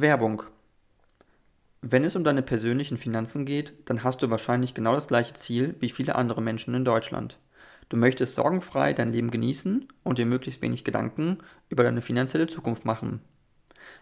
Werbung. 0.00 0.42
Wenn 1.82 2.04
es 2.04 2.16
um 2.16 2.24
deine 2.24 2.42
persönlichen 2.42 2.98
Finanzen 2.98 3.46
geht, 3.46 3.72
dann 3.86 4.04
hast 4.04 4.22
du 4.22 4.30
wahrscheinlich 4.30 4.74
genau 4.74 4.94
das 4.94 5.08
gleiche 5.08 5.34
Ziel 5.34 5.74
wie 5.80 5.90
viele 5.90 6.14
andere 6.14 6.42
Menschen 6.42 6.74
in 6.74 6.84
Deutschland. 6.84 7.38
Du 7.88 7.96
möchtest 7.96 8.34
sorgenfrei 8.34 8.92
dein 8.92 9.12
Leben 9.12 9.30
genießen 9.30 9.88
und 10.04 10.18
dir 10.18 10.26
möglichst 10.26 10.62
wenig 10.62 10.84
Gedanken 10.84 11.38
über 11.68 11.82
deine 11.82 12.02
finanzielle 12.02 12.46
Zukunft 12.46 12.84
machen. 12.84 13.20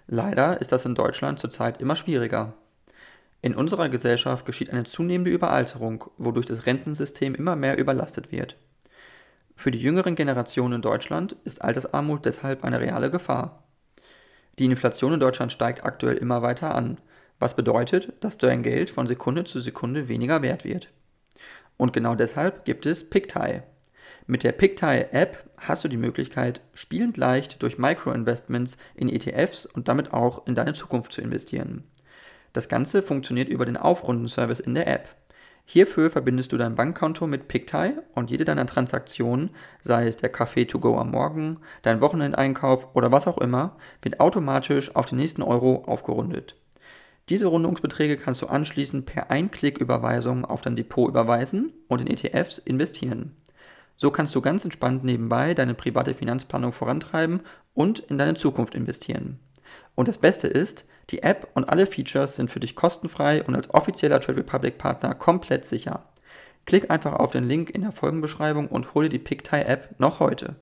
Leider 0.07 0.61
ist 0.61 0.73
das 0.73 0.85
in 0.85 0.95
Deutschland 0.95 1.39
zurzeit 1.39 1.81
immer 1.81 1.95
schwieriger. 1.95 2.55
In 3.41 3.55
unserer 3.55 3.89
Gesellschaft 3.89 4.45
geschieht 4.45 4.71
eine 4.71 4.85
zunehmende 4.85 5.31
Überalterung, 5.31 6.05
wodurch 6.19 6.47
das 6.47 6.67
Rentensystem 6.67 7.35
immer 7.35 7.55
mehr 7.55 7.79
überlastet 7.79 8.33
wird. 8.33 8.57
Für 9.55 9.71
die 9.71 9.81
jüngeren 9.81 10.17
Generationen 10.17 10.75
in 10.75 10.83
Deutschland 10.83 11.37
ist 11.45 11.63
Altersarmut 11.63 12.25
deshalb 12.25 12.65
eine 12.65 12.81
reale 12.81 13.11
Gefahr. 13.11 13.63
Die 14.59 14.65
Inflation 14.65 15.13
in 15.13 15.21
Deutschland 15.21 15.53
steigt 15.53 15.85
aktuell 15.85 16.17
immer 16.17 16.43
weiter 16.43 16.75
an, 16.75 16.99
was 17.39 17.55
bedeutet, 17.55 18.13
dass 18.21 18.39
dein 18.39 18.63
Geld 18.63 18.91
von 18.91 19.07
Sekunde 19.07 19.45
zu 19.45 19.61
Sekunde 19.61 20.09
weniger 20.09 20.43
wert 20.43 20.65
wird. 20.65 20.89
Und 21.77 21.93
genau 21.93 22.17
deshalb 22.17 22.65
gibt 22.65 22.85
es 22.87 23.09
PickTie. 23.09 23.61
Mit 24.27 24.43
der 24.43 24.53
PickTie-App 24.53 25.45
hast 25.57 25.85
du 25.85 25.89
die 25.89 25.97
Möglichkeit, 25.97 26.61
spielend 26.75 27.17
leicht 27.17 27.63
durch 27.63 27.79
Microinvestments 27.79 28.77
in 28.95 29.09
ETFs 29.09 29.65
und 29.65 29.89
damit 29.89 30.13
auch 30.13 30.47
in 30.47 30.55
deine 30.55 30.75
Zukunft 30.75 31.13
zu 31.13 31.21
investieren. 31.21 31.85
Das 32.53 32.69
Ganze 32.69 33.03
funktioniert 33.03 33.49
über 33.49 33.65
den 33.65 33.77
Aufrundenservice 33.77 34.61
in 34.61 34.75
der 34.75 34.89
App. 34.89 35.09
Hierfür 35.71 36.09
verbindest 36.09 36.51
du 36.51 36.57
dein 36.57 36.77
Bankkonto 36.77 37.27
mit 37.27 37.47
PickTie 37.47 37.99
und 38.15 38.31
jede 38.31 38.47
deiner 38.47 38.65
Transaktionen, 38.65 39.51
sei 39.83 40.07
es 40.07 40.17
der 40.17 40.31
Kaffee 40.31 40.65
to 40.65 40.79
go 40.79 40.97
am 40.97 41.11
Morgen, 41.11 41.59
dein 41.83 42.01
Wochenendeinkauf 42.01 42.97
oder 42.97 43.13
was 43.13 43.27
auch 43.27 43.37
immer, 43.37 43.77
wird 44.01 44.19
automatisch 44.19 44.97
auf 44.97 45.05
den 45.05 45.19
nächsten 45.19 45.43
Euro 45.43 45.85
aufgerundet. 45.85 46.57
Diese 47.29 47.49
Rundungsbeträge 47.49 48.17
kannst 48.17 48.41
du 48.41 48.47
anschließend 48.47 49.05
per 49.05 49.31
Einklick-Überweisung 49.31 50.47
auf 50.47 50.63
dein 50.63 50.75
Depot 50.75 51.07
überweisen 51.07 51.75
und 51.87 52.01
in 52.01 52.07
ETFs 52.07 52.57
investieren. 52.57 53.37
So 53.99 54.11
kannst 54.11 54.35
du 54.35 54.41
ganz 54.41 54.65
entspannt 54.65 55.05
nebenbei 55.05 55.53
deine 55.53 55.75
private 55.75 56.15
Finanzplanung 56.15 56.73
vorantreiben 56.73 57.41
und 57.75 57.99
in 57.99 58.17
deine 58.17 58.37
Zukunft 58.37 58.75
investieren. 58.75 59.39
Und 59.95 60.09
das 60.09 60.17
Beste 60.17 60.49
ist, 60.49 60.87
die 61.11 61.23
App 61.23 61.49
und 61.55 61.69
alle 61.71 61.87
Features 61.87 62.37
sind 62.37 62.51
für 62.51 62.61
dich 62.61 62.77
kostenfrei 62.77 63.43
und 63.43 63.55
als 63.55 63.73
offizieller 63.73 64.21
Trade 64.21 64.39
Republic 64.39 64.77
Partner 64.77 65.15
komplett 65.15 65.65
sicher. 65.65 66.05
Klick 66.67 66.91
einfach 66.91 67.15
auf 67.15 67.31
den 67.31 67.45
Link 67.45 67.71
in 67.71 67.81
der 67.81 67.93
Folgenbeschreibung 67.93 68.69
und 68.69 68.95
hole 68.95 69.09
die 69.09 69.19
PickTie 69.19 69.63
App 69.63 69.95
noch 69.99 70.21
heute. 70.21 70.57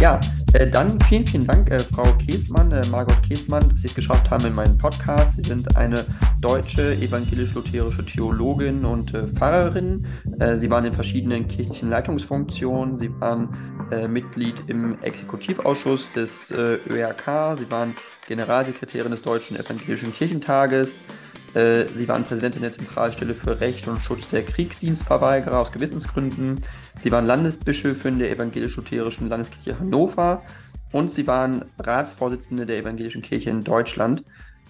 Ja, 0.00 0.18
äh, 0.52 0.68
dann 0.68 0.98
vielen, 1.08 1.26
vielen 1.26 1.46
Dank, 1.46 1.70
äh, 1.70 1.78
Frau 1.78 2.12
Kiesmann, 2.14 2.72
äh, 2.72 2.82
Margot 2.90 3.22
Kiesmann, 3.22 3.68
dass 3.68 3.80
Sie 3.80 3.86
es 3.86 3.94
geschafft 3.94 4.30
haben 4.30 4.44
in 4.46 4.54
meinem 4.54 4.76
Podcast. 4.78 5.36
Sie 5.36 5.42
sind 5.42 5.76
eine 5.76 6.04
deutsche 6.40 6.92
evangelisch-lutherische 6.94 8.04
Theologin 8.04 8.84
und 8.84 9.14
äh, 9.14 9.26
Pfarrerin. 9.28 10.06
Äh, 10.38 10.56
Sie 10.56 10.70
waren 10.70 10.84
in 10.84 10.94
verschiedenen 10.94 11.48
kirchlichen 11.48 11.90
Leitungsfunktionen. 11.90 12.98
Sie 12.98 13.10
waren 13.20 13.48
Mitglied 14.08 14.54
im 14.68 15.02
Exekutivausschuss 15.02 16.12
des 16.12 16.52
ÖRK. 16.52 17.56
Sie 17.58 17.68
waren 17.72 17.96
Generalsekretärin 18.28 19.10
des 19.10 19.22
Deutschen 19.22 19.56
Evangelischen 19.56 20.14
Kirchentages. 20.14 21.00
Äh, 21.54 21.84
sie 21.86 22.06
waren 22.08 22.24
Präsidentin 22.24 22.62
der 22.62 22.72
Zentralstelle 22.72 23.34
für 23.34 23.60
Recht 23.60 23.88
und 23.88 24.00
Schutz 24.00 24.28
der 24.28 24.44
Kriegsdienstverweigerer 24.44 25.58
aus 25.58 25.72
Gewissensgründen. 25.72 26.64
Sie 27.02 27.10
waren 27.10 27.26
Landesbischöfin 27.26 28.18
der 28.18 28.30
evangelisch-lutherischen 28.30 29.28
Landeskirche 29.28 29.78
Hannover 29.78 30.42
und 30.92 31.12
sie 31.12 31.26
waren 31.26 31.64
Ratsvorsitzende 31.78 32.66
der 32.66 32.78
evangelischen 32.78 33.22
Kirche 33.22 33.50
in 33.50 33.64
Deutschland. 33.64 34.24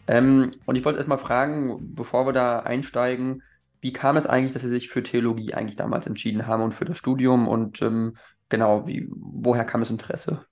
Ähm, 0.06 0.53
und 0.66 0.77
ich 0.77 0.84
wollte 0.84 0.99
erstmal 0.99 1.19
fragen, 1.19 1.94
bevor 1.94 2.27
wir 2.27 2.32
da 2.32 2.60
einsteigen, 2.60 3.43
wie 3.81 3.93
kam 3.93 4.16
es 4.16 4.26
eigentlich, 4.26 4.53
dass 4.53 4.62
Sie 4.62 4.69
sich 4.69 4.88
für 4.88 5.03
Theologie 5.03 5.55
eigentlich 5.55 5.76
damals 5.76 6.06
entschieden 6.06 6.47
haben 6.47 6.62
und 6.62 6.75
für 6.75 6.84
das 6.84 6.99
Studium 6.99 7.49
und 7.49 7.81
ähm, 7.81 8.16
genau, 8.49 8.87
wie, 8.87 9.09
woher 9.10 9.65
kam 9.65 9.81
das 9.81 9.91
Interesse? 9.91 10.44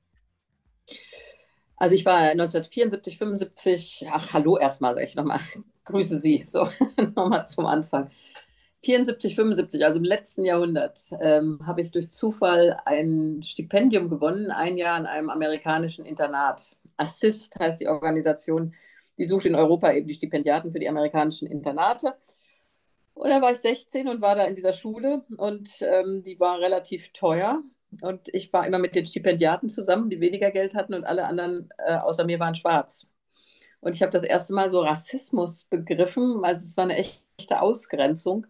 Also 1.76 1.94
ich 1.94 2.04
war 2.04 2.18
1974, 2.18 3.18
75, 3.18 4.06
ach 4.10 4.32
hallo 4.32 4.58
erstmal, 4.58 4.94
sage 4.94 5.06
ich 5.06 5.14
nochmal, 5.14 5.40
grüße 5.88 6.20
Sie, 6.20 6.44
so 6.46 6.68
nochmal 6.96 7.46
zum 7.46 7.66
Anfang. 7.66 8.10
74, 8.84 9.34
75, 9.34 9.84
also 9.84 9.98
im 9.98 10.04
letzten 10.04 10.44
Jahrhundert, 10.44 11.00
ähm, 11.20 11.60
habe 11.66 11.80
ich 11.80 11.90
durch 11.90 12.10
Zufall 12.10 12.80
ein 12.84 13.42
Stipendium 13.42 14.08
gewonnen, 14.08 14.52
ein 14.52 14.76
Jahr 14.76 14.98
in 14.98 15.06
einem 15.06 15.30
amerikanischen 15.30 16.06
Internat. 16.06 16.76
Assist 16.96 17.58
heißt 17.58 17.80
die 17.80 17.88
Organisation, 17.88 18.74
die 19.18 19.24
sucht 19.24 19.46
in 19.46 19.56
Europa 19.56 19.92
eben 19.92 20.06
die 20.06 20.14
Stipendiaten 20.14 20.72
für 20.72 20.78
die 20.78 20.88
amerikanischen 20.88 21.48
Internate. 21.48 22.14
Und 23.14 23.30
da 23.30 23.42
war 23.42 23.50
ich 23.50 23.58
16 23.58 24.06
und 24.06 24.20
war 24.20 24.36
da 24.36 24.44
in 24.44 24.54
dieser 24.54 24.72
Schule 24.72 25.24
und 25.36 25.68
ähm, 25.82 26.22
die 26.24 26.38
war 26.38 26.60
relativ 26.60 27.12
teuer. 27.12 27.62
Und 28.00 28.28
ich 28.32 28.52
war 28.52 28.64
immer 28.64 28.78
mit 28.78 28.94
den 28.94 29.06
Stipendiaten 29.06 29.68
zusammen, 29.68 30.08
die 30.08 30.20
weniger 30.20 30.52
Geld 30.52 30.74
hatten 30.76 30.94
und 30.94 31.04
alle 31.04 31.24
anderen 31.24 31.70
äh, 31.78 31.96
außer 31.96 32.24
mir 32.24 32.38
waren 32.38 32.54
schwarz. 32.54 33.08
Und 33.80 33.94
ich 33.94 34.02
habe 34.02 34.12
das 34.12 34.24
erste 34.24 34.54
Mal 34.54 34.70
so 34.70 34.80
Rassismus 34.80 35.64
begriffen. 35.64 36.44
Also 36.44 36.64
es 36.64 36.76
war 36.76 36.84
eine 36.84 36.96
echte 36.96 37.60
Ausgrenzung. 37.60 38.46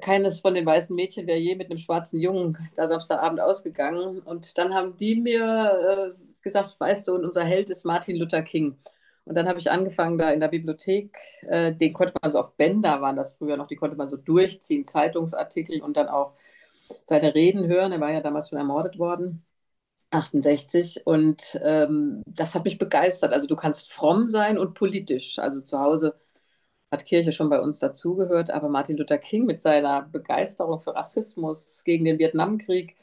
Keines 0.00 0.40
von 0.40 0.54
den 0.54 0.64
weißen 0.66 0.94
Mädchen 0.94 1.26
wäre 1.26 1.38
je 1.38 1.56
mit 1.56 1.70
einem 1.70 1.78
schwarzen 1.78 2.20
Jungen 2.20 2.56
da 2.76 2.86
Samstagabend 2.86 3.40
ausgegangen. 3.40 4.20
Und 4.20 4.56
dann 4.56 4.74
haben 4.74 4.96
die 4.96 5.16
mir 5.16 6.14
äh, 6.16 6.22
gesagt, 6.42 6.76
weißt 6.78 7.08
du, 7.08 7.14
und 7.14 7.24
unser 7.24 7.44
Held 7.44 7.70
ist 7.70 7.84
Martin 7.84 8.16
Luther 8.16 8.42
King. 8.42 8.78
Und 9.24 9.36
dann 9.36 9.48
habe 9.48 9.58
ich 9.58 9.70
angefangen 9.70 10.18
da 10.18 10.30
in 10.30 10.40
der 10.40 10.48
Bibliothek, 10.48 11.16
äh, 11.42 11.72
den 11.72 11.92
konnte 11.92 12.14
man 12.20 12.32
so 12.32 12.40
auf 12.40 12.56
Bänder, 12.56 13.00
waren 13.00 13.16
das 13.16 13.34
früher 13.34 13.56
noch, 13.56 13.68
die 13.68 13.76
konnte 13.76 13.96
man 13.96 14.08
so 14.08 14.16
durchziehen, 14.16 14.86
Zeitungsartikel 14.86 15.82
und 15.82 15.96
dann 15.96 16.08
auch 16.08 16.32
seine 17.04 17.34
Reden 17.34 17.66
hören. 17.68 17.92
Er 17.92 18.00
war 18.00 18.12
ja 18.12 18.20
damals 18.20 18.48
schon 18.48 18.58
ermordet 18.58 18.98
worden, 18.98 19.44
68. 20.10 21.06
Und 21.06 21.58
ähm, 21.62 22.22
das 22.26 22.54
hat 22.54 22.64
mich 22.64 22.78
begeistert. 22.78 23.32
Also 23.32 23.46
du 23.48 23.56
kannst 23.56 23.92
fromm 23.92 24.28
sein 24.28 24.58
und 24.58 24.74
politisch. 24.74 25.38
Also 25.38 25.60
zu 25.62 25.78
Hause 25.80 26.16
hat 26.92 27.06
Kirche 27.06 27.32
schon 27.32 27.50
bei 27.50 27.60
uns 27.60 27.80
dazugehört, 27.80 28.50
aber 28.50 28.68
Martin 28.68 28.96
Luther 28.98 29.18
King 29.18 29.46
mit 29.46 29.60
seiner 29.62 30.02
Begeisterung 30.02 30.80
für 30.80 30.94
Rassismus 30.96 31.84
gegen 31.84 32.04
den 32.04 32.18
Vietnamkrieg, 32.18 32.96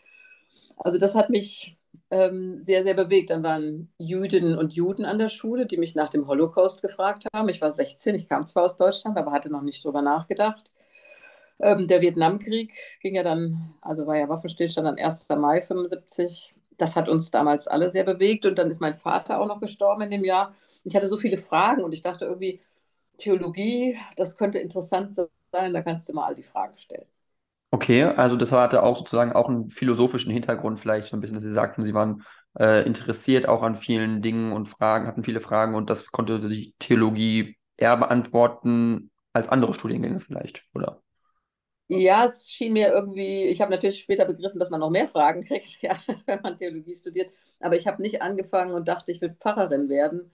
also 0.78 0.98
das 0.98 1.16
hat 1.16 1.30
mich 1.30 1.78
ähm, 2.12 2.60
sehr, 2.62 2.84
sehr 2.84 2.94
bewegt. 2.94 3.30
Dann 3.30 3.44
waren 3.44 3.92
Jüdinnen 3.98 4.58
und 4.58 4.74
Juden 4.74 5.06
an 5.06 5.20
der 5.20 5.30
Schule, 5.30 5.66
die 5.66 5.78
mich 5.78 5.96
nach 5.96 6.10
dem 6.10 6.28
Holocaust 6.28 6.82
gefragt 6.82 7.26
haben. 7.34 7.50
Ich 7.50 7.62
war 7.62 7.74
16, 7.74 8.16
ich 8.16 8.30
kam 8.30 8.48
zwar 8.48 8.64
aus 8.64 8.78
Deutschland, 8.78 9.18
aber 9.18 9.32
hatte 9.32 9.50
noch 9.52 9.62
nicht 9.62 9.84
drüber 9.84 10.02
nachgedacht. 10.02 10.72
Ähm, 11.60 11.88
der 11.90 12.02
Vietnamkrieg 12.02 12.74
ging 13.02 13.16
ja 13.16 13.24
dann, 13.24 13.76
also 13.82 14.08
war 14.08 14.18
ja 14.18 14.30
Waffenstillstand 14.30 14.88
am 14.88 14.98
1. 14.98 15.38
Mai 15.38 15.62
75. 15.62 16.56
Das 16.78 16.96
hat 16.96 17.10
uns 17.10 17.32
damals 17.32 17.68
alle 17.68 17.90
sehr 17.90 18.04
bewegt 18.04 18.46
und 18.46 18.58
dann 18.58 18.70
ist 18.70 18.82
mein 18.82 18.98
Vater 18.98 19.40
auch 19.42 19.48
noch 19.48 19.60
gestorben 19.62 20.04
in 20.04 20.12
dem 20.12 20.24
Jahr. 20.26 20.56
Ich 20.84 20.96
hatte 20.96 21.08
so 21.08 21.18
viele 21.18 21.38
Fragen 21.38 21.84
und 21.84 21.92
ich 21.94 22.02
dachte 22.02 22.26
irgendwie, 22.26 22.62
Theologie, 23.18 23.98
das 24.18 24.38
könnte 24.38 24.60
interessant 24.60 25.16
sein, 25.16 25.74
da 25.74 25.82
kannst 25.84 26.10
du 26.10 26.14
mal 26.14 26.28
all 26.28 26.36
die 26.36 26.44
Fragen 26.44 26.78
stellen. 26.78 27.08
Okay, 27.72 28.04
also 28.04 28.38
das 28.38 28.52
hatte 28.52 28.82
auch 28.82 28.98
sozusagen 28.98 29.34
auch 29.34 29.50
einen 29.50 29.70
philosophischen 29.70 30.32
Hintergrund 30.32 30.80
vielleicht 30.80 31.10
so 31.10 31.18
ein 31.18 31.22
bisschen, 31.22 31.36
dass 31.36 31.44
Sie 31.44 31.52
sagten, 31.52 31.84
Sie 31.84 31.94
waren 31.94 32.24
äh, 32.58 32.86
interessiert 32.86 33.48
auch 33.48 33.62
an 33.62 33.76
vielen 33.76 34.22
Dingen 34.22 34.54
und 34.54 34.68
Fragen, 34.68 35.06
hatten 35.06 35.24
viele 35.24 35.42
Fragen 35.42 35.76
und 35.76 35.90
das 35.90 36.08
konnte 36.12 36.40
die 36.40 36.74
Theologie 36.80 37.58
eher 37.76 37.98
beantworten 37.98 39.12
als 39.34 39.50
andere 39.50 39.74
Studiengänge 39.74 40.20
vielleicht, 40.22 40.64
oder? 40.74 41.02
Ja, 41.90 42.26
es 42.26 42.52
schien 42.52 42.74
mir 42.74 42.90
irgendwie, 42.92 43.46
ich 43.46 43.62
habe 43.62 43.72
natürlich 43.72 44.02
später 44.02 44.26
begriffen, 44.26 44.60
dass 44.60 44.70
man 44.70 44.82
noch 44.82 44.90
mehr 44.90 45.08
Fragen 45.08 45.46
kriegt, 45.46 45.82
ja, 45.82 45.98
wenn 46.26 46.42
man 46.42 46.58
Theologie 46.58 46.94
studiert. 46.96 47.32
Aber 47.62 47.78
ich 47.78 47.88
habe 47.88 48.02
nicht 48.02 48.22
angefangen 48.22 48.74
und 48.74 48.88
dachte, 48.88 49.12
ich 49.12 49.22
will 49.22 49.36
Pfarrerin 49.40 49.88
werden, 49.88 50.32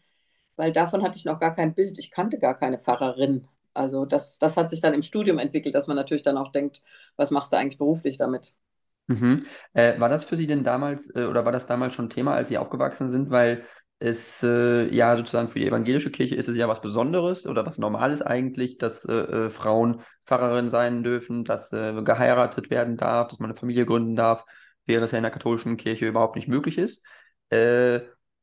weil 0.55 0.71
davon 0.71 1.03
hatte 1.03 1.17
ich 1.17 1.25
noch 1.25 1.39
gar 1.39 1.55
kein 1.55 1.75
Bild. 1.75 1.99
Ich 1.99 2.11
kannte 2.11 2.39
gar 2.39 2.57
keine 2.59 2.79
Pfarrerin. 2.79 3.47
Also 3.73 4.05
das, 4.05 4.39
das 4.39 4.57
hat 4.57 4.71
sich 4.71 4.81
dann 4.81 4.93
im 4.95 5.03
Studium 5.03 5.39
entwickelt, 5.39 5.75
dass 5.75 5.87
man 5.87 5.95
natürlich 5.97 6.23
dann 6.23 6.37
auch 6.37 6.51
denkt, 6.51 6.81
was 7.17 7.31
machst 7.31 7.53
du 7.53 7.57
eigentlich 7.57 7.77
beruflich 7.79 8.17
damit? 8.17 8.53
Mhm. 9.07 9.45
Äh, 9.73 9.99
war 9.99 10.07
das 10.09 10.23
für 10.23 10.37
Sie 10.37 10.47
denn 10.47 10.63
damals, 10.63 11.13
äh, 11.15 11.25
oder 11.25 11.43
war 11.45 11.51
das 11.51 11.67
damals 11.67 11.93
schon 11.93 12.09
Thema, 12.09 12.35
als 12.35 12.49
Sie 12.49 12.57
aufgewachsen 12.57 13.09
sind? 13.11 13.29
Weil 13.29 13.65
es 13.99 14.43
äh, 14.43 14.93
ja 14.93 15.15
sozusagen 15.15 15.49
für 15.49 15.59
die 15.59 15.67
evangelische 15.67 16.11
Kirche 16.11 16.35
ist 16.35 16.49
es 16.49 16.57
ja 16.57 16.67
was 16.67 16.81
Besonderes 16.81 17.45
oder 17.45 17.65
was 17.65 17.77
Normales 17.77 18.21
eigentlich, 18.21 18.77
dass 18.77 19.05
äh, 19.05 19.13
äh, 19.13 19.49
Frauen 19.49 20.01
Pfarrerin 20.25 20.69
sein 20.69 21.03
dürfen, 21.03 21.45
dass 21.45 21.71
äh, 21.71 22.01
geheiratet 22.03 22.69
werden 22.69 22.97
darf, 22.97 23.29
dass 23.29 23.39
man 23.39 23.51
eine 23.51 23.59
Familie 23.59 23.85
gründen 23.85 24.15
darf, 24.15 24.45
während 24.85 25.05
es 25.05 25.11
ja 25.11 25.17
in 25.19 25.23
der 25.23 25.31
katholischen 25.31 25.77
Kirche 25.77 26.07
überhaupt 26.07 26.35
nicht 26.35 26.47
möglich 26.47 26.77
ist. 26.77 27.03
Äh, 27.49 28.01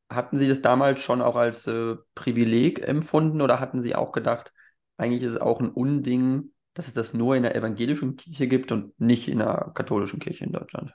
hatten 0.09 0.37
Sie 0.37 0.47
das 0.47 0.61
damals 0.61 1.01
schon 1.01 1.21
auch 1.21 1.35
als 1.35 1.67
äh, 1.67 1.95
Privileg 2.15 2.79
empfunden 2.87 3.41
oder 3.41 3.59
hatten 3.59 3.81
Sie 3.81 3.95
auch 3.95 4.11
gedacht, 4.11 4.53
eigentlich 4.97 5.23
ist 5.23 5.35
es 5.35 5.41
auch 5.41 5.59
ein 5.59 5.69
Unding, 5.69 6.53
dass 6.73 6.87
es 6.87 6.93
das 6.93 7.13
nur 7.13 7.35
in 7.35 7.43
der 7.43 7.55
evangelischen 7.55 8.17
Kirche 8.17 8.47
gibt 8.47 8.71
und 8.71 8.99
nicht 8.99 9.27
in 9.27 9.39
der 9.39 9.71
katholischen 9.73 10.19
Kirche 10.19 10.45
in 10.45 10.51
Deutschland? 10.53 10.93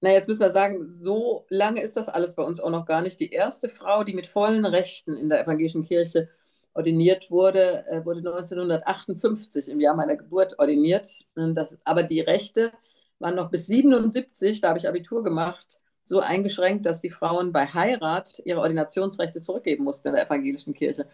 Na, 0.00 0.12
jetzt 0.12 0.28
müssen 0.28 0.40
wir 0.40 0.50
sagen, 0.50 0.92
so 0.92 1.44
lange 1.48 1.82
ist 1.82 1.96
das 1.96 2.08
alles 2.08 2.34
bei 2.36 2.44
uns 2.44 2.60
auch 2.60 2.70
noch 2.70 2.86
gar 2.86 3.02
nicht. 3.02 3.18
Die 3.18 3.30
erste 3.32 3.68
Frau, 3.68 4.04
die 4.04 4.14
mit 4.14 4.28
vollen 4.28 4.64
Rechten 4.64 5.16
in 5.16 5.28
der 5.28 5.42
evangelischen 5.42 5.82
Kirche 5.84 6.28
ordiniert 6.72 7.30
wurde, 7.32 7.84
äh, 7.88 8.04
wurde 8.04 8.22
1958 8.22 9.68
im 9.68 9.80
Jahr 9.80 9.96
meiner 9.96 10.16
Geburt 10.16 10.58
ordiniert. 10.60 11.08
Das, 11.34 11.78
aber 11.84 12.04
die 12.04 12.20
Rechte 12.20 12.72
waren 13.18 13.34
noch 13.34 13.50
bis 13.50 13.66
77, 13.66 14.60
da 14.60 14.68
habe 14.68 14.78
ich 14.78 14.88
Abitur 14.88 15.24
gemacht, 15.24 15.80
so 16.04 16.20
eingeschränkt, 16.20 16.86
dass 16.86 17.00
die 17.00 17.10
Frauen 17.10 17.52
bei 17.52 17.66
Heirat 17.66 18.40
ihre 18.44 18.60
Ordinationsrechte 18.60 19.40
zurückgeben 19.40 19.82
mussten 19.84 20.08
in 20.08 20.14
der 20.14 20.24
evangelischen 20.26 20.74
Kirche, 20.74 21.06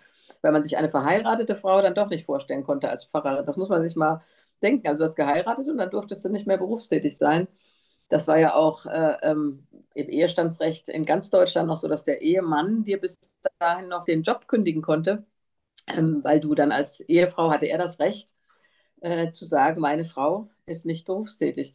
weil 0.43 0.53
man 0.53 0.63
sich 0.63 0.77
eine 0.77 0.91
verheiratete 0.91 1.57
Frau 1.57 1.81
dann 1.81 1.95
doch 1.95 2.11
nicht 2.11 2.25
vorstellen 2.27 2.65
konnte 2.65 2.91
als 2.91 3.07
Pfarrerin. 3.07 3.47
Das 3.47 3.57
muss 3.57 3.71
man 3.71 3.83
sich 3.87 3.97
mal 3.97 4.21
denken. 4.63 4.87
Also 4.89 5.03
du 5.03 5.05
hast 5.09 5.17
geheiratet 5.17 5.69
und 5.69 5.79
dann 5.79 5.91
durftest 5.91 6.25
du 6.25 6.29
nicht 6.29 6.47
mehr 6.47 6.59
berufstätig 6.59 7.17
sein. 7.17 7.49
Das 8.15 8.29
war 8.29 8.39
ja 8.39 8.55
auch 8.55 8.87
äh, 8.87 9.17
ähm, 9.23 9.67
im 9.95 10.09
Ehestandsrecht 10.09 10.89
in 10.89 11.05
ganz 11.05 11.31
Deutschland 11.31 11.67
noch 11.69 11.77
so, 11.77 11.89
dass 11.89 12.05
der 12.05 12.23
Ehemann 12.23 12.85
dir 12.85 13.01
bis 13.01 13.19
dahin 13.59 13.89
noch 13.89 14.05
den 14.05 14.23
Job 14.23 14.47
kündigen 14.47 14.83
konnte, 14.83 15.27
ähm, 15.89 16.21
weil 16.25 16.41
du 16.41 16.55
dann 16.55 16.73
als 16.73 17.01
Ehefrau 17.01 17.51
hatte 17.51 17.67
er 17.67 17.79
das 17.79 18.01
Recht 18.01 18.31
äh, 19.03 19.33
zu 19.33 19.47
sagen, 19.47 19.81
meine 19.81 20.05
Frau 20.07 20.49
ist 20.67 20.87
nicht 20.87 21.07
berufstätig. 21.07 21.75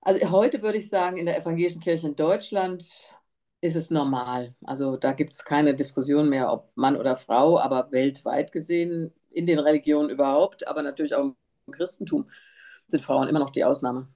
Also 0.00 0.30
heute 0.30 0.62
würde 0.62 0.78
ich 0.78 0.88
sagen, 0.88 1.16
in 1.16 1.26
der 1.26 1.36
evangelischen 1.38 1.80
Kirche 1.80 2.06
in 2.08 2.16
Deutschland 2.16 2.84
ist 3.60 3.74
es 3.76 3.90
normal. 3.90 4.54
Also 4.64 4.96
da 4.96 5.12
gibt 5.12 5.34
es 5.34 5.44
keine 5.44 5.74
Diskussion 5.74 6.28
mehr, 6.28 6.52
ob 6.52 6.70
Mann 6.76 6.96
oder 6.96 7.16
Frau, 7.16 7.58
aber 7.58 7.90
weltweit 7.92 8.52
gesehen, 8.52 9.12
in 9.30 9.46
den 9.48 9.58
Religionen 9.58 10.10
überhaupt, 10.10 10.66
aber 10.68 10.82
natürlich 10.82 11.14
auch 11.16 11.24
im 11.24 11.36
Christentum 11.72 12.30
sind 12.88 13.02
Frauen 13.04 13.28
immer 13.28 13.40
noch 13.40 13.50
die 13.50 13.64
Ausnahme. 13.64 14.08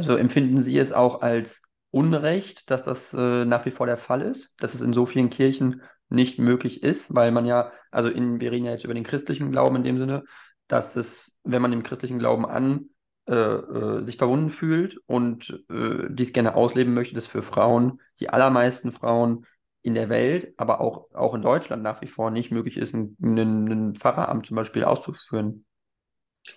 Also 0.00 0.16
empfinden 0.16 0.62
Sie 0.62 0.78
es 0.78 0.92
auch 0.92 1.20
als 1.20 1.60
Unrecht, 1.90 2.70
dass 2.70 2.84
das 2.84 3.12
äh, 3.12 3.44
nach 3.44 3.66
wie 3.66 3.70
vor 3.70 3.84
der 3.84 3.98
Fall 3.98 4.22
ist, 4.22 4.54
dass 4.58 4.72
es 4.72 4.80
in 4.80 4.94
so 4.94 5.04
vielen 5.04 5.28
Kirchen 5.28 5.82
nicht 6.08 6.38
möglich 6.38 6.82
ist, 6.82 7.14
weil 7.14 7.32
man 7.32 7.44
ja, 7.44 7.70
also 7.90 8.08
in, 8.08 8.40
wir 8.40 8.50
reden 8.50 8.64
ja 8.64 8.72
jetzt 8.72 8.84
über 8.84 8.94
den 8.94 9.04
christlichen 9.04 9.52
Glauben 9.52 9.76
in 9.76 9.84
dem 9.84 9.98
Sinne, 9.98 10.24
dass 10.68 10.96
es, 10.96 11.38
wenn 11.44 11.60
man 11.60 11.70
dem 11.70 11.82
christlichen 11.82 12.18
Glauben 12.18 12.46
an 12.46 12.86
äh, 13.28 13.34
äh, 13.34 14.02
sich 14.02 14.16
verbunden 14.16 14.48
fühlt 14.48 14.96
und 15.04 15.62
äh, 15.68 16.08
dies 16.08 16.32
gerne 16.32 16.54
ausleben 16.54 16.94
möchte, 16.94 17.14
dass 17.14 17.26
für 17.26 17.42
Frauen, 17.42 18.00
die 18.20 18.30
allermeisten 18.30 18.92
Frauen 18.92 19.44
in 19.82 19.92
der 19.92 20.08
Welt, 20.08 20.54
aber 20.56 20.80
auch, 20.80 21.12
auch 21.12 21.34
in 21.34 21.42
Deutschland 21.42 21.82
nach 21.82 22.00
wie 22.00 22.06
vor 22.06 22.30
nicht 22.30 22.50
möglich 22.50 22.78
ist, 22.78 22.94
ein, 22.94 23.18
ein, 23.20 23.68
ein 23.68 23.94
Pfarreramt 23.96 24.46
zum 24.46 24.56
Beispiel 24.56 24.84
auszuführen. 24.84 25.66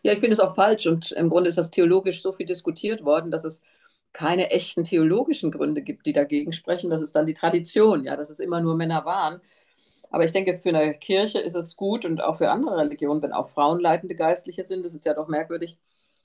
Ja, 0.01 0.13
ich 0.13 0.19
finde 0.19 0.33
es 0.33 0.39
auch 0.39 0.55
falsch 0.55 0.87
und 0.87 1.11
im 1.11 1.29
Grunde 1.29 1.49
ist 1.49 1.57
das 1.57 1.71
theologisch 1.71 2.21
so 2.21 2.31
viel 2.31 2.45
diskutiert 2.45 3.03
worden, 3.03 3.31
dass 3.31 3.43
es 3.43 3.61
keine 4.13 4.51
echten 4.51 4.83
theologischen 4.83 5.51
Gründe 5.51 5.81
gibt, 5.81 6.05
die 6.05 6.13
dagegen 6.13 6.53
sprechen. 6.53 6.89
Das 6.89 7.01
ist 7.01 7.15
dann 7.15 7.25
die 7.25 7.33
Tradition, 7.33 8.03
ja, 8.05 8.15
dass 8.15 8.29
es 8.29 8.39
immer 8.39 8.61
nur 8.61 8.75
Männer 8.75 9.05
waren. 9.05 9.41
Aber 10.11 10.23
ich 10.25 10.31
denke, 10.31 10.57
für 10.59 10.69
eine 10.69 10.93
Kirche 10.95 11.39
ist 11.39 11.55
es 11.55 11.75
gut 11.75 12.05
und 12.05 12.23
auch 12.23 12.37
für 12.37 12.51
andere 12.51 12.77
Religionen, 12.77 13.21
wenn 13.21 13.33
auch 13.33 13.49
Frauen 13.49 13.79
leitende 13.81 14.15
Geistliche 14.15 14.63
sind. 14.63 14.85
Das 14.85 14.93
ist 14.93 15.05
ja 15.05 15.13
doch 15.15 15.27
merkwürdig, 15.27 15.77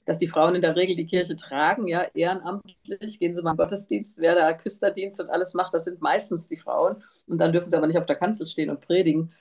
dass 0.04 0.18
die 0.18 0.26
Frauen 0.28 0.54
in 0.54 0.62
der 0.62 0.76
Regel 0.76 0.96
die 0.96 1.06
Kirche 1.06 1.36
tragen, 1.36 1.86
ja, 1.88 2.02
ehrenamtlich, 2.14 3.18
gehen 3.18 3.34
sie 3.36 3.42
mal 3.42 3.52
im 3.52 3.56
Gottesdienst, 3.56 4.18
wer 4.18 4.34
da 4.34 4.52
Küsterdienst 4.54 5.20
und 5.20 5.30
alles 5.30 5.54
macht, 5.54 5.74
das 5.74 5.84
sind 5.84 6.00
meistens 6.02 6.48
die 6.48 6.56
Frauen. 6.56 7.02
Und 7.26 7.38
dann 7.40 7.52
dürfen 7.52 7.70
sie 7.70 7.76
aber 7.76 7.86
nicht 7.86 7.98
auf 7.98 8.06
der 8.06 8.16
Kanzel 8.16 8.46
stehen 8.46 8.70
und 8.70 8.80
predigen. 8.80 9.32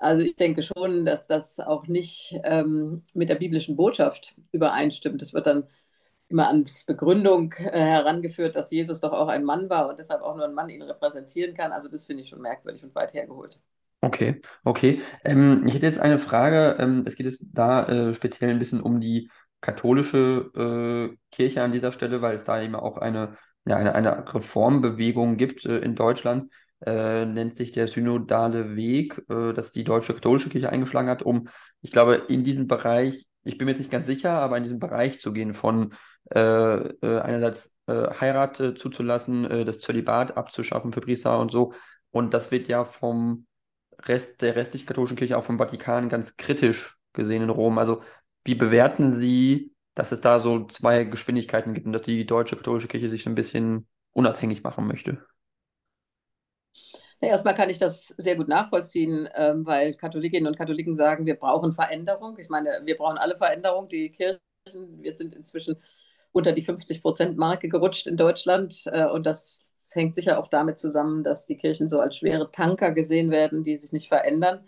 Also 0.00 0.24
ich 0.24 0.34
denke 0.34 0.62
schon, 0.62 1.04
dass 1.04 1.26
das 1.26 1.60
auch 1.60 1.86
nicht 1.86 2.40
ähm, 2.44 3.02
mit 3.14 3.28
der 3.28 3.34
biblischen 3.34 3.76
Botschaft 3.76 4.34
übereinstimmt. 4.50 5.20
Es 5.20 5.34
wird 5.34 5.46
dann 5.46 5.64
immer 6.28 6.48
als 6.48 6.84
Begründung 6.84 7.52
äh, 7.58 7.78
herangeführt, 7.78 8.56
dass 8.56 8.70
Jesus 8.70 9.00
doch 9.00 9.12
auch 9.12 9.28
ein 9.28 9.44
Mann 9.44 9.68
war 9.68 9.90
und 9.90 9.98
deshalb 9.98 10.22
auch 10.22 10.36
nur 10.36 10.46
ein 10.46 10.54
Mann 10.54 10.70
ihn 10.70 10.80
repräsentieren 10.80 11.54
kann. 11.54 11.70
Also 11.72 11.90
das 11.90 12.06
finde 12.06 12.22
ich 12.22 12.30
schon 12.30 12.40
merkwürdig 12.40 12.82
und 12.82 12.94
weit 12.94 13.12
hergeholt. 13.12 13.60
Okay, 14.00 14.40
okay. 14.64 15.02
Ähm, 15.24 15.64
ich 15.66 15.74
hätte 15.74 15.84
jetzt 15.84 16.00
eine 16.00 16.18
Frage. 16.18 16.76
Ähm, 16.78 17.04
es 17.06 17.16
geht 17.16 17.26
jetzt 17.26 17.44
da 17.52 17.86
äh, 17.86 18.14
speziell 18.14 18.48
ein 18.50 18.58
bisschen 18.58 18.80
um 18.80 19.00
die 19.00 19.30
katholische 19.60 21.10
äh, 21.12 21.16
Kirche 21.30 21.62
an 21.62 21.72
dieser 21.72 21.92
Stelle, 21.92 22.22
weil 22.22 22.36
es 22.36 22.44
da 22.44 22.62
eben 22.62 22.74
auch 22.74 22.96
eine, 22.96 23.36
ja, 23.66 23.76
eine, 23.76 23.94
eine 23.94 24.32
Reformbewegung 24.32 25.36
gibt 25.36 25.66
äh, 25.66 25.78
in 25.80 25.94
Deutschland 25.94 26.50
äh, 26.86 27.26
nennt 27.26 27.56
sich 27.56 27.72
der 27.72 27.86
synodale 27.86 28.76
Weg, 28.76 29.20
äh, 29.28 29.52
das 29.52 29.72
die 29.72 29.84
deutsche 29.84 30.14
katholische 30.14 30.48
Kirche 30.48 30.70
eingeschlagen 30.70 31.08
hat, 31.08 31.22
um, 31.22 31.48
ich 31.82 31.92
glaube, 31.92 32.14
in 32.28 32.44
diesem 32.44 32.66
Bereich, 32.66 33.26
ich 33.42 33.58
bin 33.58 33.66
mir 33.66 33.72
jetzt 33.72 33.80
nicht 33.80 33.90
ganz 33.90 34.06
sicher, 34.06 34.32
aber 34.32 34.56
in 34.56 34.62
diesem 34.62 34.78
Bereich 34.78 35.20
zu 35.20 35.32
gehen 35.32 35.54
von 35.54 35.94
äh, 36.34 36.40
äh 36.40 37.20
einerseits 37.20 37.74
äh, 37.86 38.08
Heirat 38.20 38.56
zuzulassen, 38.56 39.50
äh, 39.50 39.64
das 39.64 39.80
Zölibat 39.80 40.36
abzuschaffen 40.36 40.92
für 40.92 41.00
Priester 41.00 41.38
und 41.38 41.50
so. 41.50 41.72
Und 42.10 42.34
das 42.34 42.50
wird 42.50 42.68
ja 42.68 42.84
vom 42.84 43.46
Rest 44.06 44.42
der 44.42 44.56
restlichen 44.56 44.86
katholischen 44.86 45.16
Kirche, 45.16 45.36
auch 45.36 45.44
vom 45.44 45.58
Vatikan, 45.58 46.08
ganz 46.08 46.36
kritisch 46.36 46.96
gesehen 47.12 47.42
in 47.42 47.50
Rom. 47.50 47.78
Also, 47.78 48.02
wie 48.44 48.54
bewerten 48.54 49.14
Sie, 49.14 49.72
dass 49.94 50.12
es 50.12 50.20
da 50.20 50.38
so 50.38 50.66
zwei 50.66 51.04
Geschwindigkeiten 51.04 51.74
gibt 51.74 51.86
und 51.86 51.92
dass 51.92 52.02
die 52.02 52.26
deutsche 52.26 52.56
katholische 52.56 52.88
Kirche 52.88 53.08
sich 53.08 53.22
so 53.22 53.30
ein 53.30 53.34
bisschen 53.34 53.86
unabhängig 54.12 54.62
machen 54.62 54.86
möchte? 54.86 55.24
Ja, 57.20 57.28
erstmal 57.28 57.54
kann 57.54 57.70
ich 57.70 57.78
das 57.78 58.08
sehr 58.16 58.36
gut 58.36 58.48
nachvollziehen, 58.48 59.28
ähm, 59.34 59.66
weil 59.66 59.94
Katholikinnen 59.94 60.46
und 60.46 60.56
Katholiken 60.56 60.94
sagen, 60.94 61.26
wir 61.26 61.36
brauchen 61.36 61.72
Veränderung. 61.74 62.38
Ich 62.38 62.48
meine, 62.48 62.80
wir 62.84 62.96
brauchen 62.96 63.18
alle 63.18 63.36
Veränderung. 63.36 63.88
Die 63.88 64.10
Kirchen, 64.10 64.40
wir 65.02 65.12
sind 65.12 65.34
inzwischen 65.36 65.76
unter 66.32 66.52
die 66.52 66.64
50-Prozent-Marke 66.64 67.68
gerutscht 67.68 68.06
in 68.06 68.16
Deutschland. 68.16 68.84
Äh, 68.86 69.06
und 69.06 69.26
das 69.26 69.62
hängt 69.92 70.14
sicher 70.14 70.38
auch 70.38 70.48
damit 70.48 70.78
zusammen, 70.78 71.22
dass 71.24 71.46
die 71.46 71.56
Kirchen 71.56 71.88
so 71.88 72.00
als 72.00 72.16
schwere 72.16 72.50
Tanker 72.50 72.92
gesehen 72.92 73.30
werden, 73.30 73.64
die 73.64 73.76
sich 73.76 73.92
nicht 73.92 74.08
verändern. 74.08 74.64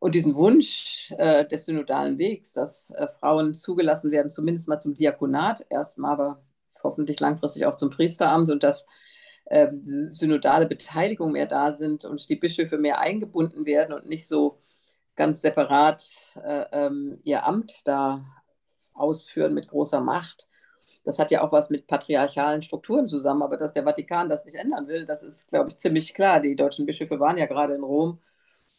Und 0.00 0.14
diesen 0.14 0.34
Wunsch 0.34 1.12
äh, 1.18 1.46
des 1.46 1.66
synodalen 1.66 2.18
Wegs, 2.18 2.54
dass 2.54 2.90
äh, 2.90 3.06
Frauen 3.20 3.54
zugelassen 3.54 4.10
werden, 4.10 4.30
zumindest 4.30 4.66
mal 4.66 4.80
zum 4.80 4.94
Diakonat, 4.94 5.66
erstmal 5.68 6.12
aber 6.12 6.42
hoffentlich 6.82 7.20
langfristig 7.20 7.66
auch 7.66 7.76
zum 7.76 7.90
Priesteramt 7.90 8.50
und 8.50 8.62
dass 8.62 8.86
synodale 9.82 10.66
Beteiligung 10.66 11.32
mehr 11.32 11.46
da 11.46 11.72
sind 11.72 12.04
und 12.04 12.28
die 12.28 12.36
Bischöfe 12.36 12.78
mehr 12.78 13.00
eingebunden 13.00 13.66
werden 13.66 13.92
und 13.94 14.08
nicht 14.08 14.28
so 14.28 14.60
ganz 15.16 15.42
separat 15.42 16.04
äh, 16.42 16.64
ähm, 16.72 17.18
ihr 17.24 17.44
Amt 17.44 17.86
da 17.86 18.24
ausführen 18.92 19.54
mit 19.54 19.68
großer 19.68 20.00
Macht. 20.00 20.48
Das 21.04 21.18
hat 21.18 21.30
ja 21.30 21.42
auch 21.42 21.52
was 21.52 21.70
mit 21.70 21.86
patriarchalen 21.86 22.62
Strukturen 22.62 23.08
zusammen, 23.08 23.42
aber 23.42 23.56
dass 23.56 23.72
der 23.72 23.84
Vatikan 23.84 24.28
das 24.28 24.44
nicht 24.44 24.54
ändern 24.54 24.86
will, 24.86 25.04
das 25.04 25.22
ist, 25.22 25.48
glaube 25.48 25.70
ich, 25.70 25.78
ziemlich 25.78 26.14
klar. 26.14 26.40
Die 26.40 26.56
deutschen 26.56 26.86
Bischöfe 26.86 27.18
waren 27.18 27.38
ja 27.38 27.46
gerade 27.46 27.74
in 27.74 27.82
Rom 27.82 28.20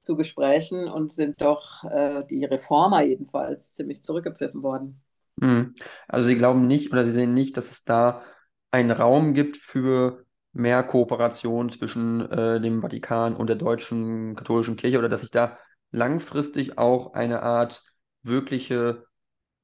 zu 0.01 0.15
Gesprächen 0.15 0.87
und 0.87 1.11
sind 1.11 1.41
doch 1.41 1.83
äh, 1.83 2.23
die 2.29 2.45
Reformer 2.45 3.03
jedenfalls 3.03 3.73
ziemlich 3.73 4.03
zurückgepfiffen 4.03 4.63
worden. 4.63 5.01
Hm. 5.39 5.75
Also 6.07 6.27
Sie 6.27 6.37
glauben 6.37 6.67
nicht 6.67 6.91
oder 6.91 7.03
Sie 7.05 7.11
sehen 7.11 7.33
nicht, 7.33 7.57
dass 7.57 7.71
es 7.71 7.83
da 7.83 8.23
einen 8.71 8.91
Raum 8.91 9.33
gibt 9.33 9.57
für 9.57 10.25
mehr 10.53 10.83
Kooperation 10.83 11.71
zwischen 11.71 12.29
äh, 12.29 12.59
dem 12.59 12.81
Vatikan 12.81 13.35
und 13.35 13.47
der 13.47 13.55
deutschen 13.55 14.35
katholischen 14.35 14.75
Kirche 14.75 14.97
oder 14.97 15.09
dass 15.09 15.21
sich 15.21 15.31
da 15.31 15.57
langfristig 15.91 16.77
auch 16.77 17.13
eine 17.13 17.41
Art 17.41 17.83
wirkliche 18.23 19.05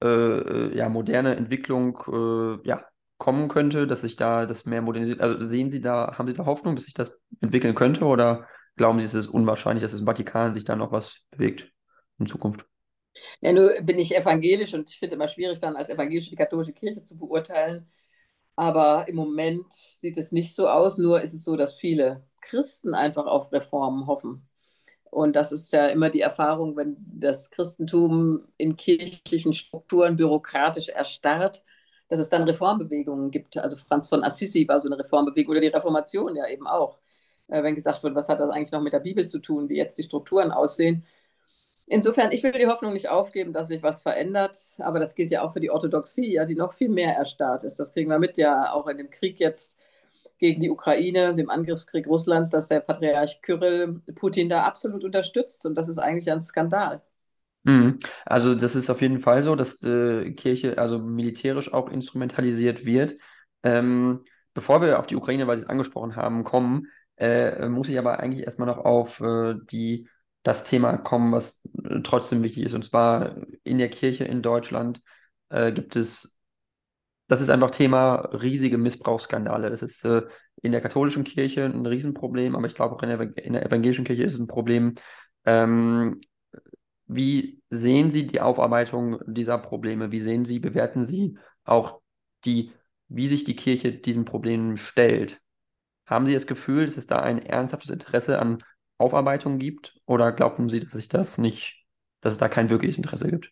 äh, 0.01 0.07
äh, 0.07 0.77
ja, 0.77 0.89
moderne 0.89 1.35
Entwicklung 1.35 1.97
äh, 2.07 2.67
ja, 2.67 2.85
kommen 3.17 3.47
könnte, 3.47 3.87
dass 3.87 4.01
sich 4.01 4.15
da 4.15 4.45
das 4.45 4.65
mehr 4.65 4.81
modernisiert. 4.81 5.21
Also 5.21 5.45
sehen 5.47 5.71
Sie 5.71 5.81
da, 5.81 6.17
haben 6.17 6.27
Sie 6.27 6.33
da 6.33 6.45
Hoffnung, 6.45 6.75
dass 6.75 6.85
sich 6.85 6.93
das 6.93 7.17
entwickeln 7.41 7.75
könnte 7.75 8.05
oder 8.05 8.47
glauben 8.75 8.99
Sie, 8.99 9.05
es 9.05 9.13
ist 9.13 9.27
unwahrscheinlich, 9.27 9.81
dass 9.81 9.91
das 9.91 10.01
Vatikan 10.01 10.53
sich 10.53 10.65
da 10.65 10.75
noch 10.75 10.91
was 10.91 11.25
bewegt 11.31 11.71
in 12.19 12.27
Zukunft? 12.27 12.65
Ja, 13.41 13.51
nur 13.51 13.71
bin 13.81 13.97
ich 13.97 14.15
evangelisch 14.15 14.73
und 14.75 14.89
ich 14.89 14.99
finde 14.99 15.15
immer 15.15 15.27
schwierig, 15.27 15.59
dann 15.59 15.75
als 15.75 15.89
evangelische 15.89 16.29
die 16.29 16.35
katholische 16.35 16.73
Kirche 16.73 17.01
zu 17.01 17.17
beurteilen. 17.17 17.89
Aber 18.57 19.07
im 19.09 19.15
Moment 19.17 19.73
sieht 19.73 20.17
es 20.17 20.33
nicht 20.33 20.55
so 20.55 20.69
aus, 20.69 20.99
nur 20.99 21.21
ist 21.21 21.33
es 21.35 21.45
so, 21.45 21.57
dass 21.57 21.75
viele 21.75 22.23
Christen 22.41 22.95
einfach 22.95 23.27
auf 23.27 23.53
Reformen 23.53 24.07
hoffen. 24.07 24.47
Und 25.11 25.35
das 25.35 25.51
ist 25.53 25.73
ja 25.73 25.87
immer 25.87 26.09
die 26.09 26.21
Erfahrung, 26.21 26.75
wenn 26.77 26.97
das 26.99 27.51
Christentum 27.51 28.43
in 28.57 28.77
kirchlichen 28.77 29.53
Strukturen 29.53 30.17
bürokratisch 30.17 30.89
erstarrt, 30.89 31.65
dass 32.09 32.19
es 32.19 32.29
dann 32.29 32.43
Reformbewegungen 32.43 33.31
gibt. 33.31 33.57
Also 33.57 33.77
Franz 33.77 34.09
von 34.09 34.23
Assisi 34.23 34.67
war 34.67 34.79
so 34.79 34.89
eine 34.89 34.99
Reformbewegung 34.99 35.51
oder 35.51 35.61
die 35.61 35.67
Reformation 35.67 36.35
ja 36.35 36.47
eben 36.47 36.67
auch. 36.67 36.99
Äh, 37.47 37.63
wenn 37.63 37.75
gesagt 37.75 38.03
wird, 38.03 38.15
was 38.15 38.29
hat 38.29 38.39
das 38.39 38.49
eigentlich 38.51 38.71
noch 38.71 38.81
mit 38.81 38.93
der 38.93 38.99
Bibel 39.01 39.27
zu 39.27 39.39
tun, 39.39 39.69
wie 39.69 39.77
jetzt 39.77 39.97
die 39.97 40.03
Strukturen 40.03 40.51
aussehen, 40.51 41.05
Insofern, 41.89 42.33
ich 42.33 42.43
will 42.43 42.51
die 42.51 42.67
Hoffnung 42.67 42.91
nicht 42.91 43.09
aufgeben, 43.09 43.53
dass 43.53 43.69
sich 43.69 43.81
was 43.81 44.01
verändert, 44.01 44.57
aber 44.79 44.99
das 44.99 45.15
gilt 45.15 45.31
ja 45.31 45.41
auch 45.41 45.53
für 45.53 45.61
die 45.61 45.71
Orthodoxie, 45.71 46.33
ja, 46.33 46.43
die 46.43 46.55
noch 46.55 46.73
viel 46.73 46.89
mehr 46.89 47.15
erstarrt 47.15 47.63
ist. 47.63 47.79
Das 47.79 47.93
kriegen 47.93 48.09
wir 48.09 48.19
mit 48.19 48.37
ja 48.37 48.73
auch 48.73 48.87
in 48.87 48.97
dem 48.97 49.09
Krieg 49.09 49.39
jetzt 49.39 49.77
gegen 50.37 50.61
die 50.61 50.69
Ukraine, 50.69 51.33
dem 51.33 51.49
Angriffskrieg 51.49 52.05
Russlands, 52.05 52.51
dass 52.51 52.67
der 52.67 52.81
Patriarch 52.81 53.41
Kyrill 53.41 54.01
Putin 54.15 54.49
da 54.49 54.63
absolut 54.63 55.05
unterstützt 55.05 55.65
und 55.65 55.75
das 55.75 55.87
ist 55.87 55.97
eigentlich 55.97 56.29
ein 56.29 56.41
Skandal. 56.41 57.01
Mhm. 57.63 57.99
Also 58.25 58.53
das 58.53 58.75
ist 58.75 58.89
auf 58.89 59.01
jeden 59.01 59.19
Fall 59.21 59.43
so, 59.43 59.55
dass 59.55 59.81
äh, 59.83 60.31
Kirche 60.33 60.77
also 60.77 60.99
militärisch 60.99 61.73
auch 61.73 61.89
instrumentalisiert 61.89 62.85
wird. 62.85 63.15
Ähm, 63.63 64.25
bevor 64.53 64.81
wir 64.81 64.99
auf 64.99 65.07
die 65.07 65.15
Ukraine, 65.15 65.47
weil 65.47 65.57
Sie 65.57 65.63
es 65.63 65.69
angesprochen 65.69 66.15
haben, 66.17 66.43
kommen, 66.43 66.87
äh, 67.15 67.67
muss 67.67 67.89
ich 67.89 67.97
aber 67.97 68.19
eigentlich 68.19 68.43
erstmal 68.45 68.67
noch 68.67 68.77
auf 68.77 69.19
äh, 69.21 69.55
die, 69.71 70.07
das 70.47 70.63
Thema 70.63 70.95
kommen, 70.95 71.33
was 71.33 71.61
äh, 71.83 71.99
trotzdem 72.03 72.41
wichtig 72.41 72.63
ist. 72.63 72.73
Und 72.73 72.85
zwar 72.85 73.35
in 73.65 73.79
der 73.79 73.89
Kirche 73.89 74.23
in 74.23 74.41
Deutschland 74.41 75.01
äh, 75.49 75.73
gibt 75.73 75.97
es, 75.97 76.39
das 77.27 77.41
ist 77.41 77.49
einfach 77.49 77.71
Thema 77.71 78.15
riesige 78.31 78.77
Missbrauchsskandale. 78.77 79.69
Das 79.69 79.81
ist 79.81 80.05
äh, 80.05 80.21
in 80.61 80.71
der 80.71 80.79
katholischen 80.79 81.25
Kirche 81.25 81.65
ein 81.65 81.85
Riesenproblem, 81.85 82.55
aber 82.55 82.65
ich 82.65 82.75
glaube 82.75 82.95
auch 82.95 83.03
in 83.03 83.09
der, 83.09 83.37
in 83.45 83.53
der 83.53 83.65
evangelischen 83.65 84.05
Kirche 84.05 84.23
ist 84.23 84.35
es 84.35 84.39
ein 84.39 84.47
Problem. 84.47 84.93
Ähm, 85.43 86.21
wie 87.07 87.61
sehen 87.69 88.13
Sie 88.13 88.25
die 88.25 88.39
Aufarbeitung 88.39 89.19
dieser 89.27 89.57
Probleme? 89.57 90.13
Wie 90.13 90.21
sehen 90.21 90.45
Sie, 90.45 90.59
bewerten 90.59 91.05
Sie 91.05 91.37
auch 91.65 91.99
die, 92.45 92.71
wie 93.09 93.27
sich 93.27 93.43
die 93.43 93.57
Kirche 93.57 93.91
diesen 93.91 94.23
Problemen 94.23 94.77
stellt? 94.77 95.41
Haben 96.05 96.25
Sie 96.25 96.33
das 96.33 96.47
Gefühl, 96.47 96.85
dass 96.85 96.95
es 96.95 97.05
da 97.05 97.19
ein 97.19 97.45
ernsthaftes 97.45 97.91
Interesse 97.91 98.39
an 98.39 98.59
Aufarbeitung 98.97 99.59
gibt? 99.59 99.99
Oder 100.05 100.31
glauben 100.31 100.69
Sie, 100.69 100.79
dass 100.79 100.91
sich 100.93 101.09
das 101.09 101.37
nicht, 101.37 101.85
dass 102.21 102.33
es 102.33 102.39
da 102.39 102.49
kein 102.49 102.69
wirkliches 102.69 102.97
Interesse 102.97 103.29
gibt? 103.29 103.51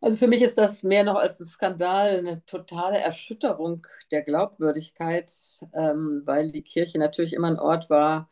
Also 0.00 0.16
für 0.16 0.28
mich 0.28 0.42
ist 0.42 0.58
das 0.58 0.82
mehr 0.84 1.02
noch 1.04 1.16
als 1.16 1.40
ein 1.40 1.46
Skandal 1.46 2.18
eine 2.18 2.44
totale 2.46 2.98
Erschütterung 2.98 3.84
der 4.12 4.22
Glaubwürdigkeit, 4.22 5.32
ähm, 5.74 6.22
weil 6.24 6.52
die 6.52 6.62
Kirche 6.62 6.98
natürlich 6.98 7.32
immer 7.32 7.48
ein 7.48 7.58
Ort 7.58 7.90
war, 7.90 8.30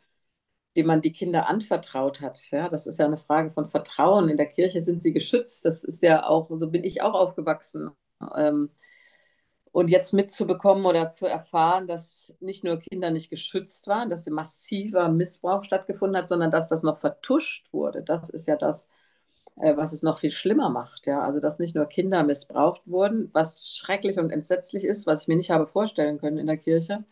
dem 0.76 0.86
man 0.86 1.02
die 1.02 1.12
Kinder 1.12 1.48
anvertraut 1.48 2.20
hat. 2.22 2.40
Ja, 2.52 2.68
das 2.68 2.86
ist 2.86 2.98
ja 3.00 3.06
eine 3.06 3.18
Frage 3.18 3.50
von 3.52 3.68
Vertrauen. 3.68 4.28
In 4.30 4.36
der 4.38 4.46
Kirche 4.46 4.80
sind 4.82 5.02
sie 5.02 5.12
geschützt. 5.14 5.64
Das 5.66 5.84
ist 5.84 6.02
ja 6.02 6.26
auch, 6.26 6.50
so 6.54 6.70
bin 6.70 6.84
ich 6.84 7.02
auch 7.02 7.14
aufgewachsen. 7.14 7.90
Ähm, 8.36 8.70
und 9.76 9.88
jetzt 9.88 10.14
mitzubekommen 10.14 10.86
oder 10.86 11.10
zu 11.10 11.26
erfahren, 11.26 11.86
dass 11.86 12.34
nicht 12.40 12.64
nur 12.64 12.78
Kinder 12.78 13.10
nicht 13.10 13.28
geschützt 13.28 13.86
waren, 13.88 14.08
dass 14.08 14.26
massiver 14.26 15.10
Missbrauch 15.10 15.64
stattgefunden 15.64 16.16
hat, 16.16 16.30
sondern 16.30 16.50
dass 16.50 16.70
das 16.70 16.82
noch 16.82 16.96
vertuscht 16.96 17.70
wurde. 17.74 18.02
Das 18.02 18.30
ist 18.30 18.48
ja 18.48 18.56
das, 18.56 18.88
äh, 19.60 19.76
was 19.76 19.92
es 19.92 20.02
noch 20.02 20.18
viel 20.20 20.30
schlimmer 20.30 20.70
macht. 20.70 21.06
Ja? 21.06 21.20
Also, 21.20 21.40
dass 21.40 21.58
nicht 21.58 21.74
nur 21.74 21.84
Kinder 21.84 22.24
missbraucht 22.24 22.80
wurden, 22.86 23.28
was 23.34 23.68
schrecklich 23.68 24.18
und 24.18 24.30
entsetzlich 24.30 24.82
ist, 24.82 25.06
was 25.06 25.22
ich 25.22 25.28
mir 25.28 25.36
nicht 25.36 25.50
habe 25.50 25.66
vorstellen 25.66 26.16
können 26.18 26.38
in 26.38 26.46
der 26.46 26.56
Kirche. 26.56 27.04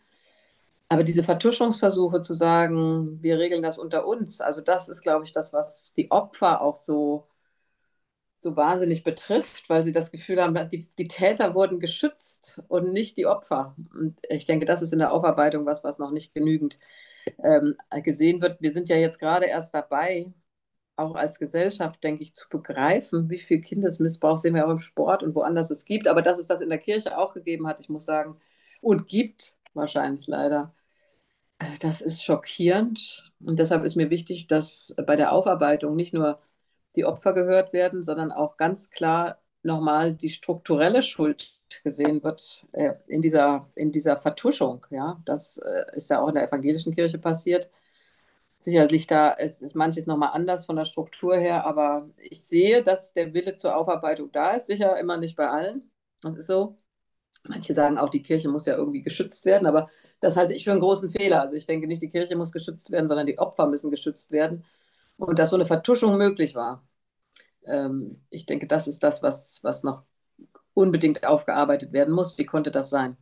Aber 0.89 1.03
diese 1.03 1.23
Vertuschungsversuche 1.23 2.21
zu 2.21 2.33
sagen, 2.33 3.19
wir 3.21 3.37
regeln 3.37 3.61
das 3.61 3.77
unter 3.77 4.07
uns, 4.07 4.41
also 4.41 4.61
das 4.61 4.89
ist, 4.89 5.03
glaube 5.03 5.25
ich, 5.25 5.33
das, 5.33 5.53
was 5.53 5.93
die 5.95 6.09
Opfer 6.09 6.61
auch 6.61 6.77
so 6.77 7.27
so 8.45 8.55
wahnsinnig 8.55 9.03
betrifft, 9.03 9.69
weil 9.69 9.83
sie 9.83 9.91
das 9.91 10.11
Gefühl 10.11 10.41
haben, 10.41 10.69
die, 10.69 10.87
die 10.97 11.07
Täter 11.09 11.55
wurden 11.55 11.79
geschützt 11.81 12.63
und 12.69 12.93
nicht 12.93 13.17
die 13.17 13.25
Opfer. 13.27 13.75
Und 13.93 14.17
ich 14.29 14.45
denke, 14.47 14.65
das 14.65 14.81
ist 14.81 14.93
in 14.93 14.99
der 14.99 15.11
Aufarbeitung 15.13 15.65
was, 15.65 15.83
was 15.83 15.99
noch 15.99 16.11
nicht 16.11 16.33
genügend 16.33 16.79
ähm, 17.43 17.75
gesehen 18.03 18.41
wird. 18.41 18.61
Wir 18.61 18.71
sind 18.71 18.89
ja 18.89 18.97
jetzt 18.97 19.19
gerade 19.19 19.45
erst 19.47 19.75
dabei, 19.75 20.33
auch 20.97 21.15
als 21.15 21.39
Gesellschaft, 21.39 22.03
denke 22.03 22.23
ich, 22.23 22.33
zu 22.35 22.49
begreifen, 22.49 23.29
wie 23.29 23.37
viel 23.39 23.61
Kindesmissbrauch 23.61 24.37
sehen 24.37 24.55
wir 24.55 24.65
auch 24.67 24.71
im 24.71 24.79
Sport 24.79 25.23
und 25.23 25.35
woanders 25.35 25.71
es 25.71 25.85
gibt. 25.85 26.07
Aber 26.07 26.21
dass 26.21 26.39
es 26.39 26.47
das 26.47 26.61
in 26.61 26.69
der 26.69 26.79
Kirche 26.79 27.17
auch 27.17 27.33
gegeben 27.33 27.67
hat, 27.67 27.79
ich 27.79 27.89
muss 27.89 28.05
sagen, 28.05 28.37
und 28.81 29.07
gibt 29.07 29.57
wahrscheinlich 29.73 30.27
leider, 30.27 30.73
äh, 31.59 31.65
das 31.81 32.01
ist 32.01 32.23
schockierend. 32.23 33.33
Und 33.39 33.59
deshalb 33.59 33.83
ist 33.85 33.95
mir 33.95 34.09
wichtig, 34.09 34.47
dass 34.47 34.95
bei 35.05 35.15
der 35.15 35.31
Aufarbeitung 35.33 35.95
nicht 35.95 36.13
nur 36.13 36.39
die 36.95 37.05
Opfer 37.05 37.33
gehört 37.33 37.73
werden, 37.73 38.03
sondern 38.03 38.31
auch 38.31 38.57
ganz 38.57 38.91
klar 38.91 39.39
nochmal 39.63 40.13
die 40.13 40.29
strukturelle 40.29 41.01
Schuld 41.01 41.51
gesehen 41.83 42.23
wird 42.23 42.65
äh, 42.71 42.93
in, 43.07 43.21
dieser, 43.21 43.69
in 43.75 43.91
dieser 43.91 44.17
Vertuschung. 44.17 44.85
Ja? 44.89 45.21
Das 45.25 45.57
äh, 45.57 45.95
ist 45.95 46.09
ja 46.09 46.21
auch 46.21 46.29
in 46.29 46.35
der 46.35 46.47
evangelischen 46.47 46.95
Kirche 46.95 47.17
passiert. 47.17 47.69
Sicherlich 48.57 49.07
da 49.07 49.29
ist, 49.29 49.61
ist 49.61 49.75
manches 49.75 50.07
nochmal 50.07 50.31
anders 50.33 50.65
von 50.65 50.75
der 50.75 50.85
Struktur 50.85 51.35
her, 51.35 51.65
aber 51.65 52.09
ich 52.17 52.43
sehe, 52.45 52.83
dass 52.83 53.13
der 53.13 53.33
Wille 53.33 53.55
zur 53.55 53.75
Aufarbeitung 53.75 54.31
da 54.31 54.53
ist. 54.53 54.67
Sicher 54.67 54.97
immer 54.99 55.17
nicht 55.17 55.35
bei 55.35 55.49
allen. 55.49 55.91
Das 56.21 56.35
ist 56.35 56.47
so. 56.47 56.77
Manche 57.43 57.73
sagen 57.73 57.97
auch, 57.99 58.09
die 58.09 58.23
Kirche 58.23 58.49
muss 58.49 58.65
ja 58.65 58.75
irgendwie 58.75 59.03
geschützt 59.03 59.45
werden, 59.45 59.67
aber 59.67 59.89
das 60.19 60.35
halte 60.37 60.53
ich 60.53 60.63
für 60.63 60.71
einen 60.71 60.79
großen 60.79 61.11
Fehler. 61.11 61.41
Also 61.41 61.55
ich 61.55 61.67
denke 61.67 61.85
nicht, 61.87 62.01
die 62.01 62.09
Kirche 62.09 62.35
muss 62.35 62.51
geschützt 62.51 62.89
werden, 62.91 63.07
sondern 63.07 63.27
die 63.27 63.37
Opfer 63.37 63.67
müssen 63.67 63.91
geschützt 63.91 64.31
werden 64.31 64.65
und 65.17 65.39
dass 65.39 65.49
so 65.49 65.55
eine 65.55 65.65
Vertuschung 65.65 66.17
möglich 66.17 66.55
war. 66.55 66.83
Ähm, 67.65 68.21
ich 68.29 68.45
denke, 68.45 68.67
das 68.67 68.87
ist 68.87 69.03
das, 69.03 69.23
was, 69.23 69.59
was 69.63 69.83
noch 69.83 70.03
unbedingt 70.73 71.25
aufgearbeitet 71.25 71.93
werden 71.93 72.13
muss. 72.13 72.37
Wie 72.37 72.45
konnte 72.45 72.71
das 72.71 72.89
sein? 72.89 73.17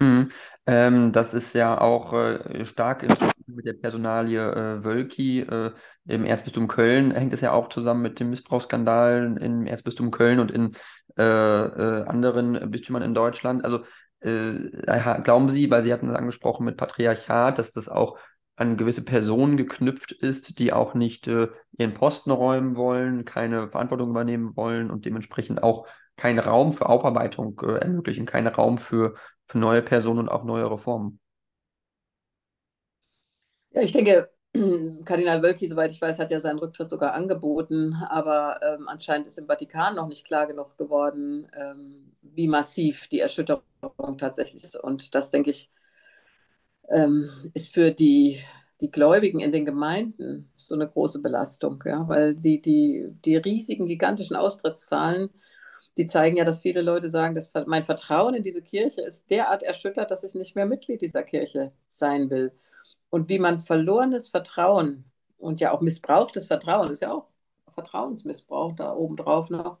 Mhm. 0.00 0.30
Ähm, 0.66 1.12
das 1.12 1.34
ist 1.34 1.54
ja 1.54 1.80
auch 1.80 2.12
äh, 2.12 2.66
stark 2.66 3.02
im 3.02 3.14
mit 3.46 3.66
der 3.66 3.74
Personalie 3.74 4.40
äh, 4.40 4.84
Wölki 4.84 5.40
äh, 5.40 5.72
im 6.06 6.24
Erzbistum 6.24 6.68
Köln, 6.68 7.10
hängt 7.12 7.32
es 7.32 7.40
ja 7.40 7.52
auch 7.52 7.68
zusammen 7.68 8.02
mit 8.02 8.20
dem 8.20 8.30
Missbrauchsskandal 8.30 9.36
im 9.40 9.66
Erzbistum 9.66 10.10
Köln 10.10 10.40
und 10.40 10.50
in 10.50 10.74
äh, 11.16 11.22
äh, 11.22 12.04
anderen 12.06 12.70
Bistümern 12.70 13.02
in 13.02 13.14
Deutschland. 13.14 13.64
Also 13.64 13.84
äh, 14.20 15.20
glauben 15.22 15.50
Sie, 15.50 15.70
weil 15.70 15.84
Sie 15.84 15.92
hatten 15.92 16.08
es 16.08 16.16
angesprochen 16.16 16.64
mit 16.64 16.76
Patriarchat, 16.76 17.58
dass 17.58 17.72
das 17.72 17.88
auch 17.88 18.18
an 18.56 18.76
gewisse 18.76 19.04
Personen 19.04 19.56
geknüpft 19.56 20.12
ist, 20.12 20.58
die 20.58 20.72
auch 20.72 20.94
nicht 20.94 21.26
äh, 21.28 21.48
ihren 21.76 21.94
Posten 21.94 22.30
räumen 22.30 22.76
wollen, 22.76 23.24
keine 23.24 23.68
Verantwortung 23.68 24.10
übernehmen 24.10 24.56
wollen 24.56 24.90
und 24.90 25.04
dementsprechend 25.04 25.62
auch 25.62 25.86
keinen 26.16 26.38
Raum 26.38 26.72
für 26.72 26.88
Aufarbeitung 26.88 27.60
äh, 27.64 27.78
ermöglichen, 27.78 28.26
keinen 28.26 28.46
Raum 28.48 28.78
für, 28.78 29.14
für 29.46 29.58
neue 29.58 29.82
Personen 29.82 30.20
und 30.20 30.28
auch 30.28 30.44
neue 30.44 30.70
Reformen. 30.70 31.18
Ja, 33.72 33.82
ich 33.82 33.92
denke, 33.92 34.30
Kardinal 35.04 35.42
Wölki, 35.42 35.66
soweit 35.66 35.90
ich 35.90 36.00
weiß, 36.00 36.18
hat 36.18 36.30
ja 36.30 36.40
seinen 36.40 36.58
Rücktritt 36.58 36.88
sogar 36.88 37.12
angeboten, 37.14 37.94
aber 38.08 38.60
ähm, 38.62 38.88
anscheinend 38.88 39.26
ist 39.26 39.38
im 39.38 39.46
Vatikan 39.46 39.96
noch 39.96 40.06
nicht 40.06 40.24
klar 40.26 40.46
genug 40.46 40.76
geworden, 40.78 41.48
ähm, 41.58 42.12
wie 42.22 42.46
massiv 42.48 43.08
die 43.08 43.20
Erschütterung 43.20 43.62
tatsächlich 44.18 44.62
ist. 44.62 44.76
Und 44.76 45.14
das, 45.14 45.30
denke 45.32 45.50
ich, 45.50 45.70
ähm, 46.90 47.30
ist 47.54 47.72
für 47.74 47.90
die, 47.92 48.40
die 48.80 48.90
Gläubigen 48.90 49.40
in 49.40 49.52
den 49.52 49.64
Gemeinden 49.64 50.50
so 50.56 50.74
eine 50.74 50.86
große 50.88 51.22
Belastung, 51.22 51.82
ja, 51.86 52.08
weil 52.08 52.34
die, 52.34 52.60
die, 52.60 53.08
die 53.24 53.36
riesigen, 53.36 53.86
gigantischen 53.86 54.36
Austrittszahlen, 54.36 55.30
die 55.96 56.06
zeigen 56.06 56.36
ja, 56.36 56.44
dass 56.44 56.60
viele 56.62 56.82
Leute 56.82 57.08
sagen, 57.08 57.34
dass 57.34 57.52
mein 57.66 57.84
Vertrauen 57.84 58.34
in 58.34 58.42
diese 58.44 58.62
Kirche 58.62 59.02
ist 59.02 59.30
derart 59.30 59.62
erschüttert, 59.62 60.10
dass 60.10 60.24
ich 60.24 60.34
nicht 60.34 60.56
mehr 60.56 60.66
Mitglied 60.66 61.02
dieser 61.02 61.22
Kirche 61.22 61.72
sein 61.88 62.30
will. 62.30 62.52
Und 63.10 63.28
wie 63.28 63.38
man 63.38 63.60
verlorenes 63.60 64.28
Vertrauen 64.28 65.04
und 65.38 65.60
ja 65.60 65.72
auch 65.72 65.80
missbrauchtes 65.80 66.46
Vertrauen, 66.46 66.90
ist 66.90 67.02
ja 67.02 67.12
auch 67.12 67.28
Vertrauensmissbrauch 67.74 68.74
da 68.74 68.94
obendrauf 68.94 69.50
noch, 69.50 69.78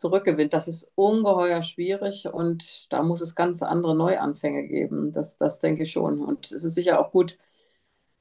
zurückgewinnt. 0.00 0.52
Das 0.52 0.68
ist 0.68 0.90
ungeheuer 0.94 1.62
schwierig 1.62 2.26
und 2.26 2.92
da 2.92 3.02
muss 3.02 3.20
es 3.20 3.34
ganz 3.34 3.62
andere 3.62 3.94
Neuanfänge 3.94 4.66
geben. 4.66 5.12
Das, 5.12 5.38
das 5.38 5.60
denke 5.60 5.84
ich 5.84 5.92
schon. 5.92 6.20
Und 6.20 6.50
es 6.52 6.64
ist 6.64 6.74
sicher 6.74 7.00
auch 7.00 7.10
gut, 7.12 7.38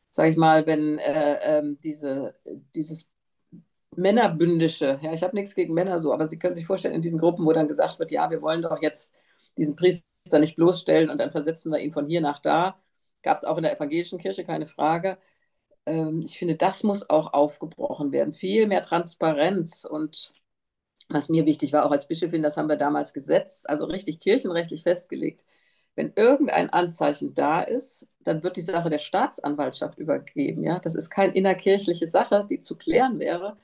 sage 0.10 0.32
ich 0.32 0.38
mal, 0.38 0.66
wenn 0.68 1.00
äh, 1.00 1.60
äh, 1.60 1.64
diese, 1.84 2.36
dieses 2.76 3.10
Männerbündische, 3.96 5.00
ja, 5.02 5.14
ich 5.14 5.24
habe 5.24 5.36
nichts 5.36 5.56
gegen 5.56 5.74
Männer 5.74 6.00
so, 6.00 6.14
aber 6.14 6.28
Sie 6.28 6.40
können 6.40 6.56
sich 6.56 6.66
vorstellen, 6.68 6.96
in 6.96 7.02
diesen 7.02 7.20
Gruppen, 7.20 7.46
wo 7.46 7.54
dann 7.54 7.68
gesagt 7.68 8.00
wird, 8.00 8.12
ja, 8.12 8.30
wir 8.30 8.42
wollen 8.42 8.62
doch 8.62 8.82
jetzt 8.82 9.14
diesen 9.58 9.76
Priester 9.76 10.40
nicht 10.40 10.56
bloßstellen 10.56 11.10
und 11.10 11.20
dann 11.20 11.32
versetzen 11.32 11.72
wir 11.72 11.80
ihn 11.80 11.92
von 11.92 12.08
hier 12.08 12.22
nach 12.22 12.40
da, 12.40 12.80
gab 13.24 13.38
es 13.38 13.44
auch 13.46 13.58
in 13.58 13.64
der 13.64 13.76
evangelischen 13.76 14.20
Kirche 14.20 14.46
keine 14.46 14.68
Frage. 14.68 15.18
Ähm, 15.86 16.24
ich 16.26 16.38
finde, 16.40 16.56
das 16.56 16.84
muss 16.84 17.10
auch 17.10 17.34
aufgebrochen 17.34 18.12
werden. 18.12 18.34
Viel 18.34 18.68
mehr 18.68 18.84
Transparenz 18.84 19.86
und 19.86 20.32
was 21.10 21.30
mir 21.30 21.46
wichtig 21.46 21.74
war, 21.74 21.86
auch 21.86 21.92
als 21.92 22.08
Bischöfin, 22.08 22.44
das 22.44 22.58
haben 22.58 22.70
wir 22.70 22.78
damals 22.78 23.14
gesetzt, 23.14 23.70
also 23.70 23.86
richtig 23.86 24.20
kirchenrechtlich 24.20 24.84
festgelegt. 24.84 25.44
Wenn 25.96 26.14
irgendein 26.16 26.70
Anzeichen 26.70 27.34
da 27.34 27.62
ist, 27.62 28.08
dann 28.24 28.44
wird 28.44 28.58
die 28.58 28.62
Sache 28.62 28.90
der 28.90 29.00
Staatsanwaltschaft 29.00 29.98
übergeben. 29.98 30.64
Ja? 30.64 30.80
Das 30.80 30.96
ist 30.96 31.10
keine 31.10 31.34
innerkirchliche 31.34 32.08
Sache, 32.08 32.48
die 32.50 32.62
zu 32.62 32.78
klären 32.78 33.20
wäre, 33.20 33.58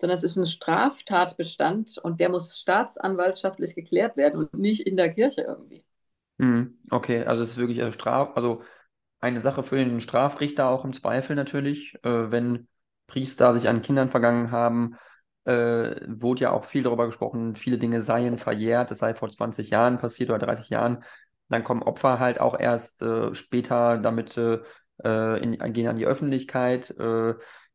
sondern 0.00 0.16
es 0.16 0.24
ist 0.24 0.36
ein 0.36 0.46
Straftatbestand 0.46 1.98
und 1.98 2.20
der 2.20 2.28
muss 2.28 2.58
staatsanwaltschaftlich 2.58 3.74
geklärt 3.74 4.16
werden 4.16 4.38
und 4.38 4.54
nicht 4.54 4.86
in 4.86 4.96
der 4.96 5.12
Kirche 5.12 5.42
irgendwie. 5.42 5.84
Hm, 6.38 6.78
okay, 6.90 7.24
also 7.24 7.42
es 7.42 7.50
ist 7.50 7.58
wirklich 7.58 7.80
eine 7.80 7.92
Straf, 7.92 8.36
also 8.36 8.62
eine 9.20 9.40
Sache 9.40 9.62
für 9.62 9.76
den 9.76 10.00
Strafrichter 10.00 10.68
auch 10.68 10.84
im 10.84 10.92
Zweifel 10.92 11.34
natürlich, 11.34 11.94
äh, 12.02 12.30
wenn 12.30 12.68
Priester 13.06 13.54
sich 13.54 13.68
an 13.68 13.82
Kindern 13.82 14.10
vergangen 14.10 14.50
haben, 14.50 14.96
äh, 15.44 15.96
wurde 16.06 16.42
ja 16.42 16.52
auch 16.52 16.64
viel 16.64 16.82
darüber 16.82 17.06
gesprochen, 17.06 17.56
viele 17.56 17.78
Dinge 17.78 18.02
seien 18.02 18.38
verjährt, 18.38 18.90
es 18.90 18.98
sei 18.98 19.14
vor 19.14 19.30
20 19.30 19.70
Jahren 19.70 19.98
passiert 19.98 20.30
oder 20.30 20.38
30 20.38 20.70
Jahren. 20.70 21.04
Dann 21.48 21.64
kommen 21.64 21.82
Opfer 21.82 22.18
halt 22.18 22.40
auch 22.40 22.58
erst 22.58 23.02
äh, 23.02 23.34
später 23.34 23.98
damit 23.98 24.36
äh, 24.38 25.38
in, 25.42 25.58
gehen 25.72 25.88
an 25.88 25.96
die 25.96 26.06
Öffentlichkeit. 26.06 26.90
Äh, 26.98 27.34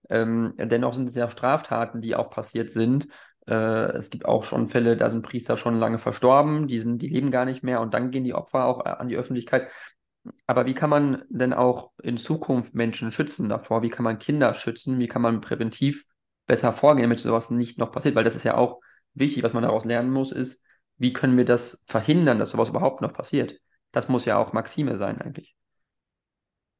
Ähm, 0.09 0.53
dennoch 0.57 0.93
sind 0.95 1.09
es 1.09 1.15
ja 1.15 1.29
Straftaten, 1.29 2.01
die 2.01 2.15
auch 2.15 2.31
passiert 2.31 2.71
sind. 2.71 3.07
Äh, 3.47 3.53
es 3.97 4.09
gibt 4.09 4.25
auch 4.25 4.43
schon 4.43 4.69
Fälle, 4.69 4.97
da 4.97 5.09
sind 5.09 5.21
Priester 5.23 5.57
schon 5.57 5.75
lange 5.75 5.99
verstorben, 5.99 6.67
die, 6.67 6.79
sind, 6.79 7.01
die 7.01 7.09
leben 7.09 7.31
gar 7.31 7.45
nicht 7.45 7.63
mehr 7.63 7.81
und 7.81 7.93
dann 7.93 8.09
gehen 8.09 8.23
die 8.23 8.33
Opfer 8.33 8.65
auch 8.65 8.85
äh, 8.85 8.89
an 8.89 9.07
die 9.09 9.17
Öffentlichkeit. 9.17 9.67
Aber 10.47 10.65
wie 10.65 10.73
kann 10.73 10.89
man 10.89 11.23
denn 11.29 11.53
auch 11.53 11.91
in 12.01 12.17
Zukunft 12.17 12.75
Menschen 12.75 13.11
schützen 13.11 13.49
davor? 13.49 13.81
Wie 13.81 13.89
kann 13.89 14.03
man 14.03 14.19
Kinder 14.19 14.53
schützen? 14.55 14.99
Wie 14.99 15.07
kann 15.07 15.21
man 15.21 15.41
präventiv 15.41 16.05
besser 16.49 16.73
vorgehen, 16.73 17.03
damit 17.03 17.19
sowas 17.19 17.49
nicht 17.49 17.77
noch 17.77 17.93
passiert? 17.93 18.15
Weil 18.15 18.25
das 18.25 18.35
ist 18.35 18.43
ja 18.43 18.57
auch 18.57 18.81
wichtig, 19.13 19.43
was 19.43 19.53
man 19.53 19.63
daraus 19.63 19.85
lernen 19.85 20.11
muss, 20.11 20.33
ist, 20.33 20.65
wie 20.97 21.13
können 21.13 21.37
wir 21.37 21.45
das 21.45 21.79
verhindern, 21.85 22.39
dass 22.39 22.49
sowas 22.49 22.69
überhaupt 22.69 23.01
noch 23.01 23.13
passiert? 23.13 23.61
Das 23.93 24.09
muss 24.09 24.25
ja 24.25 24.37
auch 24.37 24.51
Maxime 24.51 24.97
sein 24.97 25.21
eigentlich. 25.21 25.55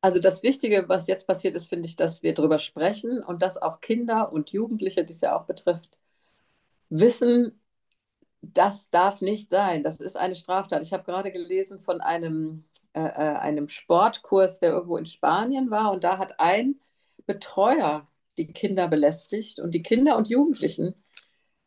Also 0.02 0.20
das 0.20 0.44
Wichtige, 0.44 0.88
was 0.88 1.08
jetzt 1.08 1.28
passiert 1.28 1.56
ist, 1.56 1.70
finde 1.70 1.88
ich, 1.88 1.96
dass 1.96 2.24
wir 2.24 2.34
darüber 2.34 2.58
sprechen 2.58 3.24
und 3.24 3.42
dass 3.42 3.62
auch 3.62 3.80
Kinder 3.82 4.32
und 4.32 4.50
Jugendliche, 4.52 5.04
die 5.06 5.12
es 5.12 5.22
ja 5.22 5.38
auch 5.38 5.46
betrifft, 5.46 5.90
wissen, 6.90 7.62
das 8.42 8.90
darf 8.90 9.22
nicht 9.22 9.50
sein. 9.50 9.84
Das 9.84 10.00
ist 10.00 10.16
eine 10.18 10.36
Straftat. 10.36 10.82
Ich 10.84 10.94
habe 10.94 11.04
gerade 11.04 11.32
gelesen 11.32 11.80
von 11.80 12.02
einem, 12.02 12.66
äh, 12.94 13.02
äh, 13.02 13.38
einem 13.38 13.68
Sportkurs, 13.68 14.60
der 14.60 14.72
irgendwo 14.72 14.98
in 14.98 15.06
Spanien 15.06 15.70
war 15.70 15.92
und 15.92 16.04
da 16.04 16.18
hat 16.18 16.40
ein 16.40 16.80
Betreuer 17.26 18.08
die 18.39 18.53
Kinder 18.53 18.88
belästigt 18.88 19.60
und 19.60 19.74
die 19.75 19.84
Kinder 19.84 20.17
und 20.17 20.29
Jugendlichen 20.29 20.96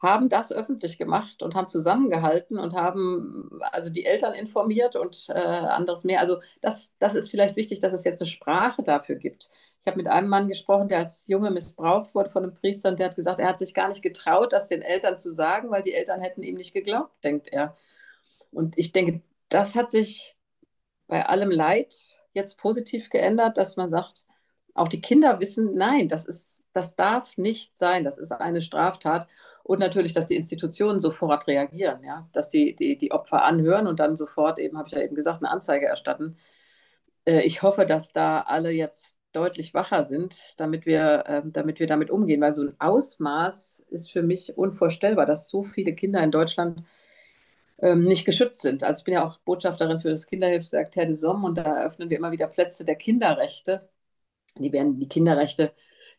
haben 0.00 0.28
das 0.28 0.52
öffentlich 0.52 0.98
gemacht 0.98 1.42
und 1.42 1.54
haben 1.54 1.68
zusammengehalten 1.68 2.58
und 2.58 2.74
haben 2.74 3.60
also 3.70 3.88
die 3.88 4.04
Eltern 4.04 4.34
informiert 4.34 4.96
und 4.96 5.28
äh, 5.28 5.34
anderes 5.34 6.02
mehr. 6.02 6.20
Also 6.20 6.40
das, 6.60 6.92
das 6.98 7.14
ist 7.14 7.30
vielleicht 7.30 7.54
wichtig, 7.54 7.78
dass 7.80 7.92
es 7.92 8.04
jetzt 8.04 8.20
eine 8.20 8.28
Sprache 8.28 8.82
dafür 8.82 9.14
gibt. 9.14 9.48
Ich 9.80 9.86
habe 9.86 9.98
mit 9.98 10.08
einem 10.08 10.28
Mann 10.28 10.48
gesprochen, 10.48 10.88
der 10.88 10.98
als 10.98 11.28
Junge 11.28 11.52
missbraucht 11.52 12.14
wurde 12.14 12.30
von 12.30 12.42
einem 12.42 12.54
Priester 12.54 12.88
und 12.90 12.98
der 12.98 13.10
hat 13.10 13.16
gesagt, 13.16 13.38
er 13.38 13.48
hat 13.48 13.60
sich 13.60 13.74
gar 13.74 13.88
nicht 13.88 14.02
getraut, 14.02 14.52
das 14.52 14.68
den 14.68 14.82
Eltern 14.82 15.16
zu 15.18 15.30
sagen, 15.30 15.70
weil 15.70 15.84
die 15.84 15.94
Eltern 15.94 16.20
hätten 16.20 16.42
ihm 16.42 16.56
nicht 16.56 16.74
geglaubt, 16.74 17.12
denkt 17.22 17.52
er. 17.52 17.76
Und 18.50 18.76
ich 18.78 18.92
denke, 18.92 19.22
das 19.48 19.76
hat 19.76 19.90
sich 19.90 20.36
bei 21.06 21.26
allem 21.26 21.50
Leid 21.50 22.22
jetzt 22.32 22.58
positiv 22.58 23.10
geändert, 23.10 23.56
dass 23.56 23.76
man 23.76 23.90
sagt, 23.90 24.24
auch 24.74 24.88
die 24.88 25.00
Kinder 25.00 25.40
wissen, 25.40 25.74
nein, 25.74 26.08
das 26.08 26.26
ist, 26.26 26.64
das 26.72 26.96
darf 26.96 27.36
nicht 27.36 27.76
sein, 27.76 28.04
das 28.04 28.18
ist 28.18 28.32
eine 28.32 28.62
Straftat. 28.62 29.28
Und 29.62 29.78
natürlich, 29.78 30.12
dass 30.12 30.28
die 30.28 30.36
Institutionen 30.36 31.00
sofort 31.00 31.46
reagieren, 31.46 32.02
ja, 32.04 32.28
dass 32.32 32.48
die, 32.48 32.74
die, 32.74 32.96
die 32.98 33.12
Opfer 33.12 33.44
anhören 33.44 33.86
und 33.86 34.00
dann 34.00 34.16
sofort 34.16 34.58
eben, 34.58 34.78
habe 34.78 34.88
ich 34.88 34.94
ja 34.94 35.02
eben 35.02 35.14
gesagt, 35.14 35.42
eine 35.42 35.50
Anzeige 35.50 35.86
erstatten. 35.86 36.36
Äh, 37.26 37.42
ich 37.42 37.62
hoffe, 37.62 37.86
dass 37.86 38.12
da 38.12 38.40
alle 38.42 38.70
jetzt 38.72 39.18
deutlich 39.32 39.74
wacher 39.74 40.04
sind, 40.06 40.60
damit 40.60 40.86
wir, 40.86 41.24
äh, 41.26 41.42
damit 41.44 41.80
wir 41.80 41.86
damit 41.86 42.10
umgehen, 42.10 42.40
weil 42.40 42.52
so 42.54 42.62
ein 42.62 42.74
Ausmaß 42.78 43.86
ist 43.90 44.12
für 44.12 44.22
mich 44.22 44.56
unvorstellbar, 44.58 45.26
dass 45.26 45.48
so 45.48 45.62
viele 45.62 45.94
Kinder 45.94 46.22
in 46.22 46.30
Deutschland 46.30 46.84
ähm, 47.78 48.04
nicht 48.04 48.24
geschützt 48.24 48.62
sind. 48.62 48.84
Also 48.84 49.00
ich 49.00 49.04
bin 49.04 49.14
ja 49.14 49.24
auch 49.24 49.38
Botschafterin 49.40 50.00
für 50.00 50.10
das 50.10 50.26
Kinderhilfswerk 50.26 50.92
Terre 50.92 51.08
des 51.08 51.24
Hommes 51.24 51.48
und 51.48 51.58
da 51.58 51.62
eröffnen 51.62 52.10
wir 52.10 52.18
immer 52.18 52.32
wieder 52.32 52.46
Plätze 52.46 52.84
der 52.84 52.96
Kinderrechte. 52.96 53.88
Die 54.58 54.72
werden 54.72 54.98
die 54.98 55.08
Kinderrechte 55.08 55.72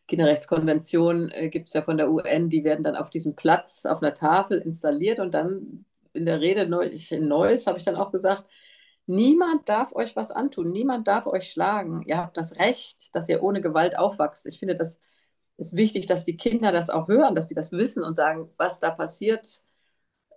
Kinderrechtskonvention 0.06 1.30
äh, 1.30 1.48
gibt 1.48 1.68
es 1.68 1.74
ja 1.74 1.82
von 1.82 1.96
der 1.96 2.10
UN, 2.10 2.50
die 2.50 2.64
werden 2.64 2.84
dann 2.84 2.96
auf 2.96 3.10
diesem 3.10 3.34
Platz 3.34 3.86
auf 3.86 4.02
einer 4.02 4.14
Tafel 4.14 4.58
installiert 4.58 5.18
und 5.18 5.32
dann 5.32 5.86
in 6.12 6.26
der 6.26 6.40
Rede 6.40 6.66
neulich 6.68 7.10
in 7.12 7.26
Neuss 7.28 7.66
habe 7.66 7.78
ich 7.78 7.84
dann 7.84 7.96
auch 7.96 8.12
gesagt, 8.12 8.44
niemand 9.06 9.68
darf 9.68 9.94
euch 9.94 10.14
was 10.16 10.30
antun, 10.30 10.72
niemand 10.72 11.08
darf 11.08 11.26
euch 11.26 11.50
schlagen. 11.50 12.02
Ihr 12.06 12.18
habt 12.18 12.36
das 12.36 12.58
Recht, 12.58 13.14
dass 13.14 13.28
ihr 13.28 13.42
ohne 13.42 13.60
Gewalt 13.60 13.98
aufwachst. 13.98 14.46
Ich 14.46 14.58
finde, 14.58 14.74
das 14.74 15.00
ist 15.56 15.74
wichtig, 15.76 16.06
dass 16.06 16.24
die 16.24 16.36
Kinder 16.36 16.72
das 16.72 16.90
auch 16.90 17.08
hören, 17.08 17.34
dass 17.34 17.48
sie 17.48 17.54
das 17.54 17.72
wissen 17.72 18.04
und 18.04 18.14
sagen, 18.14 18.50
was 18.58 18.80
da 18.80 18.90
passiert, 18.90 19.62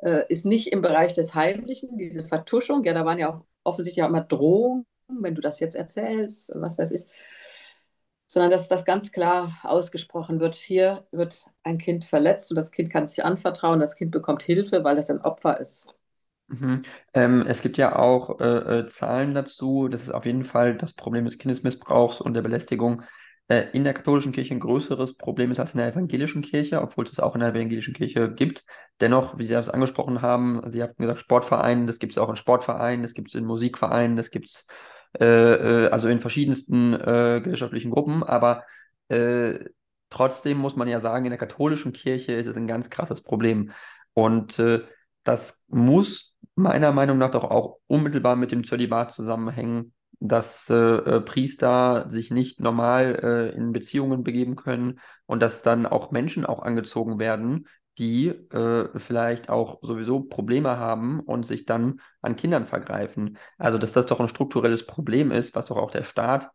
äh, 0.01 0.24
ist 0.30 0.46
nicht 0.46 0.72
im 0.72 0.82
Bereich 0.82 1.13
des 1.13 1.36
Heimlichen, 1.36 1.98
diese 1.98 2.24
Vertuschung. 2.24 2.84
Ja, 2.84 2.93
da 2.93 3.06
waren 3.06 3.19
ja 3.19 3.30
auch 3.34 3.45
offensichtlich 3.63 4.04
auch 4.04 4.10
immer 4.10 4.21
Drohungen, 4.21 4.86
wenn 5.08 5.36
du 5.36 5.41
das 5.41 5.60
jetzt 5.60 5.76
erzählst, 5.76 6.52
was 6.56 6.78
weiß 6.78 6.91
ich 6.91 7.06
sondern 8.28 8.52
dass 8.52 8.70
das 8.70 8.86
ganz 8.86 9.12
klar 9.12 9.58
ausgesprochen 9.63 10.40
wird, 10.40 10.56
hier 10.56 11.08
wird 11.12 11.46
ein 11.63 11.78
Kind 11.78 12.06
verletzt 12.06 12.52
und 12.52 12.56
das 12.56 12.72
Kind 12.72 12.90
kann 12.90 13.08
sich 13.08 13.24
anvertrauen, 13.24 13.80
das 13.80 13.96
Kind 13.96 14.12
bekommt 14.12 14.44
Hilfe, 14.44 14.84
weil 14.84 14.98
es 14.98 15.10
ein 15.10 15.22
Opfer 15.22 15.60
ist. 15.60 15.88
Mhm. 16.50 16.84
Ähm, 17.13 17.46
es 17.48 17.62
gibt 17.62 17.78
ja 17.78 17.98
auch 17.98 18.40
äh, 18.40 18.80
äh, 18.80 18.86
Zahlen 18.88 19.34
dazu, 19.34 19.90
das 19.90 20.04
ist 20.04 20.12
auf 20.12 20.26
jeden 20.26 20.46
Fall 20.46 20.78
das 20.78 20.94
Problem 20.94 21.26
des 21.26 21.38
Kindesmissbrauchs 21.38 22.22
und 22.22 22.34
der 22.36 22.42
Belästigung 22.42 23.04
äh, 23.50 23.66
in 23.74 23.84
der 23.84 23.94
katholischen 23.94 24.32
Kirche 24.32 24.54
ein 24.54 24.62
größeres 24.62 25.18
Problem 25.18 25.52
ist 25.52 25.60
als 25.60 25.74
in 25.74 25.80
der 25.80 25.92
evangelischen 25.92 26.42
Kirche, 26.42 26.82
obwohl 26.82 27.06
es 27.06 27.12
es 27.12 27.20
auch 27.20 27.36
in 27.36 27.42
der 27.42 27.50
evangelischen 27.50 27.94
Kirche 27.94 28.34
gibt. 28.34 28.63
Dennoch, 29.02 29.38
wie 29.38 29.44
Sie 29.44 29.54
das 29.54 29.70
angesprochen 29.70 30.22
haben, 30.22 30.62
Sie 30.70 30.82
hatten 30.82 31.02
gesagt, 31.02 31.20
Sportvereine, 31.20 31.86
das 31.86 32.00
gibt 32.00 32.13
es 32.13 32.18
auch 32.18 32.30
in 32.30 32.36
Sportvereinen, 32.38 33.04
das 33.04 33.13
gibt 33.13 33.30
es 33.30 33.36
in 33.36 33.46
Musikvereinen, 33.46 34.16
das 34.16 34.32
gibt 34.32 34.48
es 34.48 34.68
äh, 35.19 35.86
äh, 35.86 35.89
also 35.89 36.08
in 36.08 36.21
verschiedensten 36.21 36.93
äh, 36.93 37.41
gesellschaftlichen 37.43 37.91
Gruppen, 37.91 38.23
aber 38.23 38.63
äh, 39.10 39.60
trotzdem 40.10 40.58
muss 40.58 40.75
man 40.75 40.88
ja 40.88 40.99
sagen, 41.01 41.25
in 41.25 41.32
der 41.32 41.39
katholischen 41.39 41.93
Kirche 41.93 42.34
ist 42.34 42.45
es 42.47 42.56
ein 42.56 42.67
ganz 42.67 42.89
krasses 42.89 43.21
Problem. 43.21 43.71
Und 44.13 44.60
äh, 44.60 44.84
das 45.23 45.63
muss 45.67 46.36
meiner 46.56 46.91
Meinung 46.91 47.17
nach 47.17 47.32
doch 47.32 47.43
auch 47.43 47.77
unmittelbar 47.88 48.36
mit 48.36 48.51
dem 48.51 48.63
Zölibat 48.65 49.12
zusammenhängen, 49.12 49.93
dass 50.19 50.69
äh, 50.69 51.21
Priester 51.21 52.08
sich 52.10 52.32
nicht 52.32 52.60
normal 52.60 53.53
in 53.56 53.71
Beziehungen 53.71 54.23
begeben 54.23 54.56
können 54.56 54.99
und 55.27 55.41
dass 55.41 55.62
dann 55.62 55.86
auch 55.86 56.12
Menschen 56.12 56.45
auch 56.45 56.63
angezogen 56.63 57.19
werden, 57.19 57.67
die 57.97 58.27
äh, 58.27 58.99
vielleicht 58.99 59.49
auch 59.49 59.79
sowieso 59.81 60.21
Probleme 60.21 60.77
haben 60.77 61.19
und 61.19 61.47
sich 61.47 61.65
dann 61.65 62.01
an 62.21 62.36
Kindern 62.36 62.67
vergreifen. 62.67 63.38
Also, 63.57 63.77
dass 63.77 63.91
das 63.91 64.05
doch 64.05 64.19
ein 64.19 64.27
strukturelles 64.27 64.86
Problem 64.86 65.31
ist, 65.31 65.55
was 65.55 65.67
doch 65.67 65.77
auch 65.77 65.91
der 65.91 66.03
Staat, 66.03 66.51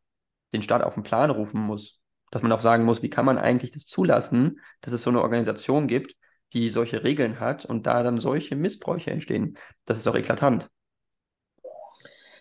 den 0.52 0.62
Staat 0.62 0.82
auf 0.84 0.94
den 0.94 1.02
Plan 1.02 1.30
rufen 1.30 1.60
muss. 1.60 2.00
Dass 2.30 2.42
man 2.42 2.52
auch 2.52 2.60
sagen 2.60 2.84
muss, 2.84 3.02
wie 3.02 3.10
kann 3.10 3.24
man 3.24 3.38
eigentlich 3.38 3.72
das 3.72 3.86
zulassen, 3.86 4.60
dass 4.80 4.94
es 4.94 5.02
so 5.02 5.10
eine 5.10 5.20
Organisation 5.20 5.86
gibt, 5.86 6.14
die 6.52 6.68
solche 6.68 7.02
Regeln 7.02 7.40
hat 7.40 7.64
und 7.64 7.86
da 7.86 8.02
dann 8.02 8.20
solche 8.20 8.56
Missbräuche 8.56 9.10
entstehen. 9.10 9.58
Das 9.84 9.98
ist 9.98 10.06
doch 10.06 10.14
eklatant. 10.14 10.68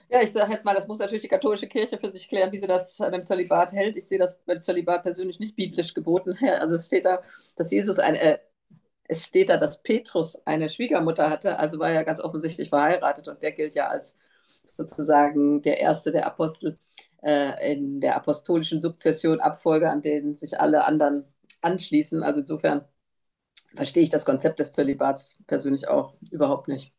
Ja, 0.10 0.22
ich 0.22 0.34
sage 0.34 0.52
jetzt 0.52 0.66
mal, 0.66 0.76
das 0.76 0.90
muss 0.90 1.00
natürlich 1.00 1.22
die 1.22 1.30
katholische 1.30 1.68
Kirche 1.68 1.98
für 1.98 2.12
sich 2.12 2.28
klären, 2.28 2.52
wie 2.52 2.58
sie 2.58 2.68
das 2.68 2.98
dem 2.98 3.24
Zölibat 3.24 3.72
hält. 3.72 3.96
Ich 3.96 4.10
sehe 4.10 4.20
das 4.20 4.38
mit 4.46 4.62
Zölibat 4.62 5.04
persönlich 5.04 5.40
nicht 5.40 5.56
biblisch 5.56 5.94
geboten. 5.94 6.38
Also 6.60 6.76
es 6.76 6.88
steht 6.88 7.06
da, 7.06 7.22
dass 7.56 7.72
Jesus 7.72 7.98
ein, 7.98 8.16
äh, 8.16 8.40
es 9.12 9.26
steht 9.26 9.50
da, 9.50 9.58
dass 9.58 9.84
Petrus 9.84 10.42
eine 10.48 10.70
Schwiegermutter 10.70 11.30
hatte, 11.30 11.60
also 11.60 11.80
war 11.80 11.90
er 11.90 12.06
ganz 12.06 12.22
offensichtlich 12.22 12.70
verheiratet 12.70 13.28
und 13.28 13.44
der 13.44 13.52
gilt 13.52 13.76
ja 13.76 13.90
als 13.90 14.18
sozusagen 14.64 15.62
der 15.62 15.82
erste 15.82 16.14
der 16.14 16.26
Apostel 16.26 16.80
äh, 17.22 17.74
in 17.74 18.00
der 18.00 18.16
apostolischen 18.16 18.82
Sukzession, 18.82 19.42
Abfolge, 19.42 19.90
an 19.90 20.02
denen 20.02 20.36
sich 20.36 20.62
alle 20.62 20.86
anderen 20.86 21.26
anschließen. 21.62 22.24
Also 22.24 22.40
insofern 22.40 22.86
verstehe 23.76 24.04
ich 24.04 24.10
das 24.10 24.24
Konzept 24.24 24.62
des 24.62 24.72
Zölibats 24.72 25.38
persönlich 25.46 25.90
auch 25.90 26.16
überhaupt 26.32 26.70
nicht. 26.70 26.94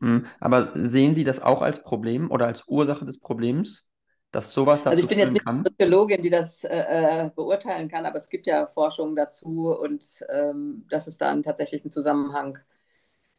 Hm, 0.00 0.24
aber 0.40 0.72
sehen 0.76 1.14
Sie 1.14 1.24
das 1.24 1.42
auch 1.42 1.60
als 1.60 1.82
Problem 1.82 2.30
oder 2.30 2.46
als 2.46 2.64
Ursache 2.68 3.04
des 3.04 3.20
Problems? 3.20 3.86
Dass 4.30 4.52
sowas 4.52 4.80
dazu 4.84 4.90
Also 4.90 5.02
ich 5.02 5.08
bin 5.08 5.18
jetzt 5.18 5.32
nicht 5.32 5.44
kann? 5.44 5.64
Soziologin, 5.64 6.22
die 6.22 6.30
das 6.30 6.64
äh, 6.64 7.26
äh, 7.26 7.30
beurteilen 7.34 7.88
kann, 7.88 8.06
aber 8.06 8.16
es 8.16 8.30
gibt 8.30 8.46
ja 8.46 8.66
Forschungen 8.66 9.16
dazu 9.16 9.70
und 9.76 10.04
ähm, 10.28 10.86
dass 10.90 11.06
es 11.06 11.18
da 11.18 11.30
einen 11.30 11.42
tatsächlichen 11.42 11.90
Zusammenhang, 11.90 12.58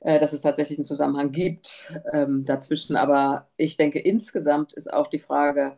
äh, 0.01 0.19
dass 0.19 0.33
es 0.33 0.41
tatsächlich 0.41 0.79
einen 0.79 0.85
Zusammenhang 0.85 1.31
gibt 1.31 1.91
ähm, 2.13 2.45
dazwischen. 2.45 2.95
Aber 2.97 3.49
ich 3.57 3.77
denke, 3.77 3.99
insgesamt 3.99 4.73
ist 4.73 4.91
auch 4.93 5.07
die 5.07 5.19
Frage 5.19 5.77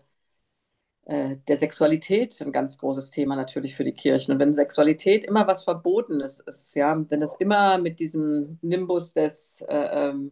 äh, 1.05 1.37
der 1.47 1.57
Sexualität 1.57 2.41
ein 2.41 2.51
ganz 2.51 2.77
großes 2.77 3.11
Thema 3.11 3.35
natürlich 3.35 3.75
für 3.75 3.83
die 3.83 3.93
Kirchen. 3.93 4.33
Und 4.33 4.39
wenn 4.39 4.55
Sexualität 4.55 5.25
immer 5.25 5.47
was 5.47 5.63
Verbotenes 5.65 6.39
ist, 6.39 6.75
ja, 6.75 6.97
wenn 7.09 7.21
es 7.21 7.35
immer 7.35 7.77
mit 7.77 7.99
diesem 7.99 8.57
Nimbus 8.61 9.13
des 9.13 9.61
äh, 9.67 10.09
ähm, 10.09 10.31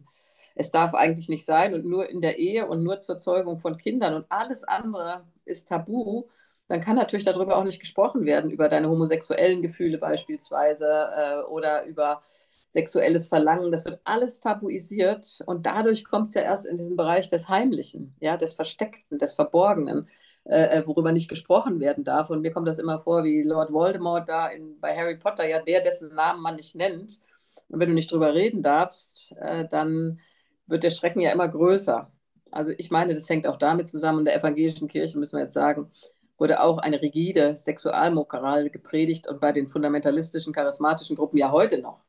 es 0.54 0.70
darf 0.70 0.94
eigentlich 0.94 1.28
nicht 1.28 1.44
sein 1.44 1.74
und 1.74 1.84
nur 1.84 2.08
in 2.08 2.20
der 2.20 2.38
Ehe 2.38 2.66
und 2.66 2.82
nur 2.82 3.00
zur 3.00 3.18
Zeugung 3.18 3.58
von 3.58 3.76
Kindern 3.76 4.14
und 4.14 4.26
alles 4.28 4.64
andere 4.64 5.24
ist 5.44 5.68
tabu, 5.68 6.24
dann 6.68 6.80
kann 6.80 6.96
natürlich 6.96 7.24
darüber 7.24 7.56
auch 7.56 7.64
nicht 7.64 7.80
gesprochen 7.80 8.24
werden, 8.24 8.50
über 8.50 8.68
deine 8.68 8.88
homosexuellen 8.88 9.62
Gefühle 9.62 9.98
beispielsweise 9.98 11.10
äh, 11.16 11.42
oder 11.42 11.84
über 11.84 12.22
sexuelles 12.68 13.28
Verlangen. 13.28 13.70
Das 13.70 13.84
wird 13.84 14.00
alles 14.04 14.40
tabuisiert 14.40 15.40
und 15.46 15.66
dadurch 15.66 16.04
kommt 16.04 16.28
es 16.28 16.34
ja 16.34 16.42
erst 16.42 16.66
in 16.66 16.78
diesen 16.78 16.96
Bereich 16.96 17.28
des 17.28 17.48
Heimlichen, 17.48 18.16
ja, 18.20 18.36
des 18.38 18.54
Versteckten, 18.54 19.18
des 19.18 19.34
Verborgenen, 19.34 20.08
äh, 20.44 20.78
äh, 20.78 20.86
worüber 20.86 21.12
nicht 21.12 21.28
gesprochen 21.28 21.80
werden 21.80 22.04
darf. 22.04 22.30
Und 22.30 22.40
mir 22.40 22.52
kommt 22.52 22.66
das 22.66 22.78
immer 22.78 23.00
vor, 23.02 23.24
wie 23.24 23.42
Lord 23.42 23.72
Voldemort 23.72 24.28
da 24.28 24.48
in, 24.48 24.80
bei 24.80 24.96
Harry 24.96 25.16
Potter, 25.16 25.46
ja, 25.46 25.60
der, 25.60 25.82
dessen 25.82 26.14
Namen 26.14 26.40
man 26.40 26.56
nicht 26.56 26.74
nennt. 26.74 27.20
Und 27.68 27.80
wenn 27.80 27.88
du 27.88 27.94
nicht 27.94 28.10
drüber 28.10 28.34
reden 28.34 28.62
darfst, 28.62 29.34
äh, 29.40 29.68
dann 29.68 30.20
wird 30.66 30.82
der 30.82 30.90
Schrecken 30.90 31.20
ja 31.20 31.32
immer 31.32 31.48
größer. 31.48 32.10
Also 32.50 32.72
ich 32.76 32.90
meine, 32.90 33.14
das 33.14 33.28
hängt 33.28 33.46
auch 33.46 33.56
damit 33.56 33.88
zusammen, 33.88 34.20
in 34.20 34.24
der 34.26 34.36
evangelischen 34.36 34.88
Kirche 34.88 35.18
müssen 35.18 35.36
wir 35.36 35.44
jetzt 35.44 35.54
sagen, 35.54 35.90
wurde 36.38 36.62
auch 36.62 36.78
eine 36.78 37.00
rigide 37.00 37.56
Sexualmoral 37.56 38.68
gepredigt 38.70 39.28
und 39.28 39.40
bei 39.40 39.52
den 39.52 39.68
fundamentalistischen, 39.68 40.52
charismatischen 40.52 41.16
Gruppen 41.16 41.38
ja 41.38 41.50
heute 41.52 41.78
noch. 41.80 42.00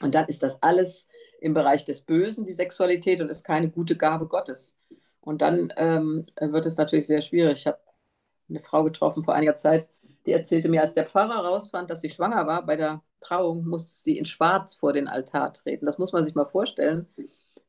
Und 0.00 0.14
dann 0.14 0.26
ist 0.26 0.42
das 0.42 0.62
alles 0.62 1.08
im 1.40 1.54
Bereich 1.54 1.84
des 1.84 2.02
Bösen, 2.02 2.44
die 2.44 2.52
Sexualität, 2.52 3.20
und 3.20 3.28
ist 3.28 3.44
keine 3.44 3.70
gute 3.70 3.96
Gabe 3.96 4.26
Gottes. 4.26 4.76
Und 5.20 5.42
dann 5.42 5.72
ähm, 5.76 6.26
wird 6.40 6.66
es 6.66 6.76
natürlich 6.76 7.06
sehr 7.06 7.22
schwierig. 7.22 7.60
Ich 7.60 7.66
habe 7.66 7.78
eine 8.48 8.60
Frau 8.60 8.82
getroffen 8.84 9.22
vor 9.22 9.34
einiger 9.34 9.54
Zeit, 9.54 9.88
die 10.26 10.32
erzählte 10.32 10.68
mir, 10.68 10.80
als 10.82 10.94
der 10.94 11.06
Pfarrer 11.06 11.46
rausfand, 11.46 11.90
dass 11.90 12.00
sie 12.00 12.10
schwanger 12.10 12.46
war, 12.46 12.66
bei 12.66 12.76
der 12.76 13.02
Trauung 13.20 13.66
musste 13.66 13.92
sie 14.02 14.18
in 14.18 14.24
Schwarz 14.24 14.74
vor 14.74 14.92
den 14.92 15.08
Altar 15.08 15.52
treten. 15.52 15.86
Das 15.86 15.98
muss 15.98 16.12
man 16.12 16.24
sich 16.24 16.34
mal 16.34 16.46
vorstellen. 16.46 17.06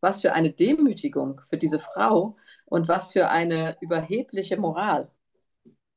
Was 0.01 0.21
für 0.21 0.33
eine 0.33 0.51
Demütigung 0.51 1.41
für 1.49 1.57
diese 1.57 1.79
Frau 1.79 2.35
und 2.65 2.87
was 2.87 3.13
für 3.13 3.29
eine 3.29 3.77
überhebliche 3.81 4.57
Moral. 4.57 5.09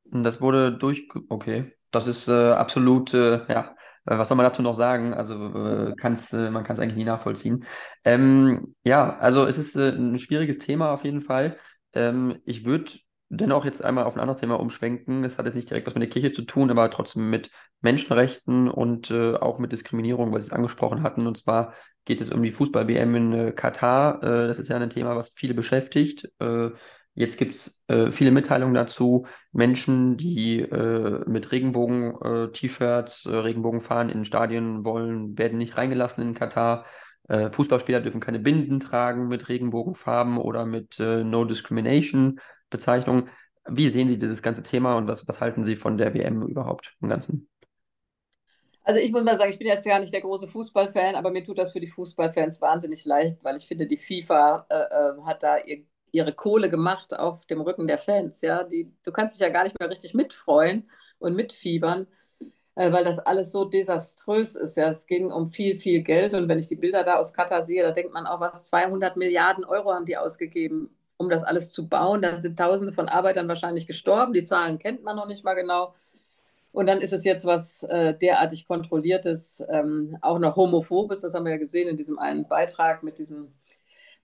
Das 0.05 0.41
wurde 0.41 0.73
durch. 0.73 1.09
Okay, 1.29 1.73
das 1.91 2.07
ist 2.07 2.29
äh, 2.29 2.53
absolut, 2.53 3.15
äh, 3.15 3.47
ja, 3.49 3.75
äh, 4.07 4.19
was 4.19 4.29
soll 4.29 4.37
man 4.37 4.45
dazu 4.45 4.63
noch 4.63 4.75
sagen? 4.75 5.15
Also 5.15 5.35
äh, 5.35 5.95
kann's, 5.97 6.33
äh, 6.33 6.51
man 6.51 6.65
kann 6.65 6.75
es 6.75 6.81
eigentlich 6.81 6.97
nie 6.97 7.05
nachvollziehen. 7.05 7.65
Ähm, 8.05 8.75
ja, 8.85 9.17
also 9.19 9.47
es 9.47 9.59
ist 9.59 9.77
äh, 9.77 9.91
ein 9.91 10.19
schwieriges 10.19 10.59
Thema 10.59 10.93
auf 10.93 11.05
jeden 11.05 11.23
Fall. 11.23 11.57
Ähm, 11.95 12.37
ich 12.45 12.65
würde 12.65 12.93
dennoch 13.31 13.65
jetzt 13.65 13.85
einmal 13.85 14.05
auf 14.05 14.15
ein 14.15 14.21
anderes 14.21 14.41
Thema 14.41 14.61
umschwenken. 14.61 15.25
Es 15.25 15.39
hat 15.39 15.47
jetzt 15.47 15.55
nicht 15.55 15.71
direkt 15.71 15.87
was 15.87 15.95
mit 15.95 16.03
der 16.03 16.11
Kirche 16.11 16.33
zu 16.33 16.43
tun, 16.43 16.71
aber 16.71 16.91
trotzdem 16.91 17.31
mit 17.31 17.51
Menschenrechten 17.81 18.69
und 18.69 19.11
äh, 19.11 19.35
auch 19.35 19.59
mit 19.59 19.73
Diskriminierung, 19.73 20.33
was 20.33 20.47
Sie 20.47 20.53
angesprochen 20.53 21.03
hatten. 21.03 21.27
Und 21.27 21.39
zwar 21.39 21.75
geht 22.05 22.21
es 22.21 22.31
um 22.31 22.43
die 22.43 22.53
Fußball-WM 22.53 23.15
in 23.15 23.33
äh, 23.33 23.53
Katar. 23.53 24.23
Äh, 24.23 24.49
das 24.49 24.59
ist 24.59 24.69
ja 24.69 24.77
ein 24.77 24.91
Thema, 24.91 25.17
was 25.17 25.33
viele 25.35 25.55
beschäftigt. 25.55 26.31
Äh, 26.39 26.71
jetzt 27.15 27.39
gibt 27.39 27.55
es 27.55 27.85
äh, 27.89 28.11
viele 28.11 28.31
Mitteilungen 28.31 28.75
dazu. 28.75 29.27
Menschen, 29.53 30.17
die 30.17 30.61
äh, 30.61 31.29
mit 31.29 31.53
Regenbogen-T-Shirts, 31.53 33.27
Regenbogenfahnen 33.27 34.15
in 34.15 34.25
Stadien 34.25 34.85
wollen, 34.85 35.39
werden 35.39 35.59
nicht 35.59 35.77
reingelassen 35.77 36.23
in 36.23 36.35
Katar. 36.35 36.85
Fußballspieler 37.27 38.03
dürfen 38.03 38.21
keine 38.21 38.39
Binden 38.39 38.81
tragen 38.81 39.29
mit 39.29 39.49
Regenbogenfarben 39.49 40.37
oder 40.37 40.67
mit 40.67 40.99
No 40.99 41.47
Discrimination. 41.47 42.39
Bezeichnung. 42.69 43.29
Wie 43.67 43.89
sehen 43.89 44.09
Sie 44.09 44.19
dieses 44.19 44.43
ganze 44.43 44.63
Thema 44.63 44.97
und 44.97 45.09
was, 45.09 45.27
was 45.27 45.41
halten 45.41 45.65
Sie 45.65 45.77
von 45.77 45.97
der 45.97 46.13
WM 46.13 46.43
überhaupt 46.43 46.95
im 47.01 47.09
Ganzen? 47.09 47.49
Also 48.85 49.01
ich 49.01 49.13
muss 49.13 49.25
mal 49.25 49.39
sagen, 49.39 49.51
ich 49.51 49.59
bin 49.59 49.67
jetzt 49.67 49.87
gar 49.87 49.99
nicht 49.99 50.13
der 50.13 50.21
große 50.21 50.49
Fußballfan, 50.49 51.15
aber 51.15 51.31
mir 51.31 51.43
tut 51.45 51.59
das 51.59 51.73
für 51.73 51.81
die 51.81 51.87
Fußballfans 51.89 52.61
wahnsinnig 52.61 53.05
leicht, 53.07 53.43
weil 53.43 53.57
ich 53.57 53.67
finde, 53.67 53.87
die 53.87 53.97
FIFA 53.97 54.67
äh, 54.69 54.75
äh, 54.75 55.23
hat 55.25 55.43
da 55.43 55.57
ihr, 55.59 55.85
ihre 56.13 56.35
Kohle 56.35 56.69
gemacht 56.71 57.15
auf 57.19 57.47
dem 57.47 57.63
Rücken 57.63 57.87
der 57.87 57.99
Fans. 57.99 58.43
Ja, 58.43 58.63
die, 58.65 58.93
du 59.03 59.11
kannst 59.13 59.37
dich 59.37 59.41
ja 59.41 59.49
gar 59.49 59.65
nicht 59.65 59.79
mehr 59.81 59.89
richtig 59.91 60.13
mitfreuen 60.15 60.91
und 61.19 61.35
mitfiebern, 61.35 62.07
äh, 62.75 62.93
weil 62.93 63.05
das 63.05 63.19
alles 63.21 63.53
so 63.53 63.65
desaströs 63.65 64.55
ist. 64.57 64.77
Ja, 64.77 64.91
es 64.91 65.07
ging 65.07 65.33
um 65.33 65.51
viel, 65.51 65.79
viel 65.79 66.03
Geld 66.03 66.35
und 66.35 66.49
wenn 66.49 66.59
ich 66.59 66.69
die 66.69 66.77
Bilder 66.77 67.05
da 67.05 67.17
aus 67.17 67.33
Katar 67.33 67.63
sehe, 67.63 67.83
da 67.83 67.93
denkt 67.93 68.13
man 68.13 68.27
auch, 68.27 68.41
was 68.41 68.65
200 68.67 69.17
Milliarden 69.17 69.65
Euro 69.65 69.93
haben 69.95 70.07
die 70.07 70.17
ausgegeben 70.19 70.91
um 71.17 71.31
das 71.31 71.45
alles 71.45 71.71
zu 71.73 71.89
bauen. 71.89 72.23
Da 72.23 72.41
sind 72.41 72.59
Tausende 72.59 72.93
von 72.93 73.09
Arbeitern 73.09 73.49
wahrscheinlich 73.49 73.87
gestorben. 73.87 74.33
Die 74.33 74.45
Zahlen 74.45 74.79
kennt 74.79 75.05
man 75.05 75.17
noch 75.17 75.27
nicht 75.27 75.45
mal 75.45 75.55
genau. 75.55 75.95
Und 76.75 76.89
dann 76.89 77.01
ist 77.01 77.13
es 77.13 77.25
jetzt 77.25 77.45
was 77.45 77.85
äh, 77.85 78.19
derartig 78.19 78.67
Kontrolliertes, 78.67 79.63
ähm, 79.71 80.19
auch 80.23 80.41
noch 80.41 80.57
Homophobes. 80.57 81.21
Das 81.21 81.33
haben 81.33 81.45
wir 81.45 81.53
ja 81.53 81.59
gesehen 81.59 81.87
in 81.87 81.97
diesem 81.97 82.19
einen 82.19 82.49
Beitrag 82.49 83.05
mit 83.05 83.21
diesem 83.21 83.55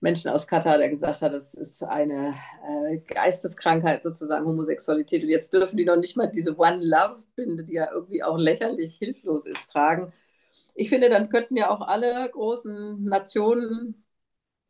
Menschen 0.01 0.29
aus 0.29 0.47
Katar, 0.47 0.77
der 0.77 0.89
gesagt 0.89 1.21
hat, 1.21 1.33
es 1.33 1.53
ist 1.53 1.81
eine 1.81 2.33
äh, 2.67 2.97
Geisteskrankheit 3.07 4.03
sozusagen, 4.03 4.45
Homosexualität. 4.45 5.23
Und 5.23 5.29
jetzt 5.29 5.53
dürfen 5.53 5.77
die 5.77 5.85
noch 5.85 5.95
nicht 5.95 6.17
mal 6.17 6.27
diese 6.27 6.57
One 6.59 6.83
Love-Binde, 6.83 7.63
die 7.63 7.75
ja 7.75 7.89
irgendwie 7.93 8.21
auch 8.21 8.37
lächerlich 8.37 8.97
hilflos 8.97 9.45
ist, 9.45 9.69
tragen. 9.69 10.11
Ich 10.75 10.89
finde, 10.89 11.09
dann 11.09 11.29
könnten 11.29 11.55
ja 11.55 11.69
auch 11.69 11.79
alle 11.79 12.29
großen 12.31 13.01
Nationen 13.05 14.03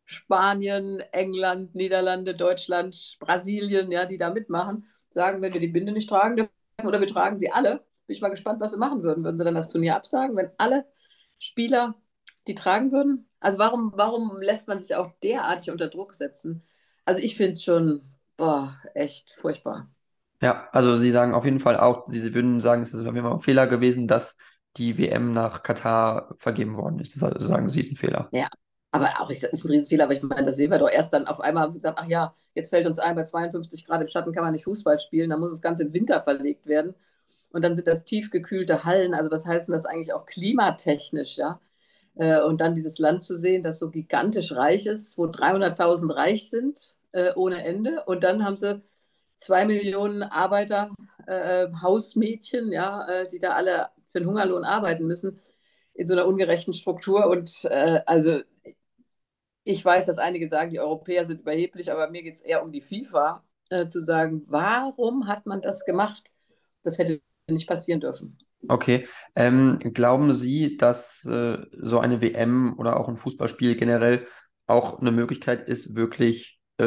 Spanien, 0.05 0.99
England, 1.13 1.73
Niederlande, 1.73 2.35
Deutschland, 2.35 3.17
Brasilien, 3.19 3.91
ja, 3.91 4.05
die 4.05 4.19
da 4.19 4.29
mitmachen, 4.29 4.87
sagen, 5.09 5.41
wenn 5.41 5.53
wir 5.53 5.61
die 5.61 5.67
Binde 5.67 5.93
nicht 5.93 6.09
tragen 6.09 6.37
dürfen 6.37 6.60
oder 6.87 6.99
wir 6.99 7.07
tragen 7.07 7.37
sie 7.37 7.51
alle, 7.51 7.77
bin 8.07 8.15
ich 8.15 8.21
mal 8.21 8.29
gespannt, 8.29 8.59
was 8.59 8.71
sie 8.71 8.77
machen 8.79 9.03
würden. 9.03 9.23
Würden 9.23 9.37
sie 9.37 9.43
dann 9.43 9.55
das 9.55 9.69
Turnier 9.69 9.95
absagen, 9.95 10.35
wenn 10.35 10.51
alle 10.57 10.85
Spieler 11.39 11.95
die 12.47 12.55
tragen 12.55 12.91
würden? 12.91 13.29
Also 13.39 13.57
warum, 13.57 13.93
warum 13.95 14.39
lässt 14.41 14.67
man 14.67 14.79
sich 14.79 14.95
auch 14.95 15.11
derartig 15.23 15.71
unter 15.71 15.87
Druck 15.87 16.13
setzen? 16.13 16.63
Also 17.05 17.19
ich 17.21 17.35
finde 17.35 17.53
es 17.53 17.63
schon, 17.63 18.01
boah, 18.37 18.77
echt 18.93 19.31
furchtbar. 19.33 19.89
Ja, 20.41 20.69
also 20.71 20.95
Sie 20.95 21.11
sagen 21.11 21.33
auf 21.33 21.45
jeden 21.45 21.59
Fall 21.59 21.77
auch, 21.77 22.07
Sie 22.07 22.33
würden 22.33 22.61
sagen, 22.61 22.81
es 22.81 22.93
ist 22.93 23.05
auf 23.05 23.13
jeden 23.13 23.21
Fall 23.21 23.33
ein 23.33 23.39
Fehler 23.39 23.67
gewesen, 23.67 24.07
dass 24.07 24.37
die 24.77 24.97
WM 24.97 25.33
nach 25.33 25.63
Katar 25.63 26.35
vergeben 26.39 26.77
worden 26.77 26.99
ist. 26.99 27.21
Das 27.21 27.43
sagen 27.43 27.69
Sie, 27.69 27.79
ist 27.79 27.91
ein 27.91 27.97
Fehler. 27.97 28.29
Ja, 28.31 28.47
aber 28.91 29.21
auch, 29.21 29.29
ich, 29.29 29.39
das 29.39 29.51
ist 29.51 29.65
ein 29.65 29.71
Riesenfehler, 29.71 30.05
aber 30.05 30.13
ich 30.13 30.21
meine, 30.21 30.45
das 30.45 30.57
sehen 30.57 30.71
wir 30.71 30.79
doch 30.79 30.89
erst 30.89 31.13
dann 31.13 31.27
auf 31.27 31.39
einmal 31.39 31.63
haben 31.63 31.71
sie 31.71 31.79
gesagt, 31.79 31.99
ach 32.01 32.07
ja, 32.07 32.33
jetzt 32.55 32.69
fällt 32.69 32.87
uns 32.87 32.99
ein, 32.99 33.15
bei 33.15 33.23
52 33.23 33.85
Grad 33.85 34.01
im 34.01 34.07
Schatten 34.07 34.33
kann 34.33 34.43
man 34.43 34.53
nicht 34.53 34.65
Fußball 34.65 34.99
spielen, 34.99 35.29
dann 35.29 35.39
muss 35.39 35.51
das 35.51 35.61
Ganze 35.61 35.83
in 35.83 35.93
Winter 35.93 36.21
verlegt 36.21 36.67
werden. 36.67 36.93
Und 37.51 37.63
dann 37.63 37.75
sind 37.75 37.87
das 37.87 38.05
tiefgekühlte 38.05 38.85
Hallen, 38.85 39.13
also 39.13 39.31
was 39.31 39.45
heißt 39.45 39.67
denn 39.67 39.73
das 39.73 39.85
eigentlich 39.85 40.13
auch 40.13 40.25
klimatechnisch, 40.25 41.37
ja? 41.37 41.59
Äh, 42.15 42.41
und 42.41 42.61
dann 42.61 42.75
dieses 42.75 42.99
Land 42.99 43.23
zu 43.23 43.37
sehen, 43.37 43.63
das 43.63 43.79
so 43.79 43.89
gigantisch 43.89 44.51
reich 44.53 44.85
ist, 44.85 45.17
wo 45.17 45.25
300.000 45.25 46.13
reich 46.15 46.49
sind, 46.49 46.79
äh, 47.11 47.33
ohne 47.35 47.63
Ende. 47.63 48.03
Und 48.05 48.23
dann 48.23 48.45
haben 48.45 48.57
sie 48.57 48.81
zwei 49.37 49.65
Millionen 49.65 50.23
Arbeiter, 50.23 50.91
äh, 51.27 51.67
Hausmädchen, 51.81 52.71
ja, 52.71 53.25
die 53.31 53.39
da 53.39 53.53
alle 53.53 53.89
für 54.09 54.19
den 54.19 54.27
Hungerlohn 54.27 54.63
arbeiten 54.63 55.07
müssen, 55.07 55.39
in 55.93 56.07
so 56.07 56.13
einer 56.13 56.27
ungerechten 56.27 56.73
Struktur. 56.73 57.27
Und 57.27 57.65
also 58.05 58.41
ich 59.63 59.83
weiß, 59.83 60.07
dass 60.07 60.17
einige 60.17 60.49
sagen, 60.49 60.71
die 60.71 60.79
Europäer 60.79 61.25
sind 61.25 61.41
überheblich, 61.41 61.91
aber 61.91 62.09
mir 62.09 62.23
geht 62.23 62.35
es 62.35 62.41
eher 62.41 62.63
um 62.63 62.71
die 62.71 62.81
FIFA, 62.81 63.43
äh, 63.69 63.87
zu 63.87 64.01
sagen, 64.01 64.43
warum 64.47 65.27
hat 65.27 65.45
man 65.45 65.61
das 65.61 65.85
gemacht? 65.85 66.31
Das 66.83 66.97
hätte 66.97 67.21
nicht 67.47 67.67
passieren 67.67 67.99
dürfen. 67.99 68.37
Okay. 68.67 69.07
Ähm, 69.35 69.79
glauben 69.79 70.33
Sie, 70.33 70.77
dass 70.77 71.25
äh, 71.25 71.57
so 71.71 71.99
eine 71.99 72.21
WM 72.21 72.75
oder 72.77 72.99
auch 72.99 73.07
ein 73.07 73.17
Fußballspiel 73.17 73.75
generell 73.75 74.27
auch 74.67 74.99
eine 74.99 75.11
Möglichkeit 75.11 75.67
ist, 75.67 75.95
wirklich 75.95 76.59
äh, 76.77 76.83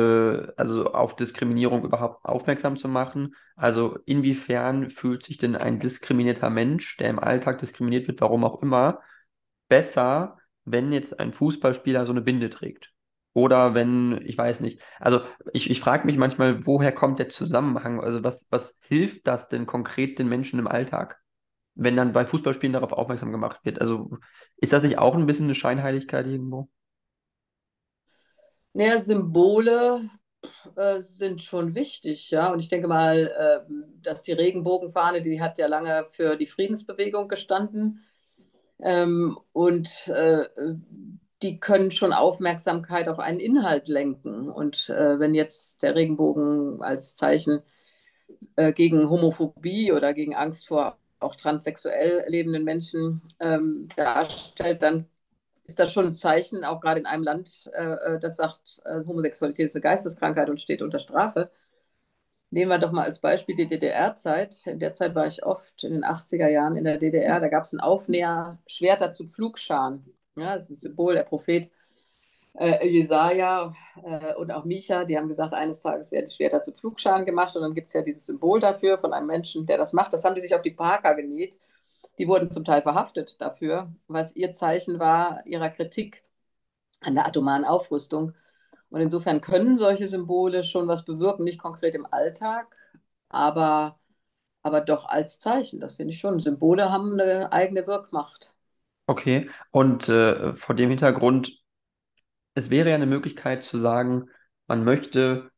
also 0.57 0.93
auf 0.93 1.17
Diskriminierung 1.17 1.85
überhaupt 1.85 2.25
aufmerksam 2.25 2.77
zu 2.77 2.89
machen? 2.89 3.35
Also 3.57 3.99
inwiefern 4.05 4.91
fühlt 4.91 5.25
sich 5.25 5.39
denn 5.39 5.57
ein 5.57 5.81
diskriminierter 5.81 6.51
Mensch, 6.51 6.97
der 6.97 7.11
im 7.11 7.19
Alltag 7.19 7.59
diskriminiert 7.59 8.09
wird, 8.09 8.21
warum 8.21 8.45
auch 8.45 8.63
immer, 8.63 9.01
besser 9.69 10.39
wenn 10.65 10.93
jetzt 10.93 11.19
ein 11.21 11.33
Fußballspieler 11.33 12.07
so 12.07 12.13
eine 12.13 12.23
Binde 12.23 12.51
trägt. 12.51 12.93
Oder 13.33 13.75
wenn, 13.75 14.23
ich 14.25 14.39
weiß 14.39 14.61
nicht, 14.61 14.81
also 15.01 15.21
ich, 15.53 15.69
ich 15.69 15.81
frage 15.81 16.07
mich 16.07 16.17
manchmal, 16.17 16.65
woher 16.67 16.93
kommt 16.93 17.19
der 17.19 17.31
Zusammenhang? 17.31 18.01
Also 18.01 18.23
was, 18.23 18.47
was 18.51 18.77
hilft 18.81 19.27
das 19.27 19.49
denn 19.49 19.67
konkret 19.67 20.19
den 20.19 20.29
Menschen 20.29 20.61
im 20.61 20.69
Alltag, 20.69 21.21
wenn 21.75 21.97
dann 21.97 22.13
bei 22.13 22.27
Fußballspielen 22.27 22.73
darauf 22.73 22.93
aufmerksam 22.93 23.33
gemacht 23.33 23.61
wird? 23.65 23.81
Also 23.81 24.19
ist 24.57 24.73
das 24.73 24.85
nicht 24.85 24.99
auch 24.99 25.17
ein 25.17 25.27
bisschen 25.27 25.47
eine 25.47 25.57
Scheinheiligkeit 25.57 26.27
irgendwo? 26.27 26.69
Naja, 28.73 28.99
Symbole 28.99 30.09
äh, 30.77 31.01
sind 31.01 31.43
schon 31.43 31.75
wichtig, 31.75 32.31
ja. 32.31 32.53
Und 32.53 32.61
ich 32.61 32.69
denke 32.69 32.89
mal, 32.89 33.27
äh, 33.69 33.73
dass 34.03 34.23
die 34.23 34.33
Regenbogenfahne, 34.33 35.23
die 35.23 35.41
hat 35.41 35.59
ja 35.59 35.67
lange 35.67 36.07
für 36.13 36.37
die 36.37 36.47
Friedensbewegung 36.47 37.29
gestanden. 37.29 38.05
Ähm, 38.81 39.39
und 39.53 40.09
äh, 40.09 40.49
die 41.43 41.61
können 41.61 41.91
schon 41.91 42.13
Aufmerksamkeit 42.13 43.09
auf 43.09 43.19
einen 43.19 43.41
Inhalt 43.41 43.89
lenken. 43.89 44.49
Und 44.49 44.89
äh, 44.91 45.19
wenn 45.19 45.35
jetzt 45.35 45.83
der 45.83 45.95
Regenbogen 45.95 46.83
als 46.83 47.17
Zeichen 47.17 47.63
äh, 48.57 48.73
gegen 48.73 49.11
Homophobie 49.11 49.93
oder 49.93 50.15
gegen 50.15 50.35
Angst 50.35 50.69
vor 50.69 50.99
auch 51.21 51.37
transsexuell 51.37 52.25
lebenden 52.29 52.65
Menschen 52.65 53.23
ähm, 53.41 53.89
darstellt, 53.97 54.83
dann 54.83 55.07
ist 55.67 55.79
das 55.79 55.93
schon 55.93 56.07
ein 56.07 56.15
Zeichen, 56.15 56.65
auch 56.65 56.81
gerade 56.81 57.01
in 57.01 57.07
einem 57.07 57.25
Land, 57.25 57.71
äh, 57.75 58.17
äh, 58.17 58.21
das 58.21 58.37
sagt, 58.37 58.83
äh, 58.85 59.05
Homosexualität 59.07 59.67
ist 59.67 59.75
eine 59.75 59.83
Geisteskrankheit 59.83 60.51
und 60.51 60.61
steht 60.61 60.83
unter 60.83 60.99
Strafe. 60.99 61.51
Nehmen 62.55 62.71
wir 62.71 62.79
doch 62.79 62.93
mal 62.93 63.03
als 63.03 63.19
Beispiel 63.19 63.57
die 63.57 63.67
DDR-Zeit. 63.67 64.69
In 64.69 64.79
der 64.79 64.93
Zeit 64.93 65.17
war 65.17 65.27
ich 65.27 65.45
oft 65.45 65.83
in 65.83 65.93
den 65.93 66.05
80er 66.05 66.47
Jahren 66.47 66.77
in 66.77 66.85
der 66.85 66.99
DDR. 66.99 67.41
Da 67.41 67.49
gab 67.49 67.65
es 67.65 67.73
ein 67.73 67.81
Aufnäher 67.81 68.59
Schwerter 68.69 69.13
zu 69.13 69.27
Pflugscharen. 69.27 70.05
Ja, 70.37 70.55
das 70.55 70.65
ist 70.65 70.71
ein 70.71 70.77
Symbol, 70.77 71.15
der 71.15 71.25
Prophet 71.25 71.69
äh, 72.57 72.87
Jesaja 72.89 73.75
äh, 74.05 74.35
und 74.35 74.53
auch 74.53 74.65
Micha, 74.65 75.05
die 75.05 75.19
haben 75.19 75.27
gesagt, 75.27 75.53
eines 75.53 75.83
Tages 75.83 76.13
werden 76.13 76.27
die 76.29 76.33
Schwerter 76.37 76.63
zu 76.63 76.71
Pflugscharen 76.71 77.27
gemacht. 77.27 77.57
Und 77.57 77.63
dann 77.63 77.75
gibt 77.75 77.89
es 77.89 77.95
ja 77.95 78.03
dieses 78.03 78.25
Symbol 78.27 78.61
dafür 78.61 78.99
von 78.99 79.13
einem 79.13 79.27
Menschen, 79.27 79.67
der 79.67 79.77
das 79.77 79.93
macht. 79.93 80.13
Das 80.13 80.23
haben 80.25 80.37
die 80.37 80.41
sich 80.41 80.55
auf 80.55 80.63
die 80.63 80.71
Parker 80.71 81.17
genäht. 81.17 81.59
Die 82.19 82.29
wurden 82.29 82.53
zum 82.53 82.65
Teil 82.65 82.83
verhaftet 82.83 83.41
dafür, 83.41 83.93
was 84.07 84.37
ihr 84.37 84.53
Zeichen 84.53 85.01
war 85.01 85.45
ihrer 85.45 85.71
Kritik 85.71 86.23
an 87.01 87.17
der 87.17 87.27
atomaren 87.27 87.65
Aufrüstung. 87.65 88.33
Und 88.95 89.01
insofern 89.01 89.41
können 89.41 89.77
solche 89.77 90.07
Symbole 90.07 90.63
schon 90.63 90.87
was 90.87 91.05
bewirken, 91.05 91.43
nicht 91.43 91.59
konkret 91.59 91.97
im 91.97 92.07
Alltag, 92.09 92.77
aber 93.29 93.99
aber 94.63 94.83
doch 94.83 95.07
als 95.07 95.41
Zeichen. 95.41 95.81
Das 95.81 95.97
finde 95.97 96.13
ich 96.13 96.21
schon. 96.21 96.39
Symbole 96.39 96.93
haben 96.93 97.21
eine 97.21 97.53
eigene 97.53 97.89
Wirkmacht. 97.89 98.53
Okay, 99.09 99.51
und 99.73 100.09
äh, 100.09 100.55
vor 100.55 100.77
dem 100.77 100.91
Hintergrund, 100.91 101.61
es 102.55 102.71
wäre 102.71 102.91
ja 102.91 102.95
eine 102.95 103.07
Möglichkeit 103.07 103.65
zu 103.65 103.79
sagen, 103.79 104.31
man 104.69 104.85
möchte 104.85 105.51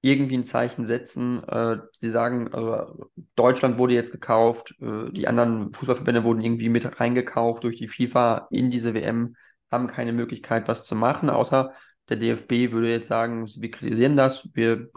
irgendwie 0.00 0.38
ein 0.38 0.46
Zeichen 0.46 0.86
setzen. 0.86 1.42
Äh, 1.48 1.78
sie 1.98 2.12
sagen, 2.12 2.46
äh, 2.52 2.86
Deutschland 3.34 3.76
wurde 3.76 3.94
jetzt 3.94 4.12
gekauft, 4.12 4.76
äh, 4.80 5.10
die 5.10 5.26
anderen 5.26 5.74
Fußballverbände 5.74 6.22
wurden 6.22 6.42
irgendwie 6.42 6.68
mit 6.68 7.00
reingekauft 7.00 7.64
durch 7.64 7.74
die 7.74 7.88
FIFA 7.88 8.46
in 8.52 8.70
diese 8.70 8.94
WM, 8.94 9.34
haben 9.72 9.88
keine 9.88 10.12
Möglichkeit, 10.12 10.68
was 10.68 10.84
zu 10.84 10.94
machen, 10.94 11.28
außer 11.28 11.72
der 12.08 12.16
DFB 12.16 12.72
würde 12.72 12.90
jetzt 12.90 13.08
sagen, 13.08 13.48
wir 13.56 13.70
kritisieren 13.70 14.16
das, 14.16 14.48
wir 14.54 14.88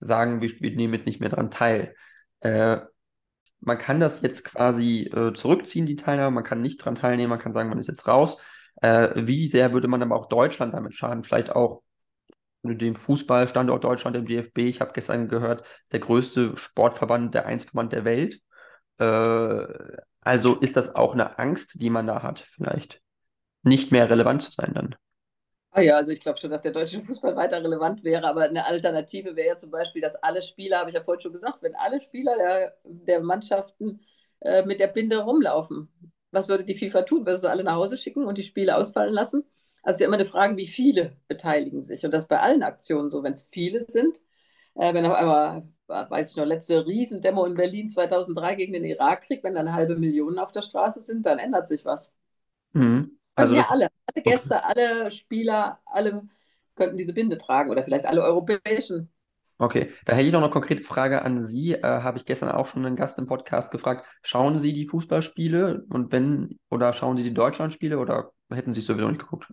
sagen, 0.00 0.40
wir, 0.40 0.76
nehmen 0.76 0.94
jetzt 0.94 1.06
nicht 1.06 1.20
mehr 1.20 1.28
daran 1.28 1.50
teil. 1.50 1.94
Äh, 2.40 2.80
man 3.60 3.78
kann 3.78 4.00
das 4.00 4.20
jetzt 4.22 4.44
quasi 4.44 5.10
äh, 5.12 5.32
zurückziehen, 5.32 5.86
die 5.86 5.96
Teilnahme, 5.96 6.34
man 6.34 6.44
kann 6.44 6.60
nicht 6.62 6.80
daran 6.80 6.94
teilnehmen, 6.94 7.30
man 7.30 7.38
kann 7.38 7.52
sagen, 7.52 7.68
man 7.68 7.78
ist 7.78 7.88
jetzt 7.88 8.06
raus. 8.06 8.38
Äh, 8.82 9.26
wie 9.26 9.48
sehr 9.48 9.72
würde 9.72 9.88
man 9.88 10.02
aber 10.02 10.16
auch 10.16 10.28
Deutschland 10.28 10.74
damit 10.74 10.94
schaden? 10.94 11.24
Vielleicht 11.24 11.50
auch 11.50 11.82
dem 12.62 12.96
Fußballstandort 12.96 13.84
Deutschland 13.84 14.16
im 14.16 14.26
DFB. 14.26 14.58
Ich 14.58 14.80
habe 14.80 14.92
gestern 14.92 15.28
gehört, 15.28 15.64
der 15.92 16.00
größte 16.00 16.56
Sportverband, 16.56 17.34
der 17.34 17.46
Einsverband 17.46 17.92
der 17.92 18.04
Welt. 18.04 18.40
Äh, 18.98 19.66
also 20.20 20.56
ist 20.56 20.76
das 20.76 20.94
auch 20.94 21.14
eine 21.14 21.38
Angst, 21.38 21.80
die 21.80 21.90
man 21.90 22.06
da 22.06 22.22
hat, 22.22 22.40
vielleicht 22.40 23.00
nicht 23.62 23.92
mehr 23.92 24.10
relevant 24.10 24.42
zu 24.42 24.52
sein 24.52 24.74
dann? 24.74 24.96
Ah 25.78 25.82
ja, 25.82 25.96
also 25.96 26.10
ich 26.10 26.20
glaube 26.20 26.38
schon, 26.38 26.50
dass 26.50 26.62
der 26.62 26.72
deutsche 26.72 27.02
Fußball 27.04 27.36
weiter 27.36 27.62
relevant 27.62 28.02
wäre, 28.02 28.26
aber 28.26 28.44
eine 28.44 28.64
Alternative 28.64 29.36
wäre 29.36 29.48
ja 29.48 29.56
zum 29.58 29.70
Beispiel, 29.70 30.00
dass 30.00 30.16
alle 30.16 30.40
Spieler, 30.40 30.78
habe 30.78 30.88
ich 30.88 30.96
ja 30.96 31.04
vorhin 31.04 31.20
schon 31.20 31.32
gesagt, 31.34 31.62
wenn 31.62 31.74
alle 31.74 32.00
Spieler 32.00 32.34
der, 32.38 32.76
der 32.84 33.20
Mannschaften 33.20 34.00
äh, 34.40 34.64
mit 34.64 34.80
der 34.80 34.86
Binde 34.86 35.18
rumlaufen, 35.18 35.88
was 36.30 36.48
würde 36.48 36.64
die 36.64 36.74
FIFA 36.74 37.02
tun? 37.02 37.26
Würde 37.26 37.38
sie 37.38 37.50
alle 37.50 37.62
nach 37.62 37.74
Hause 37.74 37.98
schicken 37.98 38.24
und 38.24 38.38
die 38.38 38.42
Spiele 38.42 38.74
ausfallen 38.76 39.12
lassen? 39.12 39.44
Also 39.82 40.00
ja 40.00 40.06
immer 40.06 40.16
eine 40.16 40.24
Frage, 40.26 40.56
wie 40.56 40.66
viele 40.66 41.16
beteiligen 41.28 41.82
sich. 41.82 42.04
Und 42.06 42.10
das 42.12 42.26
bei 42.26 42.40
allen 42.40 42.62
Aktionen 42.62 43.10
so, 43.10 43.22
wenn 43.22 43.34
es 43.34 43.46
viele 43.50 43.82
sind. 43.82 44.20
Äh, 44.74 44.94
wenn 44.94 45.04
auf 45.06 45.14
einmal, 45.14 45.68
weiß 45.88 46.30
ich 46.30 46.36
noch, 46.36 46.46
letzte 46.46 46.86
Riesendemo 46.86 47.44
in 47.44 47.54
Berlin 47.54 47.88
2003 47.90 48.54
gegen 48.54 48.72
den 48.72 48.84
Irakkrieg, 48.84 49.44
wenn 49.44 49.54
dann 49.54 49.74
halbe 49.74 49.96
Millionen 49.96 50.38
auf 50.38 50.52
der 50.52 50.62
Straße 50.62 51.00
sind, 51.00 51.26
dann 51.26 51.38
ändert 51.38 51.68
sich 51.68 51.84
was. 51.84 52.12
Mhm. 52.72 53.18
Also 53.34 53.54
ja, 53.54 53.66
alle, 53.68 53.88
alle 54.06 54.22
Gäste, 54.22 54.64
alle 54.64 55.10
Spieler, 55.10 55.80
alle 55.86 56.22
könnten 56.74 56.96
diese 56.96 57.14
Binde 57.14 57.38
tragen 57.38 57.70
oder 57.70 57.82
vielleicht 57.84 58.06
alle 58.06 58.22
europäischen. 58.22 59.10
Okay, 59.58 59.90
da 60.04 60.12
hätte 60.12 60.26
ich 60.26 60.32
noch 60.34 60.42
eine 60.42 60.50
konkrete 60.50 60.82
Frage 60.84 61.22
an 61.22 61.46
Sie. 61.46 61.72
Äh, 61.72 61.82
Habe 61.82 62.18
ich 62.18 62.26
gestern 62.26 62.50
auch 62.50 62.66
schon 62.66 62.84
einen 62.84 62.96
Gast 62.96 63.18
im 63.18 63.26
Podcast 63.26 63.70
gefragt. 63.70 64.06
Schauen 64.22 64.60
Sie 64.60 64.74
die 64.74 64.86
Fußballspiele 64.86 65.84
und 65.88 66.12
wenn, 66.12 66.58
oder 66.68 66.92
schauen 66.92 67.16
Sie 67.16 67.22
die 67.22 67.32
Deutschlandspiele 67.32 67.98
oder 67.98 68.32
hätten 68.50 68.74
Sie 68.74 68.80
es 68.80 68.86
sowieso 68.86 69.08
nicht 69.08 69.20
geguckt? 69.20 69.46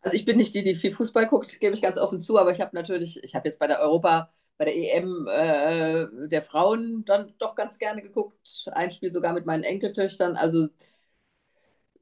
Also 0.00 0.16
ich 0.16 0.24
bin 0.24 0.38
nicht 0.38 0.54
die, 0.54 0.62
die 0.62 0.74
viel 0.74 0.92
Fußball 0.92 1.26
guckt, 1.28 1.60
gebe 1.60 1.74
ich 1.74 1.82
ganz 1.82 1.98
offen 1.98 2.20
zu, 2.20 2.38
aber 2.38 2.52
ich 2.52 2.60
habe 2.62 2.74
natürlich, 2.74 3.22
ich 3.22 3.34
habe 3.34 3.48
jetzt 3.48 3.58
bei 3.58 3.66
der 3.66 3.80
Europa, 3.80 4.32
bei 4.56 4.64
der 4.64 4.74
EM 4.76 5.26
äh, 5.28 6.06
der 6.28 6.40
Frauen 6.42 7.04
dann 7.04 7.34
doch 7.38 7.54
ganz 7.54 7.78
gerne 7.78 8.00
geguckt. 8.00 8.66
Ein 8.72 8.92
Spiel 8.92 9.12
sogar 9.12 9.34
mit 9.34 9.44
meinen 9.44 9.62
Enkeltöchtern. 9.62 10.36
Also 10.36 10.68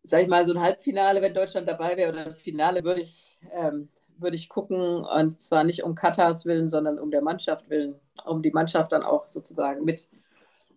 sag 0.09 0.23
ich 0.23 0.29
mal, 0.29 0.45
so 0.45 0.55
ein 0.55 0.61
Halbfinale, 0.63 1.23
wenn 1.23 1.35
Deutschland 1.35 1.69
dabei 1.69 1.97
wäre, 1.97 2.13
oder 2.13 2.27
ein 2.27 2.35
Finale, 2.35 2.85
würde 2.85 3.01
ich, 3.03 3.39
ähm, 3.53 3.89
würde 4.19 4.37
ich 4.37 4.49
gucken. 4.49 5.05
Und 5.05 5.41
zwar 5.43 5.65
nicht 5.65 5.85
um 5.85 5.95
Katars 5.95 6.47
willen, 6.47 6.69
sondern 6.69 6.99
um 6.99 7.11
der 7.11 7.23
Mannschaft 7.23 7.71
willen, 7.71 7.95
um 8.27 8.43
die 8.43 8.51
Mannschaft 8.51 8.93
dann 8.93 9.03
auch 9.03 9.29
sozusagen 9.29 9.85
mit 9.85 10.09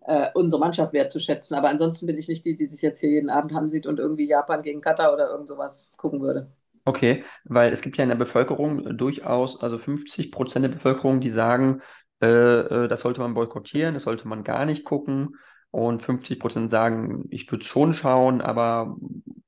äh, 0.06 0.28
unsere 0.34 0.60
Mannschaft 0.60 0.92
wertzuschätzen. 0.92 1.56
Aber 1.56 1.68
ansonsten 1.68 2.06
bin 2.06 2.18
ich 2.18 2.28
nicht 2.28 2.44
die, 2.44 2.56
die 2.56 2.66
sich 2.66 2.82
jetzt 2.82 3.00
hier 3.00 3.10
jeden 3.10 3.30
Abend 3.30 3.54
ansieht 3.54 3.86
und 3.86 3.98
irgendwie 3.98 4.26
Japan 4.26 4.62
gegen 4.62 4.80
Katar 4.80 5.12
oder 5.12 5.30
irgend 5.30 5.48
sowas 5.48 5.90
gucken 5.96 6.20
würde. 6.20 6.50
Okay, 6.84 7.24
weil 7.44 7.72
es 7.72 7.80
gibt 7.82 7.96
ja 7.96 8.02
in 8.02 8.08
der 8.08 8.16
Bevölkerung 8.16 8.96
durchaus, 8.96 9.60
also 9.60 9.78
50 9.78 10.32
Prozent 10.32 10.64
der 10.64 10.70
Bevölkerung, 10.70 11.20
die 11.20 11.30
sagen, 11.30 11.80
äh, 12.20 12.26
äh, 12.26 12.88
das 12.88 13.00
sollte 13.02 13.20
man 13.20 13.34
boykottieren, 13.34 13.94
das 13.94 14.02
sollte 14.04 14.26
man 14.26 14.42
gar 14.42 14.64
nicht 14.64 14.84
gucken. 14.84 15.36
Und 15.72 16.02
50 16.02 16.38
Prozent 16.38 16.70
sagen, 16.70 17.26
ich 17.30 17.50
würde 17.50 17.62
es 17.62 17.68
schon 17.68 17.94
schauen, 17.94 18.42
aber 18.42 18.94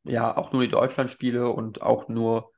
ja, 0.04 0.34
auch 0.34 0.52
nur 0.52 0.62
die 0.62 0.70
Deutschlandspiele 0.70 1.50
und 1.50 1.82
auch 1.82 2.08
nur, 2.08 2.50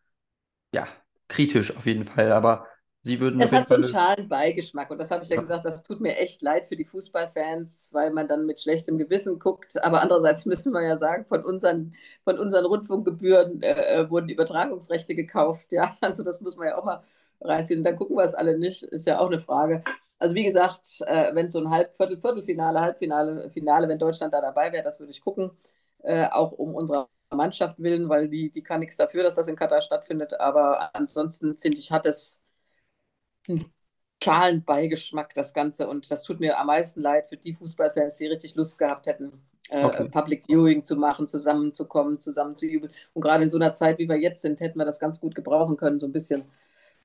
ja, 0.72 0.87
kritisch 1.26 1.76
auf 1.76 1.85
jeden 1.85 2.07
Fall. 2.07 2.31
Aber 2.31 2.66
sie 3.02 3.18
würden. 3.18 3.40
Es 3.40 3.50
hat 3.50 3.66
so 3.66 3.74
einen 3.74 3.83
schalen 3.83 4.29
Beigeschmack 4.29 4.88
und 4.92 4.98
das 4.98 5.11
habe 5.11 5.24
ich 5.24 5.31
ja, 5.31 5.35
ja, 5.35 5.42
gesagt, 5.42 5.64
das 5.64 5.83
tut 5.83 6.00
mir 6.00 6.16
echt 6.16 6.42
leid 6.42 6.68
für 6.68 6.76
die 6.76 6.85
Fußballfans, 6.85 7.88
weil 7.90 8.12
man 8.12 8.29
dann 8.29 8.46
mit 8.46 8.61
schlechtem 8.61 8.98
Gewissen 8.98 9.40
guckt. 9.40 9.83
Aber 9.83 10.00
andererseits 10.00 10.46
müssen 10.46 10.72
wir 10.72 10.83
ja 10.83 10.96
sagen, 10.96 11.26
von 11.26 11.44
unseren, 11.44 11.92
von 12.22 12.38
unseren 12.38 12.66
Rundfunkgebühren 12.66 13.62
äh, 13.62 14.02
äh 14.02 14.11
wurden 14.11 14.29
Übertragungsrechte 14.29 15.16
gekauft. 15.16 15.72
Ja, 15.72 15.96
also 16.00 16.22
das 16.22 16.40
muss 16.40 16.57
man 16.57 16.68
ja 16.68 16.79
auch 16.79 16.85
mal 16.85 17.02
reißen. 17.40 17.79
Und 17.79 17.83
dann 17.83 17.96
gucken 17.96 18.16
wir 18.16 18.22
es 18.22 18.35
alle 18.35 18.57
nicht, 18.57 18.85
ist 18.85 19.09
ja 19.09 19.18
auch 19.18 19.26
eine 19.26 19.40
Frage. 19.40 19.83
Also 20.18 20.35
wie 20.35 20.44
gesagt, 20.44 21.00
äh, 21.07 21.35
wenn 21.35 21.48
so 21.50 21.61
ein 21.61 21.70
Halb 21.70 21.96
Viertel 21.96 22.18
Viertelfinale, 22.20 22.81
Halbfinale, 22.81 23.50
Finale, 23.50 23.88
wenn 23.88 23.98
Deutschland 23.98 24.33
da 24.33 24.40
dabei 24.40 24.72
wäre, 24.72 24.83
das 24.85 24.98
würde 25.00 25.11
ich 25.12 25.20
gucken, 25.20 25.50
äh, 26.02 26.26
auch 26.31 26.52
um 26.52 26.74
unsere 26.74 27.09
Mannschaft 27.31 27.79
willen, 27.81 28.09
weil 28.09 28.29
die, 28.29 28.50
die 28.50 28.62
kann 28.62 28.81
nichts 28.81 28.96
dafür, 28.96 29.22
dass 29.22 29.35
das 29.35 29.48
in 29.48 29.57
Katar 29.57 29.81
stattfindet. 29.83 30.40
Aber 30.40 30.94
ansonsten 30.94 31.59
finde 31.59 31.79
ich, 31.79 31.92
hat 31.92 32.07
es 32.07 32.42
einen 33.48 33.72
schalen 34.22 34.64
Beigeschmack, 34.64 35.35
das 35.35 35.52
Ganze. 35.55 35.88
Und 35.88 36.11
das 36.11 36.22
tut 36.22 36.40
mir 36.40 36.59
am 36.59 36.66
meisten 36.66 37.00
leid 37.02 37.29
für 37.29 37.37
die 37.37 37.55
Fußballfans, 37.55 38.16
die 38.18 38.26
richtig 38.26 38.55
Lust 38.57 38.79
gehabt 38.79 39.07
hätten, 39.07 39.33
äh, 39.70 39.87
okay. 39.87 40.09
Public 40.11 40.44
Viewing 40.46 40.85
zu 40.85 40.96
machen, 40.96 41.29
zusammenzukommen, 41.29 42.20
zusammen 42.20 42.57
zu 42.57 42.66
jubeln. 42.66 42.92
Und 43.14 43.22
gerade 43.22 43.44
in 43.44 43.50
so 43.50 43.59
einer 43.59 43.72
Zeit, 43.72 43.98
wie 43.98 44.09
wir 44.09 44.16
jetzt 44.18 44.42
sind, 44.42 44.61
hätten 44.61 44.79
wir 44.79 44.85
das 44.87 45.00
ganz 45.00 45.20
gut 45.20 45.35
gebrauchen 45.35 45.76
können, 45.76 46.00
so 46.00 46.07
ein 46.07 46.12
bisschen 46.12 46.44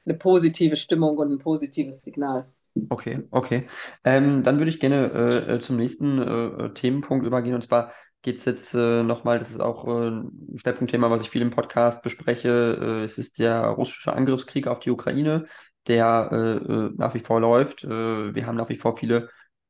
eine 0.06 0.16
positive 0.16 0.76
Stimmung 0.78 1.18
und 1.18 1.32
ein 1.32 1.40
positives 1.40 2.00
Signal. 2.02 2.46
Okay, 2.90 3.24
okay. 3.32 3.68
Ähm, 4.04 4.44
dann 4.44 4.58
würde 4.58 4.70
ich 4.70 4.80
gerne 4.80 5.12
äh, 5.12 5.56
äh 5.56 5.60
zum 5.60 5.76
nächsten 5.78 6.20
äh, 6.20 6.66
äh, 6.66 6.74
Themenpunkt 6.74 7.26
übergehen. 7.26 7.56
Und 7.56 7.64
zwar 7.64 7.92
geht 8.22 8.38
es 8.38 8.46
jetzt 8.46 8.74
äh, 8.74 9.04
nochmal, 9.04 9.40
das 9.40 9.52
ist 9.52 9.60
auch 9.60 9.86
äh, 9.88 10.08
ein 10.10 10.58
Schwerpunktthema, 10.58 11.10
was 11.12 11.22
ich 11.22 11.30
viel 11.30 11.42
im 11.42 11.52
Podcast 11.52 12.02
bespreche. 12.02 13.02
es 13.04 13.18
ist 13.18 13.40
der 13.40 13.62
russische 13.64 14.14
Angriffskrieg 14.14 14.68
auf 14.68 14.80
die 14.80 14.92
Ukraine, 14.92 15.48
der 15.88 16.92
nach 16.96 17.16
wie 17.16 17.20
vor 17.20 17.42
läuft. 17.42 17.84
wir 17.84 18.46
haben 18.46 18.56
nach 18.56 18.70
wie 18.70 18.78
vor 18.78 18.98
viele 18.98 19.30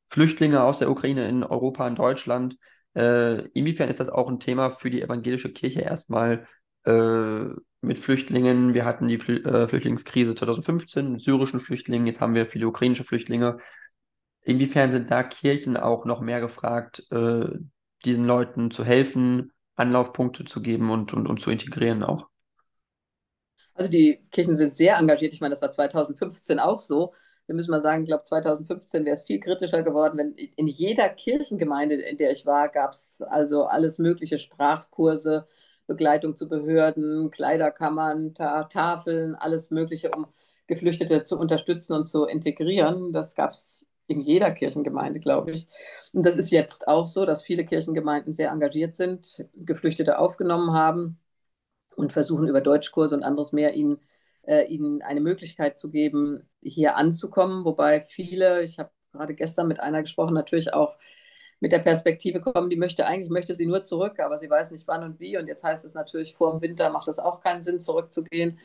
Flüchtlinge 0.10 0.62
aus 0.62 0.80
der 0.80 0.92
Ukraine 0.92 1.28
in 1.30 1.44
Europa, 1.44 1.88
in 1.88 1.96
Deutschland. 1.96 2.58
inwiefern 2.94 3.88
ist 3.88 4.02
das 4.02 4.10
auch 4.10 4.28
ein 4.28 4.42
Thema 4.42 4.72
für 4.72 4.90
die 4.90 5.02
evangelische 5.02 5.54
Kirche 5.54 5.82
erstmal 5.82 6.48
mit 6.86 8.00
Flüchtlingen. 8.00 8.74
Wir 8.74 8.86
hatten 8.86 9.08
die 9.08 9.18
Flü 9.18 9.44
äh, 9.44 9.68
Flüchtlingskrise 9.68 10.36
2015 10.36 11.12
mit 11.12 11.22
syrischen 11.22 11.60
Flüchtlingen, 11.60 12.08
jetzt 12.08 12.22
haben 12.22 12.36
wir 12.36 12.46
viele 12.46 12.68
ukrainische 12.68 13.04
Flüchtlinge. 13.04 13.60
Inwiefern 14.44 14.92
sind 14.92 15.12
da 15.12 15.24
Kirchen 15.24 15.78
auch 15.78 16.06
noch 16.06 16.22
mehr 16.22 16.42
gefragt, 16.42 17.06
äh, 17.12 17.46
diesen 18.06 18.26
Leuten 18.26 18.72
zu 18.72 18.84
helfen, 18.84 19.52
Anlaufpunkte 19.76 20.46
zu 20.46 20.62
geben 20.62 20.90
und, 20.90 21.14
und, 21.14 21.28
und 21.28 21.40
zu 21.40 21.52
integrieren 21.52 22.04
auch? 22.04 22.28
Also 23.74 23.92
die 23.92 24.26
Kirchen 24.32 24.56
sind 24.56 24.76
sehr 24.76 24.98
engagiert. 24.98 25.34
Ich 25.34 25.42
meine, 25.42 25.52
das 25.52 25.62
war 25.62 25.72
2015 25.72 26.60
auch 26.60 26.82
so. 26.82 27.14
Wir 27.48 27.56
müssen 27.56 27.72
mal 27.72 27.80
sagen, 27.80 28.04
ich 28.04 28.08
glaube, 28.08 28.24
2015 28.24 29.06
wäre 29.06 29.14
es 29.14 29.24
viel 29.24 29.40
kritischer 29.40 29.84
geworden, 29.84 30.18
wenn 30.18 30.34
in 30.34 30.68
jeder 30.68 31.10
Kirchengemeinde, 31.10 31.96
in 31.96 32.18
der 32.18 32.32
ich 32.32 32.46
war, 32.46 32.70
gab 32.70 32.92
es 32.92 33.22
also 33.22 33.66
alles 33.66 33.98
mögliche 33.98 34.40
Sprachkurse, 34.40 35.48
Begleitung 35.88 36.36
zu 36.36 36.48
Behörden, 36.50 37.32
Kleiderkammern, 37.32 38.34
Ta 38.36 38.64
Tafeln, 38.66 39.36
alles 39.36 39.72
Mögliche, 39.72 40.12
um 40.12 40.28
Geflüchtete 40.68 41.24
zu 41.24 41.38
unterstützen 41.40 41.94
und 41.94 42.08
zu 42.08 42.26
integrieren. 42.26 43.12
Das 43.14 43.36
gab 43.36 43.52
es 43.52 43.86
in 44.08 44.22
jeder 44.22 44.52
Kirchengemeinde, 44.52 45.20
glaube 45.20 45.52
ich. 45.52 45.68
Und 46.14 46.26
das 46.26 46.38
ist 46.38 46.52
jetzt 46.52 46.88
auch 46.88 47.08
so, 47.08 47.26
dass 47.26 47.44
viele 47.44 47.66
Kirchengemeinden 47.66 48.34
sehr 48.34 48.52
engagiert 48.52 48.96
sind, 48.96 49.46
Geflüchtete 49.56 50.20
aufgenommen 50.20 50.74
haben 50.74 51.20
und 51.96 52.12
versuchen 52.12 52.48
über 52.48 52.62
Deutschkurse 52.62 53.16
und 53.16 53.24
anderes 53.24 53.54
mehr 53.54 53.74
ihnen, 53.74 54.00
äh, 54.44 54.66
ihnen 54.68 55.02
eine 55.02 55.22
Möglichkeit 55.22 55.80
zu 55.80 55.92
geben, 55.92 56.50
hier 56.64 56.96
anzukommen. 56.98 57.66
Wobei 57.66 58.02
viele, 58.02 58.64
ich 58.64 58.80
habe 58.80 58.92
gerade 59.12 59.34
gestern 59.36 59.68
mit 59.68 59.80
einer 59.80 60.02
gesprochen, 60.02 60.34
natürlich 60.34 60.74
auch 60.74 60.98
mit 61.62 61.72
der 61.72 61.80
Perspektive 61.80 62.42
kommen, 62.42 62.70
die 62.70 62.76
möchte 62.76 63.06
eigentlich, 63.06 63.30
möchte 63.30 63.54
sie 63.54 63.68
nur 63.68 63.84
zurück, 63.84 64.20
aber 64.20 64.38
sie 64.40 64.50
weiß 64.50 64.72
nicht 64.72 64.88
wann 64.88 65.04
und 65.04 65.20
wie. 65.20 65.38
Und 65.38 65.48
jetzt 65.48 65.64
heißt 65.64 65.86
es 65.86 65.94
natürlich, 65.94 66.34
vor 66.34 66.52
dem 66.52 66.62
Winter 66.62 66.90
macht 66.90 67.08
es 67.08 67.20
auch 67.20 67.40
keinen 67.40 67.62
Sinn, 67.62 67.80
zurückzugehen. 67.80 68.60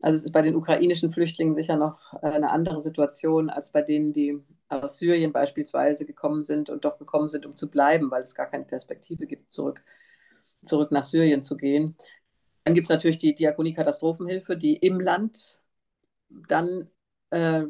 Also 0.00 0.16
es 0.16 0.24
ist 0.24 0.32
bei 0.32 0.42
den 0.42 0.56
ukrainischen 0.56 1.12
Flüchtlingen 1.12 1.54
sicher 1.54 1.76
noch 1.76 2.14
äh, 2.22 2.26
eine 2.26 2.50
andere 2.50 2.80
Situation 2.80 3.50
als 3.50 3.70
bei 3.70 3.82
denen, 3.82 4.14
die 4.14 4.42
aus 4.68 4.98
Syrien 4.98 5.32
beispielsweise 5.32 6.06
gekommen 6.06 6.42
sind 6.42 6.70
und 6.70 6.84
doch 6.84 6.98
gekommen 6.98 7.28
sind, 7.28 7.44
um 7.44 7.54
zu 7.54 7.70
bleiben, 7.70 8.10
weil 8.10 8.22
es 8.22 8.34
gar 8.34 8.46
keine 8.46 8.64
Perspektive 8.64 9.26
gibt, 9.26 9.52
zurück, 9.52 9.84
zurück 10.64 10.90
nach 10.90 11.04
Syrien 11.04 11.42
zu 11.42 11.56
gehen. 11.56 11.96
Dann 12.64 12.74
gibt 12.74 12.86
es 12.86 12.90
natürlich 12.90 13.18
die 13.18 13.34
Diakonie 13.34 13.74
Katastrophenhilfe, 13.74 14.56
die 14.56 14.76
im 14.76 15.00
Land 15.00 15.60
dann 16.48 16.88
äh, 17.30 17.64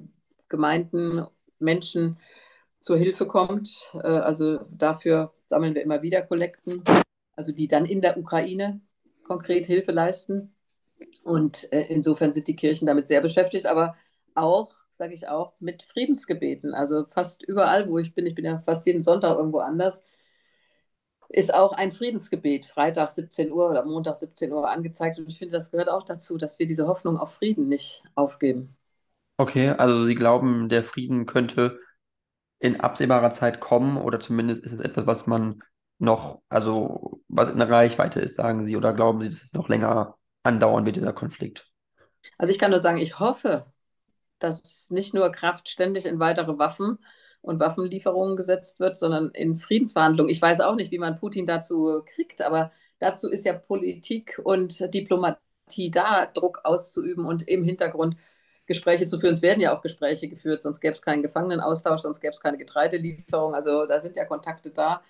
Gemeinden, 0.49 1.27
Menschen 1.59 2.19
zur 2.81 2.97
Hilfe 2.97 3.27
kommt. 3.27 3.91
Äh, 3.95 4.07
also 4.07 4.61
dafür 4.71 5.33
sammeln 5.45 5.75
wir 5.75 5.83
immer 5.83 6.03
wieder 6.03 6.23
Kollekten, 6.23 6.83
also 7.37 7.53
die 7.53 7.69
dann 7.69 7.87
in 7.87 8.01
der 8.01 8.19
Ukraine 8.19 8.81
konkret 9.25 9.67
Hilfe 9.67 9.93
leisten. 9.93 10.55
Und 11.23 11.73
äh, 11.73 11.87
insofern 11.89 12.33
sind 12.33 12.49
die 12.49 12.57
Kirchen 12.57 12.87
damit 12.87 13.09
sehr 13.09 13.21
beschäftigt, 13.21 13.67
aber 13.67 13.97
auch, 14.35 14.75
sage 14.93 15.15
ich 15.15 15.29
auch, 15.29 15.53
mit 15.61 15.83
Friedensgebeten. 15.83 16.75
Also 16.75 17.05
fast 17.11 17.43
überall, 17.43 17.89
wo 17.89 17.99
ich 17.99 18.15
bin, 18.15 18.27
ich 18.27 18.35
bin 18.35 18.45
ja 18.45 18.59
fast 18.61 18.87
jeden 18.87 19.03
Sonntag 19.03 19.37
irgendwo 19.37 19.59
anders, 19.59 20.05
ist 21.29 21.53
auch 21.53 21.73
ein 21.73 21.93
Friedensgebet, 21.93 22.67
Freitag 22.67 23.11
17 23.11 23.53
Uhr 23.53 23.71
oder 23.71 23.85
Montag 23.85 24.17
17 24.17 24.51
Uhr 24.53 24.69
angezeigt. 24.69 25.19
Und 25.19 25.29
ich 25.29 25.39
finde, 25.39 25.57
das 25.57 25.71
gehört 25.71 25.91
auch 25.91 26.03
dazu, 26.03 26.39
dass 26.39 26.59
wir 26.59 26.67
diese 26.67 26.89
Hoffnung 26.89 27.19
auf 27.19 27.35
Frieden 27.35 27.69
nicht 27.69 28.03
aufgeben. 28.15 28.75
Okay, 29.37 29.69
also 29.69 30.05
Sie 30.05 30.15
glauben, 30.15 30.69
der 30.69 30.83
Frieden 30.83 31.27
könnte 31.27 31.79
in 32.61 32.81
absehbarer 32.81 33.33
Zeit 33.33 33.61
kommen 33.61 33.97
oder 33.97 34.21
zumindest 34.21 34.63
ist 34.63 34.73
es 34.73 34.81
etwas, 34.81 35.07
was 35.07 35.27
man 35.27 35.63
noch, 35.99 36.43
also 36.49 37.23
was 37.29 37.49
in 37.51 37.59
der 37.59 37.71
Reichweite 37.71 38.21
ist, 38.21 38.37
sagen 38.37 38.65
Sie, 38.65 38.77
oder 38.77 38.93
glauben 38.95 39.21
Sie, 39.21 39.31
dass 39.31 39.43
es 39.43 39.53
noch 39.53 39.69
länger 39.69 40.17
andauern 40.43 40.85
wird, 40.87 40.97
dieser 40.97 41.13
Konflikt? 41.13 41.67
Also 42.37 42.53
ich 42.53 42.59
kann 42.59 42.71
nur 42.71 42.81
sagen, 42.81 42.99
ich 42.99 43.19
hoffe, 43.21 43.67
dass 44.39 44.91
nicht 44.91 45.15
nur 45.15 45.31
Kraft 45.31 45.69
ständig 45.69 46.07
in 46.07 46.21
weitere 46.21 46.59
Waffen 46.59 46.99
und 47.41 47.61
Waffenlieferungen 47.61 48.37
gesetzt 48.37 48.81
wird, 48.81 48.97
sondern 48.97 49.31
in 49.31 49.57
Friedensverhandlungen. 49.57 50.31
Ich 50.31 50.43
weiß 50.43 50.61
auch 50.61 50.75
nicht, 50.75 50.91
wie 50.91 50.99
man 50.99 51.17
Putin 51.17 51.47
dazu 51.47 52.03
kriegt, 52.05 52.43
aber 52.43 52.73
dazu 52.99 53.29
ist 53.29 53.45
ja 53.45 53.55
Politik 53.55 54.41
und 54.43 54.93
Diplomatie 54.95 55.91
da, 55.91 56.27
Druck 56.27 56.61
auszuüben 56.65 57.25
und 57.25 57.49
im 57.49 57.65
Hintergrund 57.65 58.17
Gespräche 58.69 59.07
zu 59.07 59.19
führen. 59.19 59.35
Es 59.35 59.43
werden 59.43 59.61
ja 59.61 59.77
auch 59.77 59.81
Gespräche 59.81 60.29
geführt, 60.29 60.63
sonst 60.63 60.81
gäbe 60.81 60.95
es 60.95 61.03
keinen 61.03 61.23
Gefangenenaustausch, 61.23 62.03
sonst 62.03 62.21
gäbe 62.21 62.35
es 62.35 62.41
keine 62.41 62.59
Getreidelieferung. 62.59 63.55
Also 63.55 63.87
da 63.87 63.99
sind 63.99 64.15
ja 64.15 64.25
Kontakte 64.27 64.71
da. 64.71 65.03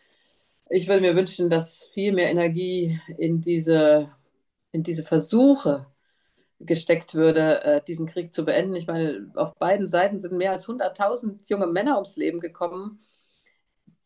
Ich 0.70 0.86
würde 0.88 1.00
mir 1.00 1.16
wünschen, 1.16 1.50
dass 1.50 1.86
viel 1.86 2.12
mehr 2.12 2.30
Energie 2.30 3.00
in 3.18 3.40
diese, 3.40 4.10
in 4.72 4.82
diese 4.82 5.04
Versuche 5.04 5.86
gesteckt 6.60 7.14
würde, 7.14 7.62
äh, 7.64 7.82
diesen 7.86 8.06
Krieg 8.06 8.32
zu 8.32 8.44
beenden. 8.44 8.74
Ich 8.74 8.86
meine, 8.86 9.30
auf 9.34 9.56
beiden 9.56 9.88
Seiten 9.88 10.20
sind 10.20 10.36
mehr 10.36 10.52
als 10.52 10.66
100.000 10.66 11.40
junge 11.48 11.66
Männer 11.66 11.94
ums 11.96 12.16
Leben 12.16 12.40
gekommen. 12.40 13.00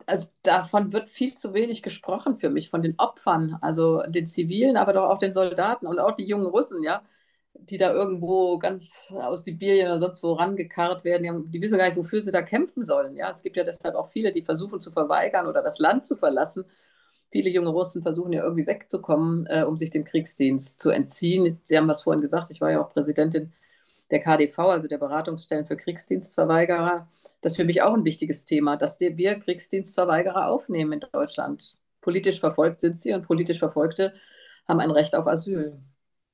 Also 0.07 0.31
davon 0.43 0.93
wird 0.93 1.09
viel 1.09 1.35
zu 1.35 1.55
wenig 1.55 1.83
gesprochen 1.83 2.37
für 2.37 2.51
mich, 2.51 2.71
von 2.71 2.83
den 2.83 2.95
Opfern, 2.99 3.59
also 3.61 4.03
den 4.09 4.27
Zivilen, 4.27 4.77
aber 4.77 4.93
doch 4.95 5.09
auch 5.11 5.19
den 5.19 5.33
Soldaten 5.33 5.87
und 5.87 5.99
auch 5.99 6.13
die 6.17 6.25
jungen 6.25 6.47
Russen, 6.47 6.83
ja, 6.83 7.03
die 7.55 7.79
da 7.79 7.93
irgendwo 7.93 8.59
ganz 8.59 9.13
aus 9.15 9.45
Sibirien 9.45 9.87
oder 9.87 9.99
sonst 9.99 10.23
wo 10.23 10.33
rangekarrt 10.33 11.05
werden. 11.05 11.23
Die, 11.23 11.29
haben, 11.29 11.51
die 11.51 11.61
wissen 11.61 11.79
gar 11.79 11.87
nicht, 11.87 11.97
wofür 11.97 12.21
sie 12.21 12.33
da 12.33 12.43
kämpfen 12.43 12.85
sollen. 12.85 13.17
Ja, 13.17 13.31
es 13.31 13.43
gibt 13.43 13.57
ja 13.57 13.65
deshalb 13.65 13.95
auch 13.95 14.11
viele, 14.11 14.33
die 14.33 14.43
versuchen 14.43 14.81
zu 14.81 14.91
verweigern 14.91 15.47
oder 15.47 15.63
das 15.63 15.79
Land 15.79 16.05
zu 16.05 16.17
verlassen 16.17 16.65
Viele 17.33 17.49
junge 17.49 17.71
Russen 17.71 18.03
versuchen 18.03 18.33
ja 18.35 18.45
irgendwie 18.45 18.67
wegzukommen, 18.67 19.47
äh, 19.47 19.65
um 19.65 19.79
sich 19.79 19.89
dem 19.89 20.05
Kriegsdienst 20.05 20.79
zu 20.79 20.91
entziehen. 20.91 21.59
Sie 21.65 21.79
haben 21.79 21.89
was 21.89 22.03
vorhin 22.03 22.21
gesagt, 22.21 22.51
ich 22.51 22.61
war 22.61 22.71
ja 22.71 22.85
auch 22.85 22.91
Präsidentin 22.91 23.53
der 24.11 24.21
KDV, 24.21 24.59
also 24.59 24.87
der 24.87 24.99
Beratungsstellen 24.99 25.67
für 25.67 25.79
Kriegsdienstverweigerer. 25.79 27.09
Das 27.41 27.53
ist 27.55 27.57
für 27.57 27.65
mich 27.65 27.81
auch 27.81 27.95
ein 27.95 28.05
wichtiges 28.05 28.45
Thema, 28.45 28.77
dass 28.77 29.01
wir 29.01 29.39
Kriegsdienstverweigerer 29.39 30.49
aufnehmen 30.49 30.93
in 30.93 31.05
Deutschland. 31.11 31.79
Politisch 32.03 32.39
verfolgt 32.39 32.81
sind 32.81 32.99
sie 32.99 33.15
und 33.15 33.27
politisch 33.27 33.59
Verfolgte 33.59 34.13
haben 34.69 34.81
ein 34.81 34.91
Recht 34.91 35.15
auf 35.15 35.27
Asyl. 35.27 35.79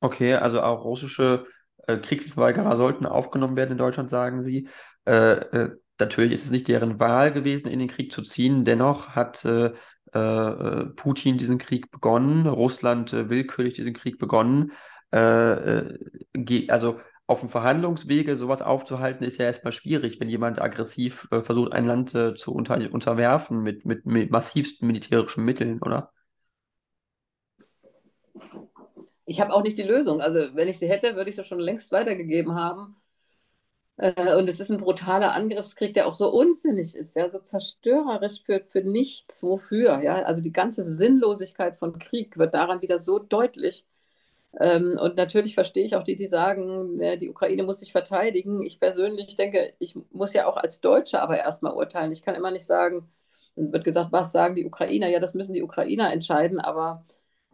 Okay, 0.01 0.35
also 0.35 0.63
auch 0.63 0.85
russische 0.85 1.47
äh, 1.87 1.97
Kriegsdienstverweigerer 1.97 2.77
sollten 2.77 3.07
aufgenommen 3.07 3.57
werden 3.57 3.73
in 3.73 3.79
Deutschland, 3.79 4.11
sagen 4.11 4.43
Sie. 4.43 4.69
Äh, 5.07 5.13
äh, 5.13 5.77
natürlich 5.99 6.33
ist 6.33 6.45
es 6.45 6.51
nicht 6.51 6.69
deren 6.69 7.01
Wahl 7.01 7.33
gewesen, 7.33 7.69
in 7.69 7.79
den 7.79 7.89
Krieg 7.89 8.13
zu 8.13 8.23
ziehen. 8.23 8.65
Dennoch 8.65 9.11
hat 9.11 9.45
äh, 9.45 9.73
äh, 10.15 10.19
äh, 10.19 10.85
Putin 10.97 11.37
diesen 11.39 11.59
Krieg 11.59 11.91
begonnen, 11.91 12.47
Russland 12.47 13.13
äh, 13.13 13.29
willkürlich 13.29 13.75
diesen 13.75 13.95
Krieg 13.95 14.19
begonnen. 14.19 14.73
also 15.11 17.01
auf 17.27 17.41
dem 17.41 17.49
Verhandlungswege 17.51 18.37
sowas 18.37 18.63
aufzuhalten, 18.63 19.25
ist 19.25 19.39
ja 19.39 19.47
erstmal 19.47 19.73
schwierig, 19.73 20.21
wenn 20.21 20.29
jemand 20.29 20.61
aggressiv 20.61 21.29
versucht, 21.31 21.73
ein 21.73 21.87
Land 21.87 22.11
zu 22.11 22.53
unter 22.55 22.77
unterwerfen 22.93 23.63
mit, 23.63 23.85
mit, 23.87 24.07
mit 24.07 24.31
massivsten 24.31 24.87
militärischen 24.87 25.45
Mitteln, 25.45 25.81
oder? 25.83 26.13
Ich 29.29 29.41
habe 29.41 29.53
auch 29.55 29.63
nicht 29.63 29.79
die 29.79 29.83
Lösung. 29.85 30.21
Also 30.21 30.41
wenn 30.57 30.69
ich 30.69 30.79
sie 30.79 30.89
hätte, 30.89 31.15
würde 31.17 31.31
ich 31.31 31.37
sie 31.37 31.45
schon 31.45 31.61
längst 31.61 31.93
weitergegeben 31.93 32.55
haben. 32.57 32.97
Äh, 33.97 34.35
und 34.37 34.49
es 34.49 34.61
ist 34.61 34.71
ein 34.71 34.79
brutaler 34.79 35.35
Angriffskrieg, 35.35 35.95
der 35.95 36.07
auch 36.07 36.15
so 36.15 36.31
unsinnig 36.31 36.95
ist, 36.97 37.17
ja, 37.17 37.29
so 37.31 37.41
zerstörerisch 37.41 38.43
für, 38.45 38.63
für 38.69 38.83
nichts, 38.83 39.43
wofür. 39.43 40.01
Ja? 40.03 40.17
Also 40.23 40.43
die 40.43 40.53
ganze 40.53 40.83
Sinnlosigkeit 40.85 41.79
von 41.79 41.99
Krieg 41.99 42.39
wird 42.39 42.55
daran 42.55 42.83
wieder 42.83 42.99
so 42.99 43.19
deutlich. 43.19 43.87
Ähm, 44.61 44.99
und 45.01 45.17
natürlich 45.17 45.55
verstehe 45.55 45.85
ich 45.85 45.97
auch 45.97 46.05
die, 46.05 46.17
die 46.17 46.27
sagen, 46.29 46.99
die 47.21 47.31
Ukraine 47.31 47.65
muss 47.65 47.81
sich 47.81 47.93
verteidigen. 47.93 48.63
Ich 48.65 48.81
persönlich 48.81 49.37
denke, 49.37 49.75
ich 49.81 49.97
muss 50.13 50.33
ja 50.35 50.47
auch 50.49 50.57
als 50.57 50.81
Deutscher 50.81 51.23
aber 51.23 51.39
erstmal 51.39 51.75
urteilen. 51.75 52.13
Ich 52.13 52.23
kann 52.23 52.35
immer 52.37 52.51
nicht 52.53 52.67
sagen, 52.67 53.09
dann 53.57 53.73
wird 53.73 53.85
gesagt, 53.85 54.13
was 54.13 54.33
sagen 54.33 54.55
die 54.57 54.67
Ukrainer? 54.67 55.09
Ja, 55.09 55.21
das 55.21 55.35
müssen 55.35 55.55
die 55.55 55.63
Ukrainer 55.63 56.13
entscheiden. 56.13 56.61
Aber 56.61 57.05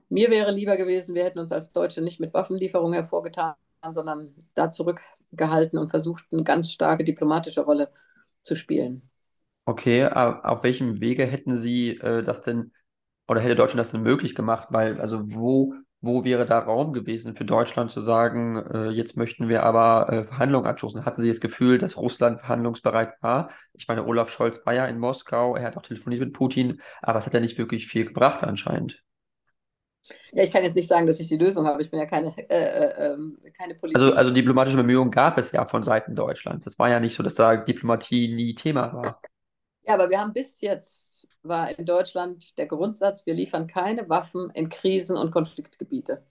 mir 0.09 0.31
wäre 0.31 0.53
lieber 0.53 0.77
gewesen, 0.77 1.15
wir 1.15 1.25
hätten 1.25 1.39
uns 1.39 1.53
als 1.53 1.73
Deutsche 1.73 2.01
nicht 2.01 2.21
mit 2.21 2.35
Waffenlieferungen 2.35 2.95
hervorgetan, 2.95 3.55
sondern 3.93 4.35
da 4.55 4.71
zurückgehalten 4.71 5.79
und 5.79 5.91
versucht, 5.91 6.25
eine 6.33 6.45
ganz 6.45 6.71
starke 6.71 7.05
diplomatische 7.05 7.63
Rolle 7.63 7.91
zu 8.43 8.55
spielen. 8.55 9.11
Okay, 9.67 10.07
auf 10.07 10.63
welchem 10.63 11.01
Wege 11.01 11.25
hätten 11.25 11.63
Sie 11.63 11.91
äh, 11.97 12.23
das 12.23 12.43
denn 12.43 12.73
oder 13.27 13.41
hätte 13.41 13.57
Deutschland 13.57 13.81
das 13.81 13.93
denn 13.93 14.03
möglich 14.03 14.35
gemacht? 14.35 14.69
Weil, 14.71 15.01
also 15.01 15.33
wo, 15.33 15.75
wo 16.01 16.25
wäre 16.25 16.45
da 16.47 16.59
Raum 16.59 16.93
gewesen 16.93 17.35
für 17.35 17.45
Deutschland 17.45 17.91
zu 17.91 18.03
sagen, 18.03 18.57
äh, 18.57 18.91
jetzt 18.91 19.17
möchten 19.17 19.49
wir 19.49 19.63
aber 19.63 20.13
äh, 20.13 20.25
Verhandlungen 20.25 20.67
anstoßen? 20.67 21.05
Hatten 21.07 21.23
Sie 21.23 21.29
das 21.29 21.41
Gefühl, 21.41 21.79
dass 21.79 21.97
Russland 21.97 22.41
verhandlungsbereit 22.41 23.15
war? 23.23 23.51
Ich 23.73 23.89
meine, 23.89 24.05
Olaf 24.05 24.31
Scholz 24.31 24.61
war 24.67 24.75
ja 24.75 24.87
in 24.87 24.99
Moskau, 24.99 25.57
er 25.57 25.65
hat 25.65 25.77
auch 25.77 25.83
telefoniert 25.83 26.21
mit 26.21 26.35
Putin, 26.35 26.81
aber 27.03 27.19
es 27.19 27.27
hat 27.27 27.35
ja 27.35 27.41
nicht 27.41 27.59
wirklich 27.59 27.87
viel 27.87 28.05
gebracht 28.07 28.45
anscheinend. 28.45 29.04
Ja, 30.33 30.45
ich 30.45 30.53
kann 30.53 30.63
jetzt 30.63 30.77
nicht 30.77 30.89
sagen, 30.89 31.07
dass 31.07 31.21
ich 31.21 31.29
die 31.29 31.37
Lösung 31.37 31.67
habe. 31.67 31.81
Ich 31.83 31.91
bin 31.91 31.99
ja 31.99 32.07
keine, 32.07 32.37
äh, 32.37 32.45
äh, 32.49 33.13
ähm, 33.13 33.39
keine 33.57 33.75
Politik. 33.75 34.01
Also, 34.01 34.15
also 34.15 34.31
diplomatische 34.31 34.77
Bemühungen 34.77 35.11
gab 35.11 35.39
es 35.39 35.53
ja 35.53 35.65
von 35.65 35.83
Seiten 35.83 36.15
Deutschlands. 36.15 36.67
Es 36.67 36.79
war 36.79 36.91
ja 36.91 37.01
nicht 37.01 37.17
so, 37.17 37.23
dass 37.23 37.35
da 37.35 37.57
Diplomatie 37.57 38.35
nie 38.35 38.55
Thema 38.55 38.93
war. 38.93 39.21
Ja, 39.87 39.95
aber 39.95 40.11
wir 40.11 40.21
haben 40.21 40.33
bis 40.33 40.61
jetzt, 40.61 41.29
war 41.43 41.79
in 41.79 41.85
Deutschland 41.87 42.57
der 42.59 42.67
Grundsatz, 42.67 43.27
wir 43.27 43.35
liefern 43.35 43.67
keine 43.67 44.09
Waffen 44.09 44.51
in 44.51 44.69
Krisen- 44.69 45.17
und 45.17 45.31
Konfliktgebiete. 45.31 46.25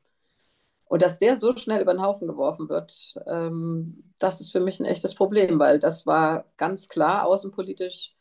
Und 0.85 1.01
dass 1.01 1.19
der 1.19 1.37
so 1.37 1.55
schnell 1.55 1.81
über 1.81 1.93
den 1.93 2.01
Haufen 2.03 2.27
geworfen 2.27 2.69
wird, 2.69 3.15
ähm, 3.25 4.13
das 4.19 4.41
ist 4.41 4.51
für 4.51 4.59
mich 4.59 4.79
ein 4.79 4.85
echtes 4.85 5.15
Problem, 5.15 5.57
weil 5.59 5.79
das 5.79 6.05
war 6.05 6.45
ganz 6.57 6.89
klar 6.89 7.25
außenpolitisch, 7.25 8.15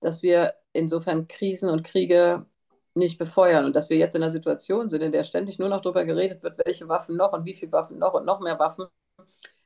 dass 0.00 0.22
wir 0.22 0.54
insofern 0.72 1.28
Krisen 1.28 1.70
und 1.70 1.84
Kriege 1.84 2.46
nicht 2.94 3.18
befeuern 3.18 3.64
und 3.64 3.74
dass 3.76 3.90
wir 3.90 3.96
jetzt 3.96 4.14
in 4.14 4.22
einer 4.22 4.30
Situation 4.30 4.88
sind, 4.88 5.02
in 5.02 5.12
der 5.12 5.24
ständig 5.24 5.58
nur 5.58 5.68
noch 5.68 5.80
darüber 5.80 6.04
geredet 6.04 6.42
wird, 6.42 6.58
welche 6.64 6.88
Waffen 6.88 7.16
noch 7.16 7.32
und 7.32 7.44
wie 7.44 7.54
viele 7.54 7.72
Waffen 7.72 7.98
noch 7.98 8.14
und 8.14 8.26
noch 8.26 8.40
mehr 8.40 8.58
Waffen. 8.58 8.86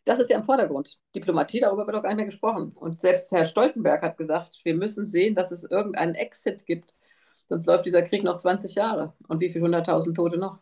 Das 0.05 0.21
ist 0.21 0.31
ja 0.31 0.39
im 0.39 0.45
Vordergrund. 0.45 0.99
Diplomatie, 1.17 1.61
darüber 1.61 1.87
wird 1.87 1.97
auch 1.97 2.03
gar 2.03 2.11
nicht 2.11 2.19
mehr 2.19 2.27
gesprochen. 2.27 2.73
Und 2.75 3.01
selbst 3.01 3.33
Herr 3.33 3.45
Stoltenberg 3.45 4.03
hat 4.03 4.17
gesagt, 4.17 4.61
wir 4.65 4.75
müssen 4.77 5.07
sehen, 5.07 5.35
dass 5.35 5.51
es 5.51 5.65
irgendeinen 5.65 6.15
Exit 6.15 6.65
gibt. 6.65 6.95
Sonst 7.47 7.67
läuft 7.67 7.87
dieser 7.87 8.03
Krieg 8.03 8.23
noch 8.23 8.37
20 8.37 8.77
Jahre. 8.77 9.15
Und 9.27 9.41
wie 9.41 9.51
viele 9.51 9.65
hunderttausend 9.65 10.17
Tote 10.17 10.39
noch? 10.39 10.61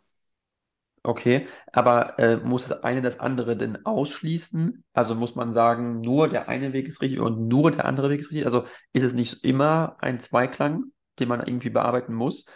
Okay, 1.07 1.47
aber 1.71 2.19
äh, 2.19 2.39
muss 2.39 2.67
das 2.67 2.83
eine 2.83 3.03
das 3.03 3.21
andere 3.21 3.59
denn 3.59 3.85
ausschließen? 3.85 4.85
Also 4.95 5.15
muss 5.15 5.35
man 5.35 5.53
sagen, 5.53 6.01
nur 6.01 6.31
der 6.31 6.49
eine 6.49 6.73
Weg 6.73 6.89
ist 6.89 7.03
richtig 7.03 7.21
und 7.21 7.47
nur 7.47 7.71
der 7.71 7.85
andere 7.85 8.09
Weg 8.09 8.21
ist 8.21 8.31
richtig? 8.31 8.47
Also 8.47 8.65
ist 8.95 9.03
es 9.03 9.13
nicht 9.13 9.45
immer 9.45 9.97
ein 10.01 10.19
Zweiklang? 10.19 10.94
Den 11.19 11.29
man 11.29 11.47
irgendwie 11.47 11.71
bearbeiten 11.71 12.15
muss. 12.15 12.47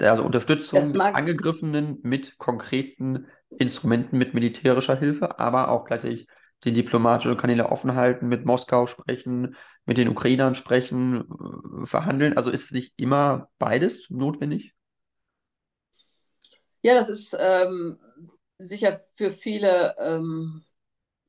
Also 0.00 0.22
Unterstützung 0.22 0.80
des 0.80 0.98
Angegriffenen 0.98 1.98
mit 2.02 2.38
konkreten 2.38 3.26
Instrumenten, 3.50 4.18
mit 4.18 4.34
militärischer 4.34 4.96
Hilfe, 4.96 5.38
aber 5.38 5.70
auch 5.70 5.84
gleichzeitig 5.84 6.28
die 6.64 6.72
diplomatischen 6.72 7.36
Kanäle 7.36 7.70
offen 7.70 7.94
halten, 7.94 8.28
mit 8.28 8.44
Moskau 8.44 8.86
sprechen, 8.86 9.56
mit 9.86 9.98
den 9.98 10.08
Ukrainern 10.08 10.54
sprechen, 10.54 11.24
äh, 11.82 11.86
verhandeln. 11.86 12.36
Also 12.36 12.50
ist 12.50 12.66
es 12.66 12.70
nicht 12.72 12.94
immer 12.96 13.48
beides 13.58 14.10
notwendig? 14.10 14.74
Ja, 16.82 16.94
das 16.94 17.08
ist 17.08 17.36
ähm, 17.38 17.98
sicher 18.58 19.00
für 19.14 19.30
viele, 19.30 19.94
ähm, 19.98 20.64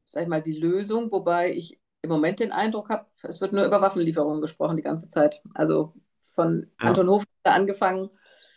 sag 0.06 0.24
ich 0.24 0.30
mal, 0.30 0.42
die 0.42 0.58
Lösung, 0.58 1.12
wobei 1.12 1.54
ich 1.54 1.80
im 2.02 2.10
Moment 2.10 2.40
den 2.40 2.52
Eindruck 2.52 2.90
habe, 2.90 3.06
es 3.24 3.42
wird 3.42 3.54
nur 3.54 3.66
über 3.66 3.82
Waffenlieferungen 3.82 4.42
gesprochen 4.42 4.78
die 4.78 4.84
ganze 4.84 5.10
Zeit. 5.10 5.42
Also 5.54 5.94
von 6.34 6.68
ja. 6.82 6.90
Anton 6.90 7.10
Hofreiter 7.10 7.56
angefangen, 7.56 8.10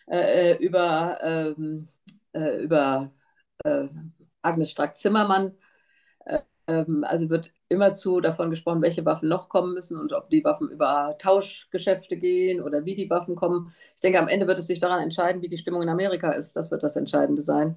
äh, 0.06 0.52
äh, 0.52 0.56
über, 0.58 1.18
ähm, 1.22 1.88
äh, 2.32 2.62
über 2.62 3.12
äh, 3.64 3.88
Agnes 4.42 4.70
Strack-Zimmermann, 4.70 5.56
Ähm, 6.68 7.04
also 7.04 7.28
wird 7.28 7.52
immerzu 7.68 8.20
davon 8.20 8.50
gesprochen, 8.50 8.82
welche 8.82 9.04
Waffen 9.04 9.28
noch 9.28 9.48
kommen 9.48 9.74
müssen 9.74 9.98
und 9.98 10.12
ob 10.12 10.30
die 10.30 10.44
Waffen 10.44 10.68
über 10.70 11.16
Tauschgeschäfte 11.18 12.16
gehen 12.16 12.62
oder 12.62 12.84
wie 12.84 12.94
die 12.94 13.10
Waffen 13.10 13.34
kommen. 13.36 13.74
Ich 13.96 14.00
denke, 14.00 14.20
am 14.20 14.28
Ende 14.28 14.46
wird 14.46 14.58
es 14.58 14.66
sich 14.68 14.78
daran 14.80 15.02
entscheiden, 15.02 15.42
wie 15.42 15.48
die 15.48 15.58
Stimmung 15.58 15.82
in 15.82 15.88
Amerika 15.88 16.30
ist. 16.32 16.54
Das 16.56 16.70
wird 16.70 16.82
das 16.84 16.96
Entscheidende 16.96 17.42
sein. 17.42 17.76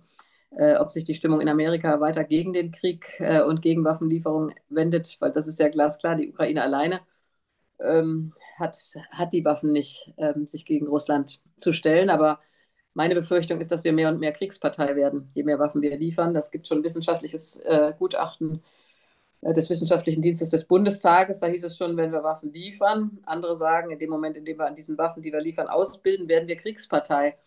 Äh, 0.52 0.78
ob 0.78 0.92
sich 0.92 1.04
die 1.06 1.16
Stimmung 1.16 1.42
in 1.42 1.50
Amerika 1.50 2.00
weiter 2.00 2.24
gegen 2.24 2.54
den 2.54 2.72
Krieg 2.72 3.20
äh, 3.20 3.42
und 3.42 3.62
gegen 3.62 3.84
Waffenlieferungen 3.84 4.54
wendet, 4.70 5.18
weil 5.20 5.32
das 5.32 5.48
ist 5.48 5.60
ja 5.60 5.70
glasklar, 5.70 6.16
die 6.16 6.30
Ukraine 6.30 6.62
alleine 6.64 7.02
ähm, 7.80 8.34
hat, 8.58 8.78
hat 9.12 9.34
die 9.34 9.46
Waffen 9.46 9.72
nicht, 9.72 10.14
ähm, 10.18 10.48
sich 10.48 10.66
gegen 10.66 10.88
Russland 10.88 11.40
zu 11.58 11.74
stellen. 11.74 12.10
Aber 12.10 12.40
meine 12.94 13.16
Befürchtung 13.16 13.60
ist, 13.60 13.72
dass 13.72 13.84
wir 13.84 13.94
mehr 13.94 14.10
und 14.10 14.20
mehr 14.20 14.32
Kriegspartei 14.32 14.96
werden, 14.96 15.30
je 15.34 15.44
mehr 15.44 15.60
Waffen 15.60 15.82
wir 15.82 15.98
liefern. 15.98 16.34
Das 16.34 16.52
gibt 16.52 16.68
schon 16.68 16.84
wissenschaftliches 16.84 17.58
äh, 17.58 17.94
Gutachten 17.98 18.64
äh, 19.42 19.54
des 19.54 19.70
Wissenschaftlichen 19.70 20.22
Dienstes 20.22 20.50
des 20.50 20.66
Bundestages. 20.66 21.40
Da 21.40 21.48
hieß 21.48 21.64
es 21.66 21.78
schon, 21.78 21.98
wenn 21.98 22.12
wir 22.12 22.24
Waffen 22.24 22.54
liefern. 22.54 23.20
Andere 23.26 23.56
sagen, 23.56 23.92
in 23.92 24.00
dem 24.00 24.10
Moment, 24.10 24.38
in 24.38 24.46
dem 24.46 24.58
wir 24.58 24.68
an 24.68 24.76
diesen 24.76 24.98
Waffen, 24.98 25.22
die 25.22 25.32
wir 25.34 25.42
liefern, 25.42 25.68
ausbilden, 25.68 26.30
werden 26.30 26.48
wir 26.48 26.58
Kriegspartei. 26.58 27.38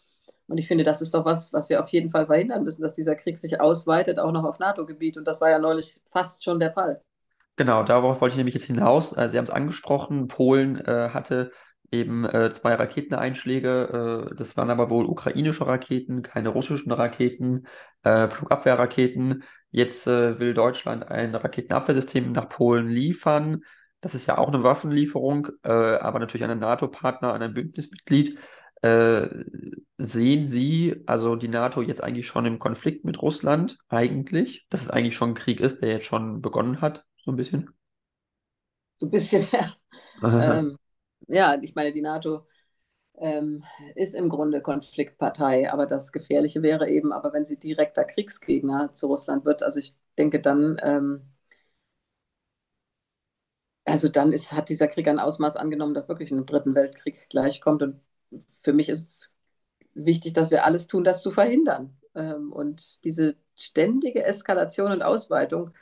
Und 0.49 0.59
ich 0.59 0.69
finde, 0.69 0.85
das 0.85 1.03
ist 1.03 1.15
doch 1.15 1.25
was, 1.25 1.53
was 1.53 1.69
wir 1.69 1.83
auf 1.83 1.91
jeden 1.91 2.11
Fall 2.11 2.27
verhindern 2.27 2.65
müssen, 2.65 2.83
dass 2.83 2.95
dieser 2.95 3.17
Krieg 3.17 3.39
sich 3.39 3.61
ausweitet, 3.61 4.19
auch 4.19 4.33
noch 4.33 4.45
auf 4.45 4.59
NATO-Gebiet. 4.59 5.17
Und 5.19 5.27
das 5.27 5.41
war 5.41 5.51
ja 5.51 5.59
neulich 5.59 6.01
fast 6.07 6.45
schon 6.45 6.59
der 6.61 6.71
Fall. 6.71 7.03
Genau, 7.59 7.83
darauf 7.83 8.21
wollte 8.21 8.35
ich 8.35 8.37
nämlich 8.37 8.55
jetzt 8.55 8.67
hinaus. 8.67 9.13
Äh, 9.17 9.31
Sie 9.31 9.37
haben 9.37 9.45
es 9.45 9.51
angesprochen, 9.51 10.29
Polen 10.29 10.77
äh, 10.77 11.11
hatte 11.11 11.51
eben 11.91 12.25
äh, 12.25 12.53
zwei 12.53 12.75
Raketeneinschläge. 12.75 14.29
Äh, 14.31 14.37
das 14.37 14.57
waren 14.57 14.71
aber 14.71 14.91
wohl 14.91 15.07
ukrainische 15.07 15.67
Raketen, 15.67 16.23
keine 16.23 16.51
russischen 16.51 16.93
Raketen, 16.93 17.67
äh, 18.05 18.29
Flugabwehrraketen. 18.29 19.43
Jetzt 19.71 20.07
äh, 20.07 20.39
will 20.39 20.55
Deutschland 20.55 21.09
ein 21.11 21.35
Raketenabwehrsystem 21.35 22.31
nach 22.31 22.49
Polen 22.49 22.87
liefern. 22.89 23.63
Das 24.01 24.15
ist 24.15 24.27
ja 24.27 24.39
auch 24.39 24.47
eine 24.49 24.63
Waffenlieferung, 24.63 25.49
aber 25.63 26.21
natürlich 26.21 26.45
an 26.45 26.53
einen 26.53 26.61
NATO-Partner, 26.61 27.33
an 27.35 27.43
ein 27.43 27.53
Bündnismitglied. 27.53 28.39
sehen 28.81 30.47
Sie 30.47 31.03
also 31.07 31.35
die 31.35 31.49
NATO 31.49 31.83
jetzt 31.83 32.05
eigentlich 32.05 32.29
schon 32.29 32.47
im 32.47 32.61
Konflikt 32.61 33.05
mit 33.05 33.21
Russland 33.21 33.77
eigentlich, 33.89 34.69
dass 34.71 34.83
es 34.83 34.91
eigentlich 34.91 35.17
schon 35.17 35.31
ein 35.31 35.35
Krieg 35.35 35.59
ist, 35.59 35.83
der 35.83 35.89
jetzt 35.89 36.07
schon 36.07 36.41
begonnen 36.41 36.81
hat? 36.81 37.07
So 37.29 37.33
ein 37.33 37.37
bisschen? 37.37 37.69
So 38.95 39.07
ein 39.07 39.11
bisschen, 39.11 39.47
ja. 40.23 40.59
ähm, 40.59 40.79
ja, 41.27 41.59
ich 41.61 41.75
meine, 41.75 41.93
die 41.93 42.01
NATO 42.01 42.47
ähm, 43.19 43.65
ist 43.97 44.15
im 44.15 44.31
Grunde 44.31 44.63
Konfliktpartei, 44.63 45.71
aber 45.71 45.87
das 45.87 46.13
Gefährliche 46.13 46.63
wäre 46.63 46.89
eben, 46.89 47.13
aber 47.13 47.35
wenn 47.35 47.45
sie 47.45 47.59
direkter 47.59 48.05
Kriegsgegner 48.05 48.95
zu 48.95 49.09
Russland 49.09 49.45
wird, 49.45 49.63
also 49.63 49.79
ich 49.81 49.95
denke 50.17 50.41
dann, 50.41 50.79
ähm, 50.83 51.23
also 53.85 54.09
dann 54.09 54.33
ist, 54.33 54.53
hat 54.53 54.71
dieser 54.71 54.89
Krieg 54.89 55.07
ein 55.09 55.19
Ausmaß 55.19 55.57
angenommen, 55.57 55.93
das 55.95 56.09
wirklich 56.09 56.33
einem 56.33 56.47
dritten 56.47 56.75
Weltkrieg 56.75 57.29
gleichkommt. 57.29 57.83
Und 57.83 58.01
für 58.63 58.73
mich 58.73 58.89
ist 58.89 59.01
es 59.01 59.35
wichtig, 59.95 60.33
dass 60.33 60.51
wir 60.51 60.65
alles 60.65 60.87
tun, 60.87 61.05
das 61.05 61.23
zu 61.23 61.31
verhindern. 61.31 61.99
Ähm, 62.15 62.53
und 62.53 63.05
diese 63.05 63.37
ständige 63.55 64.25
Eskalation 64.25 64.93
und 64.93 65.03
Ausweitung 65.03 65.73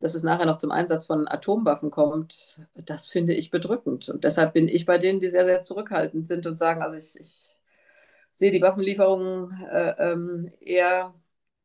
dass 0.00 0.14
es 0.14 0.22
nachher 0.22 0.46
noch 0.46 0.56
zum 0.56 0.70
Einsatz 0.72 1.06
von 1.06 1.28
Atomwaffen 1.28 1.90
kommt, 1.90 2.62
das 2.74 3.08
finde 3.08 3.34
ich 3.34 3.50
bedrückend. 3.50 4.08
Und 4.08 4.24
deshalb 4.24 4.54
bin 4.54 4.68
ich 4.68 4.86
bei 4.86 4.98
denen, 4.98 5.20
die 5.20 5.28
sehr, 5.28 5.44
sehr 5.44 5.62
zurückhaltend 5.62 6.28
sind 6.28 6.46
und 6.46 6.58
sagen, 6.58 6.82
also 6.82 6.96
ich, 6.96 7.18
ich 7.20 7.56
sehe 8.32 8.50
die 8.52 8.62
Waffenlieferungen 8.62 9.62
äh, 9.70 10.12
ähm, 10.12 10.52
eher, 10.60 11.14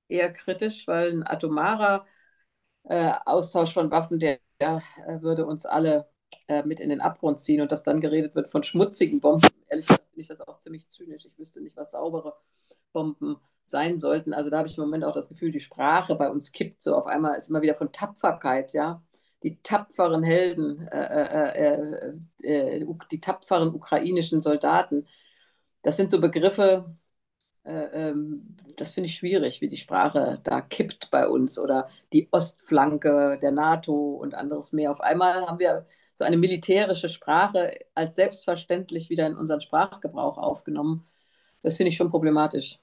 eher 0.10 0.32
kritisch, 0.34 0.88
weil 0.88 1.12
ein 1.12 1.28
atomarer 1.28 2.06
äh, 2.84 3.14
Austausch 3.26 3.74
von 3.74 3.92
Waffen, 3.92 4.20
der, 4.20 4.40
der 4.60 4.82
äh, 5.08 5.22
würde 5.22 5.46
uns 5.46 5.66
alle 5.66 6.10
äh, 6.48 6.64
mit 6.64 6.80
in 6.80 6.90
den 6.90 7.02
Abgrund 7.02 7.40
ziehen 7.40 7.62
und 7.62 7.72
dass 7.72 7.84
dann 7.84 8.02
geredet 8.02 8.36
wird 8.36 8.50
von 8.50 8.64
schmutzigen 8.64 9.22
Bomben. 9.22 9.48
Ehrlich 9.70 9.88
gesagt 9.88 10.06
finde 10.10 10.22
ich 10.22 10.28
das 10.28 10.42
auch 10.42 10.58
ziemlich 10.60 10.88
zynisch. 10.90 11.26
Ich 11.26 11.38
wüsste 11.38 11.62
nicht, 11.62 11.78
was 11.78 11.92
saubere 11.92 12.36
Bomben 12.94 13.38
sein 13.66 13.97
sollten. 13.97 14.34
Also 14.34 14.49
da 14.49 14.59
habe 14.59 14.68
ich 14.68 14.78
im 14.78 14.84
Moment 14.84 15.03
auch 15.03 15.13
das 15.13 15.30
Gefühl, 15.30 15.51
die 15.51 15.59
Sprache 15.59 16.16
bei 16.16 16.30
uns 16.30 16.51
kippt 16.51 16.82
so. 16.82 16.95
Auf 16.95 17.07
einmal 17.07 17.38
ist 17.38 17.49
immer 17.49 17.61
wieder 17.61 17.76
von 17.76 17.91
Tapferkeit, 17.91 18.74
ja. 18.74 19.03
Die 19.43 19.61
tapferen 19.61 20.24
Helden, 20.24 20.88
äh, 20.88 22.13
äh, 22.41 22.80
äh, 22.80 22.86
die 23.11 23.22
tapferen 23.22 23.76
ukrainischen 23.76 24.41
Soldaten. 24.41 25.07
Das 25.84 25.97
sind 25.97 26.11
so 26.11 26.22
Begriffe, 26.22 26.95
ähm, 27.66 28.55
das 28.78 28.91
finde 28.91 29.07
ich 29.09 29.16
schwierig, 29.16 29.61
wie 29.61 29.68
die 29.68 29.78
Sprache 29.78 30.39
da 30.43 30.61
kippt 30.61 31.09
bei 31.11 31.28
uns 31.28 31.57
oder 31.59 31.89
die 32.13 32.28
Ostflanke 32.32 33.39
der 33.41 33.51
NATO 33.51 34.16
und 34.16 34.36
anderes 34.36 34.72
mehr. 34.74 34.91
Auf 34.91 35.01
einmal 35.01 35.47
haben 35.47 35.59
wir 35.59 35.88
so 36.13 36.24
eine 36.24 36.38
militärische 36.38 37.09
Sprache 37.09 37.80
als 37.95 38.16
selbstverständlich 38.16 39.09
wieder 39.09 39.28
in 39.28 39.36
unseren 39.36 39.61
Sprachgebrauch 39.61 40.38
aufgenommen. 40.38 41.07
Das 41.63 41.78
finde 41.78 41.89
ich 41.89 41.97
schon 41.97 42.11
problematisch. 42.11 42.80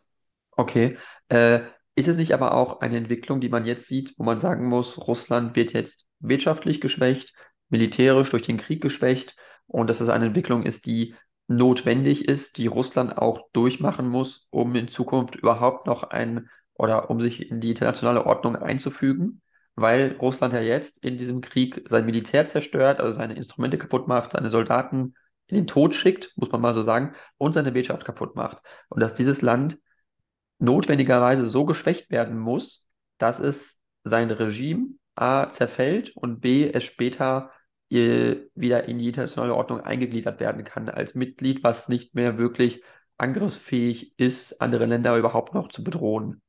Okay. 0.57 0.99
Äh, 1.29 1.61
ist 1.95 2.09
es 2.09 2.17
nicht 2.17 2.33
aber 2.33 2.55
auch 2.55 2.81
eine 2.81 2.97
Entwicklung, 2.97 3.41
die 3.41 3.49
man 3.49 3.67
jetzt 3.67 3.87
sieht, 3.87 4.15
wo 4.17 4.25
man 4.25 4.39
sagen 4.39 4.67
muss, 4.67 5.07
Russland 5.07 5.57
wird 5.57 5.73
jetzt 5.73 6.07
wirtschaftlich 6.21 6.81
geschwächt, 6.81 7.35
militärisch 7.69 8.31
durch 8.31 8.43
den 8.43 8.57
Krieg 8.57 8.81
geschwächt 8.81 9.37
und 9.67 9.91
dass 9.91 10.01
es 10.01 10.09
eine 10.09 10.27
Entwicklung 10.27 10.63
ist, 10.63 10.87
die 10.87 11.15
notwendig 11.49 12.29
ist, 12.29 12.57
die 12.57 12.67
Russland 12.67 13.19
auch 13.19 13.49
durchmachen 13.53 14.09
muss, 14.09 14.47
um 14.51 14.75
in 14.75 14.89
Zukunft 14.89 15.35
überhaupt 15.35 15.87
noch 15.87 16.05
ein 16.05 16.49
oder 16.75 17.11
um 17.11 17.21
sich 17.21 17.51
in 17.51 17.61
die 17.61 17.71
internationale 17.71 18.25
Ordnung 18.25 18.57
einzufügen, 18.57 19.43
weil 19.75 20.17
Russland 20.21 20.55
ja 20.55 20.61
jetzt 20.61 20.99
in 21.05 21.19
diesem 21.19 21.41
Krieg 21.41 21.85
sein 21.89 22.07
Militär 22.07 22.47
zerstört, 22.47 23.01
also 23.01 23.17
seine 23.17 23.35
Instrumente 23.35 23.77
kaputt 23.77 24.09
macht, 24.09 24.33
seine 24.33 24.51
Soldaten 24.51 25.15
in 25.49 25.57
den 25.57 25.67
Tod 25.67 25.95
schickt, 25.95 26.33
muss 26.37 26.51
man 26.53 26.63
mal 26.63 26.73
so 26.73 26.83
sagen, 26.83 27.15
und 27.37 27.53
seine 27.53 27.75
Wirtschaft 27.75 28.05
kaputt 28.07 28.37
macht. 28.37 28.63
Und 28.89 29.01
dass 29.01 29.15
dieses 29.15 29.43
Land 29.43 29.79
notwendigerweise 30.63 31.51
so 31.51 31.65
geschwächt 31.65 32.11
werden 32.11 32.39
muss, 32.39 32.89
dass 33.19 33.41
es 33.41 33.79
sein 34.05 34.31
Regime 34.31 34.95
A 35.15 35.51
zerfällt 35.51 36.17
und 36.17 36.41
B 36.41 36.71
es 36.73 36.85
später 36.85 37.51
wieder 37.91 38.89
in 38.89 38.99
die 38.99 39.09
internationale 39.09 39.55
Ordnung 39.55 39.81
eingegliedert 39.81 40.41
werden 40.41 40.65
kann 40.65 40.89
als 40.89 41.15
Mitglied, 41.15 41.63
was 41.63 41.91
nicht 41.91 42.15
mehr 42.15 42.39
wirklich 42.39 42.83
angriffsfähig 43.19 44.19
ist, 44.19 44.63
andere 44.63 44.87
Länder 44.87 45.15
überhaupt 45.19 45.53
noch 45.53 45.69
zu 45.69 45.85
bedrohen. 45.85 46.41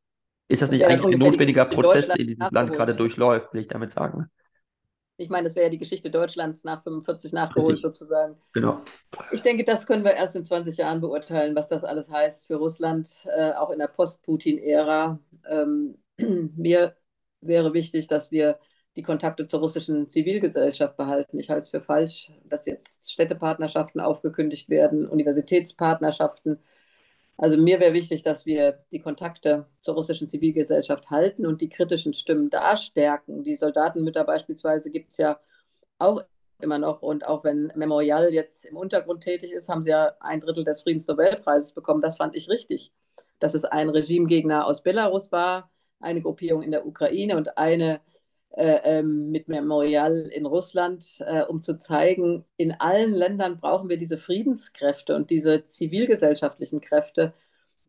Ist 0.47 0.61
das, 0.61 0.69
das 0.69 0.79
nicht 0.79 0.87
eigentlich 0.87 1.15
ein 1.15 1.19
notwendiger 1.19 1.65
Prozess, 1.65 2.07
den 2.07 2.27
dieses 2.27 2.49
Land 2.49 2.71
gerade 2.71 2.95
durchläuft, 2.95 3.53
will 3.53 3.61
ich 3.61 3.67
damit 3.67 3.91
sagen? 3.91 4.27
Ich 5.17 5.29
meine, 5.29 5.43
das 5.43 5.55
wäre 5.55 5.65
ja 5.65 5.69
die 5.69 5.77
Geschichte 5.77 6.09
Deutschlands 6.09 6.63
nach 6.63 6.81
45 6.81 7.33
nachgeholt 7.33 7.75
Richtig. 7.75 7.83
sozusagen. 7.83 8.35
Genau. 8.53 8.81
Ich 9.31 9.41
denke, 9.41 9.63
das 9.63 9.85
können 9.85 10.03
wir 10.03 10.13
erst 10.13 10.35
in 10.35 10.43
20 10.43 10.77
Jahren 10.77 11.01
beurteilen, 11.01 11.55
was 11.55 11.69
das 11.69 11.83
alles 11.83 12.11
heißt 12.11 12.47
für 12.47 12.55
Russland, 12.55 13.07
äh, 13.35 13.51
auch 13.51 13.69
in 13.69 13.79
der 13.79 13.87
Post-Putin-Ära. 13.87 15.19
Ähm, 15.49 15.97
mir 16.17 16.95
wäre 17.41 17.73
wichtig, 17.73 18.07
dass 18.07 18.31
wir 18.31 18.59
die 18.95 19.01
Kontakte 19.01 19.47
zur 19.47 19.59
russischen 19.59 20.07
Zivilgesellschaft 20.07 20.97
behalten. 20.97 21.39
Ich 21.39 21.49
halte 21.49 21.61
es 21.61 21.69
für 21.69 21.81
falsch, 21.81 22.31
dass 22.45 22.65
jetzt 22.65 23.11
Städtepartnerschaften 23.11 24.01
aufgekündigt 24.01 24.69
werden, 24.69 25.07
Universitätspartnerschaften. 25.07 26.59
Also 27.43 27.57
mir 27.57 27.81
wäre 27.81 27.91
wichtig, 27.91 28.23
dass 28.23 28.45
wir 28.45 28.85
die 28.93 29.01
Kontakte 29.01 29.65
zur 29.81 29.95
russischen 29.95 30.29
Zivilgesellschaft 30.29 31.09
halten 31.09 31.45
und 31.45 31.59
die 31.59 31.67
kritischen 31.67 32.13
Stimmen 32.13 32.49
da 32.49 32.77
stärken. 32.77 33.43
Die 33.43 33.55
Soldatenmütter 33.55 34.23
beispielsweise 34.23 34.89
gibt 34.89 35.11
es 35.11 35.17
ja 35.17 35.41
auch 35.99 36.23
immer 36.61 36.77
noch. 36.77 37.01
Und 37.01 37.27
auch 37.27 37.43
wenn 37.43 37.69
Memorial 37.75 38.33
jetzt 38.33 38.63
im 38.63 38.77
Untergrund 38.77 39.25
tätig 39.25 39.51
ist, 39.51 39.67
haben 39.67 39.83
sie 39.83 39.89
ja 39.89 40.13
ein 40.21 40.39
Drittel 40.39 40.63
des 40.63 40.83
Friedensnobelpreises 40.83 41.73
bekommen. 41.73 42.01
Das 42.01 42.15
fand 42.15 42.33
ich 42.37 42.47
richtig. 42.47 42.93
Dass 43.39 43.55
es 43.55 43.65
ein 43.65 43.89
Regimegegner 43.89 44.65
aus 44.65 44.81
Belarus 44.81 45.33
war, 45.33 45.69
eine 45.99 46.21
Gruppierung 46.21 46.63
in 46.63 46.71
der 46.71 46.87
Ukraine 46.87 47.35
und 47.35 47.57
eine 47.57 47.99
mit 48.55 49.47
Memorial 49.47 50.29
in 50.31 50.45
Russland, 50.45 51.03
äh, 51.25 51.41
um 51.43 51.61
zu 51.63 51.75
zeigen, 51.75 52.45
in 52.55 52.71
allen 52.73 53.11
Ländern 53.11 53.59
brauchen 53.59 53.89
wir 53.89 53.97
diese 53.97 54.19
Friedenskräfte 54.19 55.15
und 55.15 55.31
diese 55.31 55.63
zivilgesellschaftlichen 55.63 56.79
Kräfte, 56.79 57.33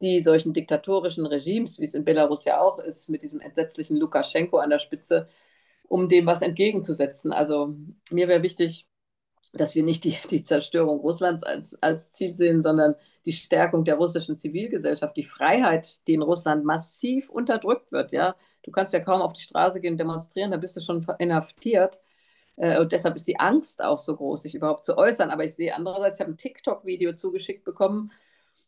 die 0.01 0.21
solchen 0.21 0.55
diktatorischen 0.55 1.27
Regimes, 1.27 1.79
wie 1.81 1.85
es 1.85 1.95
in 1.95 2.05
Belarus 2.05 2.47
ja 2.47 2.61
auch 2.61 2.79
ist, 2.79 3.09
mit 3.11 3.23
diesem 3.23 3.41
entsetzlichen 3.41 3.99
Lukaschenko 3.99 4.57
an 4.59 4.71
der 4.71 4.79
Spitze, 4.79 5.29
um 5.89 6.09
dem 6.09 6.27
was 6.27 6.43
entgegenzusetzen. 6.43 7.33
Also 7.33 7.75
mir 8.11 8.29
wäre 8.29 8.43
wichtig, 8.43 8.87
dass 9.55 9.75
wir 9.75 9.83
nicht 9.85 10.05
die, 10.05 10.17
die 10.31 10.43
Zerstörung 10.43 11.01
Russlands 11.01 11.43
als, 11.43 11.81
als 11.83 12.13
Ziel 12.13 12.35
sehen, 12.35 12.63
sondern 12.63 12.95
die 13.25 13.33
Stärkung 13.33 13.85
der 13.85 13.97
russischen 13.97 14.37
Zivilgesellschaft, 14.37 15.17
die 15.17 15.23
Freiheit, 15.23 16.07
die 16.07 16.15
in 16.15 16.23
Russland 16.23 16.65
massiv 16.65 17.31
unterdrückt 17.31 17.91
wird. 17.93 18.13
Ja? 18.13 18.37
Du 18.63 18.71
kannst 18.71 18.93
ja 18.93 19.01
kaum 19.01 19.23
auf 19.23 19.33
die 19.33 19.43
Straße 19.43 19.81
gehen, 19.81 19.97
demonstrieren, 19.97 20.51
da 20.51 20.57
bist 20.59 20.77
du 20.77 20.81
schon 20.81 21.07
inhaftiert. 21.19 22.01
Äh, 22.57 22.81
und 22.81 22.93
deshalb 22.93 23.17
ist 23.17 23.29
die 23.29 23.39
Angst 23.41 23.83
auch 23.83 23.99
so 23.99 24.17
groß, 24.17 24.43
sich 24.43 24.55
überhaupt 24.55 24.85
zu 24.85 24.99
äußern. 24.99 25.31
Aber 25.31 25.45
ich 25.45 25.55
sehe 25.55 25.75
andererseits, 25.75 26.17
ich 26.17 26.21
habe 26.21 26.33
ein 26.33 26.37
TikTok-Video 26.37 27.15
zugeschickt 27.15 27.65
bekommen, 27.65 28.13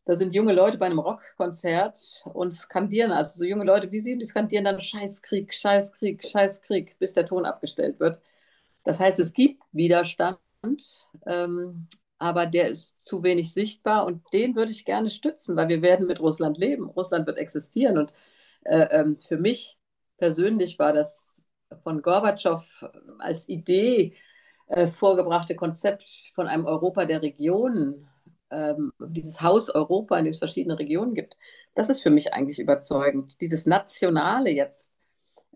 Da 0.07 0.14
sind 0.16 0.34
junge 0.34 0.53
Leute 0.55 0.78
bei 0.78 0.87
einem 0.87 1.01
Rockkonzert 1.01 2.26
und 2.32 2.53
skandieren, 2.55 3.12
also 3.12 3.39
so 3.41 3.45
junge 3.45 3.64
Leute 3.64 3.91
wie 3.93 4.01
Sie, 4.01 4.16
die 4.16 4.24
skandieren 4.24 4.64
dann 4.64 4.80
Scheißkrieg, 4.80 5.53
Scheißkrieg, 5.53 6.24
Scheißkrieg, 6.24 6.97
bis 6.99 7.14
der 7.14 7.26
Ton 7.26 7.45
abgestellt 7.45 7.99
wird. 8.01 8.20
Das 8.84 9.01
heißt, 9.01 9.18
es 9.20 9.32
gibt 9.34 9.62
Widerstand, 9.72 10.39
ähm, 11.27 11.89
aber 12.19 12.47
der 12.47 12.69
ist 12.69 13.05
zu 13.05 13.23
wenig 13.23 13.53
sichtbar 13.53 14.07
und 14.07 14.23
den 14.33 14.57
würde 14.57 14.71
ich 14.71 14.85
gerne 14.85 15.11
stützen, 15.11 15.57
weil 15.57 15.69
wir 15.69 15.83
werden 15.83 16.07
mit 16.07 16.21
Russland 16.21 16.59
leben. 16.59 16.89
Russland 16.89 17.27
wird 17.27 17.39
existieren 17.39 17.99
und 17.99 18.13
äh, 18.65 18.87
ähm, 18.91 19.19
für 19.19 19.37
mich 19.37 19.79
persönlich 20.19 20.79
war 20.79 20.93
das 20.93 21.45
von 21.83 22.03
Gorbatschow 22.03 22.85
als 23.19 23.49
Idee 23.49 24.17
äh, 24.69 24.87
vorgebrachte 24.87 25.55
Konzept 25.55 26.09
von 26.35 26.47
einem 26.49 26.67
Europa 26.67 27.05
der 27.05 27.23
Regionen, 27.23 28.09
ähm, 28.51 28.93
dieses 29.01 29.43
Haus 29.43 29.71
Europa, 29.71 30.19
in 30.19 30.25
dem 30.25 30.33
es 30.33 30.39
verschiedene 30.39 30.79
Regionen 30.79 31.15
gibt, 31.15 31.37
das 31.75 31.89
ist 31.89 32.01
für 32.03 32.11
mich 32.11 32.33
eigentlich 32.33 32.59
überzeugend. 32.59 33.41
Dieses 33.41 33.67
Nationale 33.67 34.51
jetzt, 34.51 34.93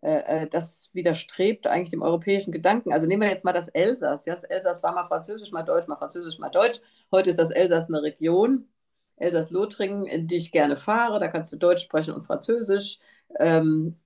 äh, 0.03 0.45
äh, 0.45 0.47
das 0.49 0.91
widerstrebt 0.95 1.67
eigentlich 1.67 1.91
dem 1.91 2.03
europäischen 2.03 2.53
Gedanken. 2.53 2.93
Also 2.93 3.07
nehmen 3.07 3.23
wir 3.23 3.29
jetzt 3.29 3.45
mal 3.45 3.53
das 3.53 3.69
Elsass. 3.69 4.27
Ja, 4.27 4.35
das 4.35 4.45
Elsass 4.45 4.83
war 4.83 4.93
mal 4.93 5.07
französisch, 5.07 5.53
mal 5.53 5.63
deutsch, 5.63 5.89
mal 5.89 5.97
französisch, 5.97 6.39
mal 6.39 6.49
deutsch. 6.51 6.81
Heute 7.13 7.31
ist 7.31 7.39
das 7.39 7.51
Elsass 7.51 7.89
eine 7.89 8.03
Region. 8.03 8.69
Elsass-Lothringen, 9.17 10.07
in 10.07 10.27
die 10.29 10.37
ich 10.37 10.53
gerne 10.53 10.77
fahre. 10.77 11.21
Da 11.21 11.29
kannst 11.29 11.53
du 11.53 11.57
Deutsch 11.57 11.83
sprechen 11.83 12.15
und 12.15 12.25
Französisch. 12.25 12.99
Ähm, 13.39 13.97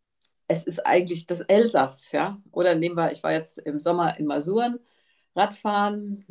es 0.48 0.64
ist 0.66 0.86
eigentlich 0.86 1.26
das 1.26 1.40
Elsass, 1.42 2.12
ja. 2.12 2.40
Oder 2.52 2.74
nehmen 2.74 2.96
wir, 2.96 3.12
ich 3.12 3.22
war 3.22 3.32
jetzt 3.32 3.58
im 3.58 3.80
Sommer 3.80 4.18
in 4.18 4.26
Masuren, 4.26 4.78
Radfahren, 5.36 6.24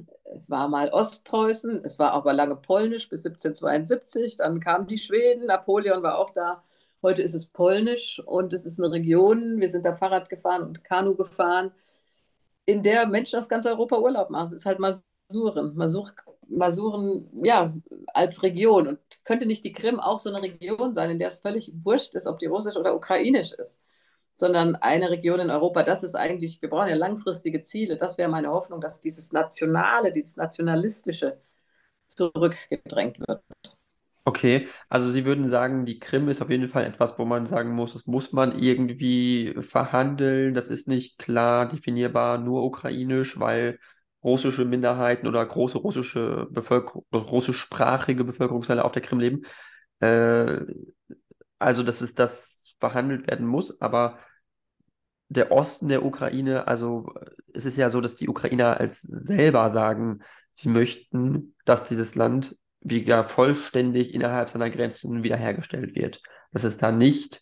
war 0.48 0.68
mal 0.70 0.90
Ostpreußen, 0.90 1.84
es 1.84 2.00
war 2.00 2.12
aber 2.14 2.34
lange 2.34 2.56
polnisch 2.56 3.10
bis 3.10 3.26
1772, 3.26 4.38
dann 4.38 4.60
kamen 4.60 4.88
die 4.88 4.98
Schweden, 4.98 5.48
Napoleon 5.48 6.04
war 6.04 6.18
auch 6.18 6.32
da. 6.32 6.64
Heute 7.04 7.22
ist 7.22 7.36
es 7.36 7.50
polnisch 7.50 8.22
und 8.26 8.54
es 8.54 8.66
ist 8.66 8.80
eine 8.80 8.92
Region, 8.94 9.60
wir 9.60 9.70
sind 9.70 9.86
da 9.86 9.96
Fahrrad 9.96 10.30
gefahren 10.30 10.64
und 10.64 10.84
Kanu 10.84 11.16
gefahren, 11.16 11.72
in 12.66 12.84
der 12.84 13.08
Menschen 13.08 13.40
aus 13.40 13.50
ganz 13.50 13.66
Europa 13.66 14.00
Urlaub 14.00 14.30
machen. 14.30 14.48
Es 14.48 14.54
ist 14.54 14.66
halt 14.66 14.80
Masuren. 14.80 15.76
Masur, 15.76 16.12
Masuren, 16.48 17.30
ja, 17.44 17.74
als 18.14 18.44
Region. 18.44 18.88
Und 18.88 19.00
könnte 19.26 19.46
nicht 19.46 19.64
die 19.66 19.74
Krim 19.74 20.00
auch 20.00 20.20
so 20.20 20.30
eine 20.30 20.42
Region 20.42 20.94
sein, 20.94 21.10
in 21.12 21.20
der 21.20 21.30
es 21.30 21.40
völlig 21.40 21.72
wurscht 21.76 22.16
ist, 22.16 22.28
ob 22.28 22.40
die 22.40 22.46
russisch 22.48 22.76
oder 22.78 22.96
ukrainisch 22.96 23.54
ist? 23.54 23.82
sondern 24.36 24.76
eine 24.76 25.10
Region 25.12 25.40
in 25.40 25.52
Europa. 25.52 25.84
Das 25.84 26.04
ist 26.04 26.16
eigentlich, 26.16 26.62
wir 26.62 26.70
brauchen 26.70 26.90
ja 26.90 26.96
langfristige 26.96 27.62
Ziele. 27.64 27.98
Das 27.98 28.18
wäre 28.18 28.30
meine 28.30 28.50
Hoffnung, 28.52 28.82
dass 28.82 29.00
dieses 29.02 29.32
Nationale, 29.32 30.12
dieses 30.12 30.38
Nationalistische 30.38 31.40
zurückgedrängt 32.08 33.20
wird. 33.28 33.44
Okay, 34.26 34.70
also 34.88 35.12
Sie 35.12 35.26
würden 35.26 35.50
sagen, 35.50 35.84
die 35.86 36.00
Krim 36.00 36.30
ist 36.30 36.42
auf 36.42 36.50
jeden 36.50 36.70
Fall 36.70 36.86
etwas, 36.86 37.20
wo 37.20 37.26
man 37.26 37.46
sagen 37.46 37.72
muss, 37.76 37.92
das 37.92 38.08
muss 38.08 38.32
man 38.32 38.58
irgendwie 38.58 39.54
verhandeln. 39.60 40.54
Das 40.54 40.68
ist 40.68 40.88
nicht 40.88 41.18
klar 41.18 41.68
definierbar, 41.68 42.38
nur 42.38 42.64
ukrainisch, 42.64 43.38
weil 43.38 43.80
russische 44.24 44.64
Minderheiten 44.64 45.28
oder 45.28 45.46
große 45.46 45.78
russische 45.78 46.48
Bevölkerung, 46.52 47.06
russischsprachige 47.14 48.24
Bevölkerungsteile 48.24 48.86
auf 48.86 48.94
der 48.94 49.02
Krim 49.02 49.20
leben. 49.20 49.42
Äh, 50.00 50.62
also, 51.60 51.84
dass 51.84 52.02
es 52.02 52.16
das 52.16 52.60
behandelt 52.80 53.28
werden 53.28 53.46
muss, 53.48 53.82
aber 53.82 54.20
der 55.30 55.52
Osten 55.52 55.88
der 55.88 56.06
Ukraine, 56.06 56.68
also 56.68 57.14
es 57.54 57.66
ist 57.66 57.78
ja 57.78 57.90
so, 57.90 58.02
dass 58.02 58.16
die 58.16 58.30
Ukrainer 58.30 58.80
als 58.80 59.02
selber 59.02 59.70
sagen, 59.70 60.20
sie 60.54 60.70
möchten, 60.70 61.56
dass 61.66 61.86
dieses 61.88 62.16
Land 62.16 62.56
wieder 62.84 63.24
vollständig 63.24 64.14
innerhalb 64.14 64.50
seiner 64.50 64.70
Grenzen 64.70 65.24
wiederhergestellt 65.24 65.96
wird. 65.96 66.22
Dass 66.52 66.64
es 66.64 66.78
da 66.78 66.92
nicht, 66.92 67.42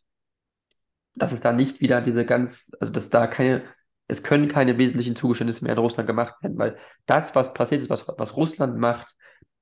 dass 1.16 1.32
es 1.32 1.42
da 1.42 1.52
nicht 1.52 1.82
wieder 1.82 2.02
diese 2.02 2.26
ganz, 2.26 2.72
also 2.80 2.94
dass 2.94 3.10
da 3.10 3.28
keine, 3.28 3.64
es 4.08 4.24
können 4.24 4.48
keine 4.48 4.78
wesentlichen 4.78 5.16
Zugeständnisse 5.16 5.64
mehr 5.64 5.74
in 5.74 5.80
Russland 5.80 6.08
gemacht 6.08 6.36
werden, 6.42 6.58
weil 6.58 6.78
das, 7.06 7.36
was 7.36 7.54
passiert 7.54 7.82
ist, 7.82 7.90
was, 7.90 8.08
was 8.18 8.38
Russland 8.38 8.78
macht, 8.78 9.16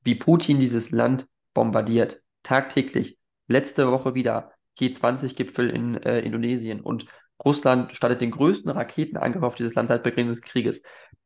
wie 0.03 0.15
Putin 0.15 0.59
dieses 0.59 0.91
Land 0.91 1.27
bombardiert, 1.53 2.21
tagtäglich, 2.43 3.17
letzte 3.47 3.91
Woche 3.91 4.15
wieder 4.15 4.51
G20-Gipfel 4.79 5.69
in 5.69 5.95
äh, 5.95 6.19
Indonesien 6.19 6.81
und 6.81 7.05
Russland 7.43 7.95
startet 7.95 8.21
den 8.21 8.31
größten 8.31 8.69
Raketenangriff 8.69 9.43
auf 9.43 9.55
dieses 9.55 9.73
Land 9.73 9.89
seit 9.89 10.03
Beginn 10.03 10.27
des 10.27 10.41
Krieges. 10.41 10.83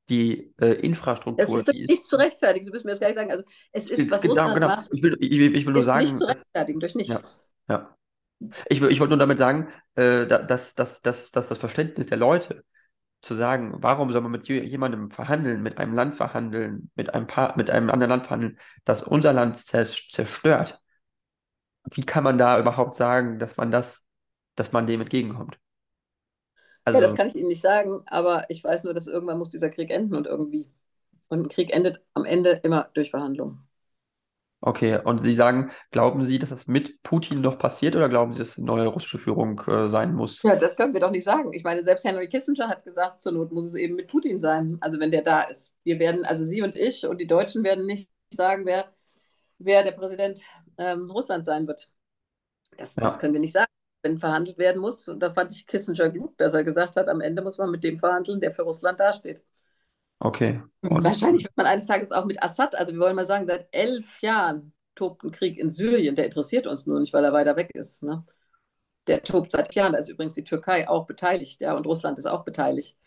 Die 0.10 0.54
äh, 0.60 0.74
Infrastruktur. 0.82 1.45
Das 1.45 1.54
ist 1.54 1.68
doch 1.68 1.74
nicht 1.74 2.04
zu 2.04 2.18
rechtfertigen, 2.18 2.66
Sie 2.66 2.72
müssen 2.72 2.88
mir 2.88 2.91
das 2.91 2.99
gleich 2.99 3.16
sagen. 3.16 3.32
Also, 3.32 3.43
es 3.72 3.88
ist, 3.88 4.12
was 4.12 4.22
genau, 4.22 4.34
Russland 4.34 4.54
genau. 4.56 4.68
macht, 4.68 4.89
ich 4.91 5.01
will, 5.01 5.18
ich, 5.20 5.32
ich 5.32 5.66
will 5.66 5.74
nur 5.74 5.82
sagen, 5.82 6.06
nicht 6.06 6.18
zu 6.18 6.26
rechtfertigen, 6.26 6.80
durch 6.80 6.95
nichts. 6.95 7.47
Ja. 7.70 7.76
ja. 7.76 7.97
Ich, 8.68 8.82
ich 8.82 8.99
wollte 8.99 9.12
nur 9.12 9.18
damit 9.18 9.39
sagen, 9.39 9.70
äh, 9.95 10.28
dass, 10.28 10.76
dass, 10.76 11.01
dass, 11.01 11.32
dass 11.32 11.47
das 11.47 11.58
Verständnis 11.58 12.08
der 12.08 12.18
Leute 12.18 12.66
zu 13.22 13.36
sagen, 13.36 13.76
warum 13.78 14.12
soll 14.12 14.22
man 14.22 14.32
mit 14.32 14.47
jemandem 14.49 15.10
verhandeln, 15.10 15.64
mit 15.64 15.78
einem 15.78 15.93
Land 15.93 16.16
verhandeln, 16.18 16.91
mit 16.95 17.14
einem, 17.14 17.26
pa 17.26 17.54
mit 17.56 17.70
einem 17.72 17.89
anderen 17.89 18.10
Land 18.10 18.24
verhandeln, 18.24 18.60
das 18.84 19.01
unser 19.01 19.32
Land 19.32 19.58
zerstört, 19.58 20.82
wie 21.91 22.06
kann 22.06 22.24
man 22.24 22.38
da 22.38 22.60
überhaupt 22.60 22.95
sagen, 22.95 23.39
dass 23.39 23.58
man 23.58 23.72
das, 23.72 24.01
dass 24.56 24.74
man 24.74 24.88
dem 24.88 25.01
entgegenkommt? 25.01 25.58
Also, 26.86 27.00
ja, 27.00 27.06
das 27.06 27.16
kann 27.16 27.28
ich 27.28 27.36
Ihnen 27.36 27.48
nicht 27.48 27.62
sagen, 27.62 28.02
aber 28.08 28.46
ich 28.50 28.64
weiß 28.64 28.84
nur, 28.84 28.94
dass 28.94 29.08
irgendwann 29.08 29.38
muss 29.38 29.50
dieser 29.50 29.70
Krieg 29.70 29.92
enden 29.92 30.16
und 30.16 30.28
irgendwie. 30.28 30.70
Und 31.30 31.40
ein 31.40 31.50
Krieg 31.50 31.74
endet 31.74 32.02
am 32.14 32.26
Ende 32.26 32.60
immer 32.64 32.90
durch 32.94 33.10
Verhandlungen. 33.10 33.68
Okay, 34.66 34.98
und 35.04 35.20
Sie 35.20 35.34
sagen, 35.34 35.72
glauben 35.92 36.24
Sie, 36.24 36.40
dass 36.40 36.50
das 36.50 36.68
mit 36.68 37.04
Putin 37.04 37.42
noch 37.42 37.58
passiert 37.58 37.98
oder 37.98 38.08
glauben 38.08 38.32
Sie, 38.32 38.40
dass 38.40 38.58
eine 38.58 38.66
neue 38.66 38.88
russische 38.88 39.18
Führung 39.18 39.60
äh, 39.68 39.90
sein 39.90 40.14
muss? 40.14 40.42
Ja, 40.42 40.56
das 40.56 40.78
können 40.78 40.94
wir 40.94 41.02
doch 41.02 41.12
nicht 41.12 41.26
sagen. 41.26 41.52
Ich 41.52 41.66
meine, 41.66 41.84
selbst 41.84 42.06
Henry 42.06 42.30
Kissinger 42.30 42.70
hat 42.70 42.86
gesagt, 42.86 43.24
zur 43.24 43.34
Not 43.34 43.52
muss 43.52 43.66
es 43.66 43.76
eben 43.76 43.96
mit 43.96 44.08
Putin 44.08 44.40
sein, 44.40 44.78
also 44.80 45.02
wenn 45.02 45.12
der 45.12 45.22
da 45.22 45.42
ist. 45.42 45.74
Wir 45.84 46.00
werden, 46.00 46.24
also 46.24 46.46
Sie 46.46 46.62
und 46.62 46.78
ich 46.78 47.06
und 47.06 47.20
die 47.20 47.28
Deutschen 47.28 47.66
werden 47.66 47.86
nicht 47.86 48.10
sagen, 48.30 48.66
wer, 48.66 48.86
wer 49.58 49.84
der 49.84 49.92
Präsident 49.92 50.40
ähm, 50.78 51.12
Russland 51.12 51.44
sein 51.44 51.68
wird. 51.68 51.90
Das, 52.78 52.96
ja. 52.96 53.04
das 53.04 53.20
können 53.20 53.34
wir 53.34 53.42
nicht 53.42 53.54
sagen, 53.54 53.68
wenn 54.04 54.20
verhandelt 54.20 54.58
werden 54.58 54.82
muss. 54.82 55.08
Und 55.08 55.22
da 55.22 55.34
fand 55.34 55.56
ich 55.56 55.66
Kissinger 55.66 56.10
gut, 56.10 56.39
dass 56.39 56.54
er 56.54 56.64
gesagt 56.64 56.95
hat, 56.97 57.08
am 57.08 57.22
Ende 57.22 57.41
muss 57.41 57.58
man 57.58 57.72
mit 57.72 57.84
dem 57.84 57.97
verhandeln, 57.97 58.39
der 58.39 58.51
für 58.51 58.64
Russland 58.64 58.99
dasteht. 58.99 59.41
Okay. 60.20 60.62
Und 60.82 61.04
Wahrscheinlich 61.04 61.45
wird 61.45 61.58
man 61.58 61.66
eines 61.66 61.88
Tages 61.88 62.12
auch 62.12 62.26
mit 62.26 62.41
Assad, 62.43 62.76
also 62.76 62.93
wir 62.93 62.99
wollen 62.99 63.16
mal 63.16 63.26
sagen, 63.26 63.47
seit 63.47 63.68
elf 63.72 64.22
Jahren 64.22 64.74
tobt 64.95 65.24
ein 65.24 65.32
Krieg 65.32 65.58
in 65.58 65.70
Syrien, 65.72 66.16
der 66.16 66.26
interessiert 66.26 66.68
uns 66.68 66.86
nur 66.86 66.99
nicht, 66.99 67.14
weil 67.14 67.26
er 67.26 67.34
weiter 67.34 67.56
weg 67.56 67.72
ist. 67.74 68.04
Ne? 68.04 68.26
Der 69.08 69.24
tobt 69.24 69.51
seit 69.51 69.74
Jahren, 69.76 69.93
da 69.93 69.99
ist 69.99 70.10
übrigens 70.10 70.36
die 70.36 70.43
Türkei 70.43 70.88
auch 70.88 71.08
beteiligt, 71.08 71.60
ja, 71.62 71.76
und 71.76 71.86
Russland 71.86 72.18
ist 72.18 72.26
auch 72.26 72.45
beteiligt. 72.45 72.97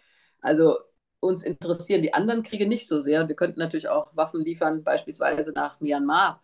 Also 0.40 0.78
uns 1.20 1.44
interessieren 1.44 2.03
die 2.03 2.12
anderen 2.12 2.42
Kriege 2.42 2.66
nicht 2.66 2.88
so 2.88 3.01
sehr. 3.01 3.28
Wir 3.28 3.36
könnten 3.36 3.61
natürlich 3.61 3.88
auch 3.88 4.14
Waffen 4.14 4.44
liefern, 4.44 4.84
beispielsweise 4.84 5.53
nach 5.53 5.80
Myanmar 5.80 6.42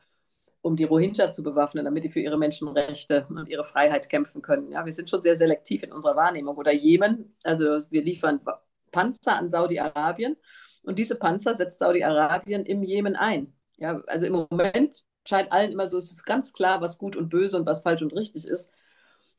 um 0.63 0.77
die 0.77 0.85
Rohingya 0.85 1.33
zu 1.33 1.43
bewaffnen, 1.43 1.85
damit 1.85 2.05
die 2.05 2.11
für 2.11 2.21
ihre 2.21 2.39
Menschenrechte 2.39 3.27
und 3.29 3.49
ihre 3.49 3.65
Freiheit 3.65 4.09
kämpfen 4.09 4.43
können. 4.43 4.71
Ja, 4.71 4.87
wir 4.87 4.93
sind 4.93 5.11
schon 5.11 5.21
sehr 5.21 5.35
selektiv 5.35 5.83
in 5.83 5.93
unserer 5.93 6.17
Wahrnehmung. 6.17 6.57
Oder 6.57 6.73
Jemen, 6.73 7.37
also 7.43 7.65
wir 7.91 8.05
liefern 8.05 8.41
Panzer 8.93 9.37
an 9.37 9.51
Saudi-Arabien 9.51 10.37
und 10.85 10.99
diese 10.99 11.17
Panzer 11.17 11.55
setzt 11.55 11.81
Saudi-Arabien 11.81 12.65
im 12.65 12.83
Jemen 12.83 13.17
ein. 13.17 13.53
Ja, 13.77 14.01
also 14.07 14.25
im 14.25 14.47
Moment 14.51 15.03
scheint 15.27 15.51
allen 15.51 15.73
immer 15.73 15.89
so, 15.89 15.99
es 15.99 16.13
ist 16.13 16.25
ganz 16.25 16.53
klar, 16.53 16.81
was 16.81 16.99
gut 16.99 17.17
und 17.17 17.29
böse 17.29 17.57
und 17.57 17.67
was 17.67 17.83
falsch 17.83 18.03
und 18.03 18.15
richtig 18.15 18.47
ist. 18.47 18.71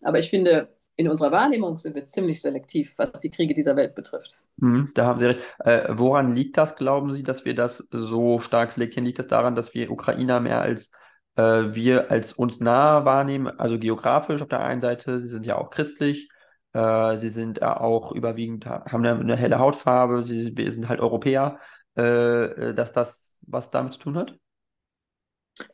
Aber 0.01 0.19
ich 0.19 0.29
finde, 0.29 0.75
in 0.95 1.07
unserer 1.07 1.31
Wahrnehmung 1.31 1.77
sind 1.77 1.95
wir 1.95 2.05
ziemlich 2.05 2.41
selektiv, 2.41 2.95
was 2.97 3.13
die 3.21 3.31
Kriege 3.31 3.53
dieser 3.53 3.75
Welt 3.75 3.95
betrifft. 3.95 4.37
Mhm, 4.57 4.89
da 4.93 5.05
haben 5.05 5.17
Sie 5.17 5.25
recht. 5.25 5.39
Äh, 5.59 5.87
woran 5.89 6.35
liegt 6.35 6.57
das, 6.57 6.75
glauben 6.75 7.13
Sie, 7.13 7.23
dass 7.23 7.45
wir 7.45 7.55
das 7.55 7.87
so 7.89 8.39
stark 8.39 8.73
selektieren? 8.73 9.05
Liegt 9.05 9.19
das 9.19 9.27
daran, 9.27 9.55
dass 9.55 9.73
wir 9.73 9.89
Ukrainer 9.89 10.39
mehr 10.39 10.61
als 10.61 10.91
äh, 11.35 11.73
wir 11.73 12.11
als 12.11 12.33
uns 12.33 12.59
nah 12.59 13.05
wahrnehmen, 13.05 13.47
also 13.59 13.79
geografisch 13.79 14.41
auf 14.41 14.49
der 14.49 14.61
einen 14.61 14.81
Seite, 14.81 15.19
sie 15.19 15.29
sind 15.29 15.45
ja 15.45 15.57
auch 15.57 15.69
christlich, 15.69 16.29
äh, 16.73 17.17
sie 17.17 17.29
sind 17.29 17.61
auch 17.63 18.11
überwiegend, 18.11 18.65
haben 18.65 19.05
eine, 19.05 19.19
eine, 19.19 19.35
helle 19.35 19.59
Hautfarbe, 19.59 20.23
sie 20.23 20.55
wir 20.55 20.71
sind 20.71 20.89
halt 20.89 20.99
Europäer, 20.99 21.59
äh, 21.97 22.43
äh, 22.71 22.73
dass 22.75 22.91
das 22.91 23.37
was 23.45 23.71
damit 23.71 23.93
zu 23.93 23.99
tun 23.99 24.17
hat? 24.17 24.37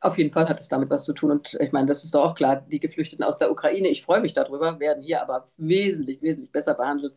Auf 0.02 0.18
jeden 0.18 0.32
Fall 0.32 0.50
hat 0.50 0.60
es 0.60 0.68
damit 0.68 0.90
was 0.90 1.06
zu 1.06 1.14
tun. 1.14 1.32
Und 1.32 1.58
ich 1.60 1.72
meine, 1.72 1.88
das 1.88 2.04
ist 2.04 2.14
doch 2.14 2.26
auch 2.26 2.36
klar, 2.36 2.58
die 2.58 2.80
Geflüchteten 2.80 3.24
aus 3.24 3.38
der 3.40 3.52
Ukraine, 3.52 3.88
ich 3.88 4.04
freue 4.04 4.22
mich 4.22 4.34
darüber, 4.34 4.80
werden 4.80 5.04
hier 5.04 5.22
aber 5.22 5.48
wesentlich, 5.58 6.22
wesentlich 6.22 6.52
besser 6.52 6.74
behandelt 6.74 7.14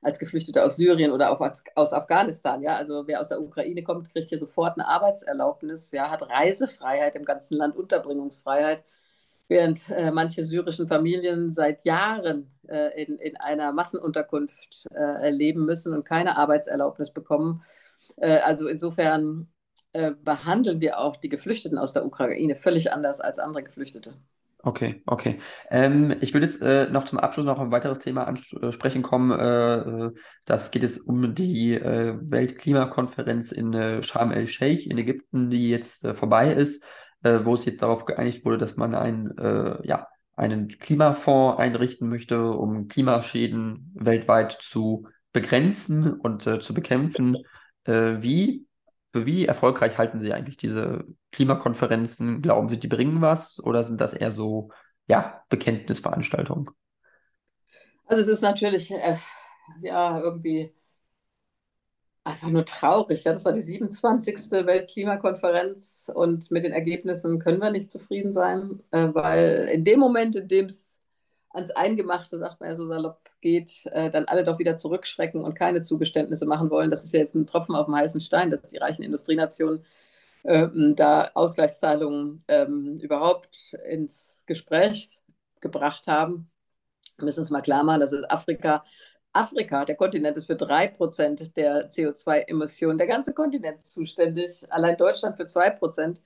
als 0.00 0.18
Geflüchtete 0.18 0.62
aus 0.62 0.76
Syrien 0.76 1.10
oder 1.10 1.30
auch 1.30 1.40
aus 1.74 1.92
Afghanistan. 1.92 2.62
Ja? 2.62 2.76
Also 2.76 3.06
wer 3.06 3.20
aus 3.20 3.28
der 3.28 3.40
Ukraine 3.40 3.82
kommt, 3.82 4.12
kriegt 4.12 4.28
hier 4.28 4.38
sofort 4.38 4.78
eine 4.78 4.86
Arbeitserlaubnis, 4.86 5.90
ja? 5.90 6.10
hat 6.10 6.22
Reisefreiheit 6.22 7.16
im 7.16 7.24
ganzen 7.24 7.56
Land, 7.56 7.76
Unterbringungsfreiheit, 7.76 8.84
während 9.48 9.88
äh, 9.90 10.10
manche 10.12 10.44
syrischen 10.44 10.86
Familien 10.86 11.50
seit 11.50 11.84
Jahren 11.84 12.50
äh, 12.68 13.02
in, 13.02 13.18
in 13.18 13.36
einer 13.36 13.72
Massenunterkunft 13.72 14.86
äh, 14.94 15.30
leben 15.30 15.64
müssen 15.64 15.94
und 15.94 16.04
keine 16.04 16.36
Arbeitserlaubnis 16.36 17.10
bekommen. 17.12 17.64
Äh, 18.16 18.38
also 18.38 18.68
insofern 18.68 19.48
äh, 19.94 20.10
behandeln 20.10 20.80
wir 20.80 20.98
auch 20.98 21.16
die 21.16 21.28
Geflüchteten 21.28 21.78
aus 21.78 21.92
der 21.92 22.04
Ukraine 22.04 22.56
völlig 22.56 22.92
anders 22.92 23.20
als 23.20 23.38
andere 23.38 23.62
Geflüchtete. 23.62 24.14
Okay, 24.66 25.02
okay. 25.06 25.38
Ähm, 25.70 26.16
ich 26.20 26.32
würde 26.34 26.46
jetzt 26.46 26.62
äh, 26.62 26.88
noch 26.88 27.04
zum 27.04 27.20
Abschluss 27.20 27.44
noch 27.46 27.60
ein 27.60 27.70
weiteres 27.70 28.00
Thema 28.00 28.24
ansprechen 28.24 29.02
kommen. 29.02 29.30
Äh, 29.30 30.10
das 30.46 30.72
geht 30.72 30.82
es 30.82 30.98
um 30.98 31.34
die 31.34 31.74
äh, 31.74 32.16
Weltklimakonferenz 32.20 33.52
in 33.52 33.72
äh, 33.74 34.02
Sharm 34.02 34.32
el-Sheikh 34.32 34.88
in 34.88 34.98
Ägypten, 34.98 35.50
die 35.50 35.68
jetzt 35.68 36.04
äh, 36.04 36.14
vorbei 36.14 36.52
ist, 36.52 36.82
äh, 37.22 37.40
wo 37.44 37.54
es 37.54 37.64
jetzt 37.64 37.82
darauf 37.82 38.04
geeinigt 38.04 38.44
wurde, 38.44 38.58
dass 38.58 38.76
man 38.76 38.94
ein, 38.96 39.32
ja, 39.84 40.08
einen 40.34 40.66
Klimafonds 40.66 41.60
einrichten 41.60 42.08
möchte, 42.08 42.50
um 42.50 42.88
Klimaschäden 42.88 43.92
weltweit 43.94 44.58
zu 44.60 45.06
begrenzen 45.32 46.14
und 46.14 46.42
zu 46.42 46.74
bekämpfen. 46.74 47.36
wie 47.86 48.66
wie 49.14 49.46
erfolgreich 49.46 49.98
halten 49.98 50.20
Sie 50.20 50.32
eigentlich 50.32 50.56
diese 50.56 51.04
Klimakonferenzen? 51.32 52.42
Glauben 52.42 52.68
Sie, 52.68 52.78
die 52.78 52.88
bringen 52.88 53.20
was 53.20 53.62
oder 53.62 53.84
sind 53.84 54.00
das 54.00 54.14
eher 54.14 54.32
so, 54.32 54.70
ja, 55.06 55.42
Bekenntnisveranstaltungen? 55.48 56.70
Also 58.06 58.22
es 58.22 58.28
ist 58.28 58.42
natürlich, 58.42 58.90
äh, 58.90 59.16
ja, 59.82 60.20
irgendwie 60.20 60.72
einfach 62.24 62.48
nur 62.48 62.64
traurig. 62.64 63.24
Ja? 63.24 63.32
Das 63.32 63.44
war 63.44 63.52
die 63.52 63.60
27. 63.60 64.50
Weltklimakonferenz 64.66 66.10
und 66.14 66.50
mit 66.50 66.64
den 66.64 66.72
Ergebnissen 66.72 67.38
können 67.38 67.60
wir 67.60 67.70
nicht 67.70 67.90
zufrieden 67.90 68.32
sein, 68.32 68.82
äh, 68.90 69.08
weil 69.12 69.68
in 69.72 69.84
dem 69.84 70.00
Moment, 70.00 70.36
in 70.36 70.48
dem 70.48 70.66
es 70.66 71.02
ans 71.50 71.70
Eingemachte, 71.70 72.38
sagt 72.38 72.60
man 72.60 72.70
ja 72.70 72.74
so 72.74 72.86
salopp, 72.86 73.23
geht, 73.44 73.86
äh, 73.92 74.10
dann 74.10 74.24
alle 74.24 74.44
doch 74.44 74.58
wieder 74.58 74.76
zurückschrecken 74.76 75.44
und 75.44 75.54
keine 75.54 75.82
Zugeständnisse 75.82 76.46
machen 76.46 76.70
wollen. 76.70 76.90
Das 76.90 77.04
ist 77.04 77.12
ja 77.12 77.20
jetzt 77.20 77.34
ein 77.34 77.46
Tropfen 77.46 77.76
auf 77.76 77.86
dem 77.86 77.94
heißen 77.94 78.20
Stein, 78.22 78.50
dass 78.50 78.70
die 78.70 78.78
reichen 78.78 79.02
Industrienationen 79.04 79.84
ähm, 80.44 80.94
da 80.96 81.30
Ausgleichszahlungen 81.34 82.42
ähm, 82.48 82.98
überhaupt 83.00 83.74
ins 83.88 84.44
Gespräch 84.46 85.10
gebracht 85.60 86.06
haben. 86.06 86.50
Wir 87.16 87.26
müssen 87.26 87.40
uns 87.40 87.50
mal 87.50 87.62
klar 87.62 87.84
machen, 87.84 88.00
dass 88.00 88.14
Afrika, 88.30 88.84
Afrika, 89.32 89.84
der 89.84 89.96
Kontinent 89.96 90.36
ist 90.38 90.46
für 90.46 90.56
3% 90.56 91.54
der 91.54 91.90
CO2-Emissionen, 91.90 92.98
der 92.98 93.06
ganze 93.06 93.34
Kontinent 93.34 93.82
zuständig, 93.82 94.64
allein 94.70 94.96
Deutschland 94.96 95.36
für 95.36 95.44
2%. 95.44 96.18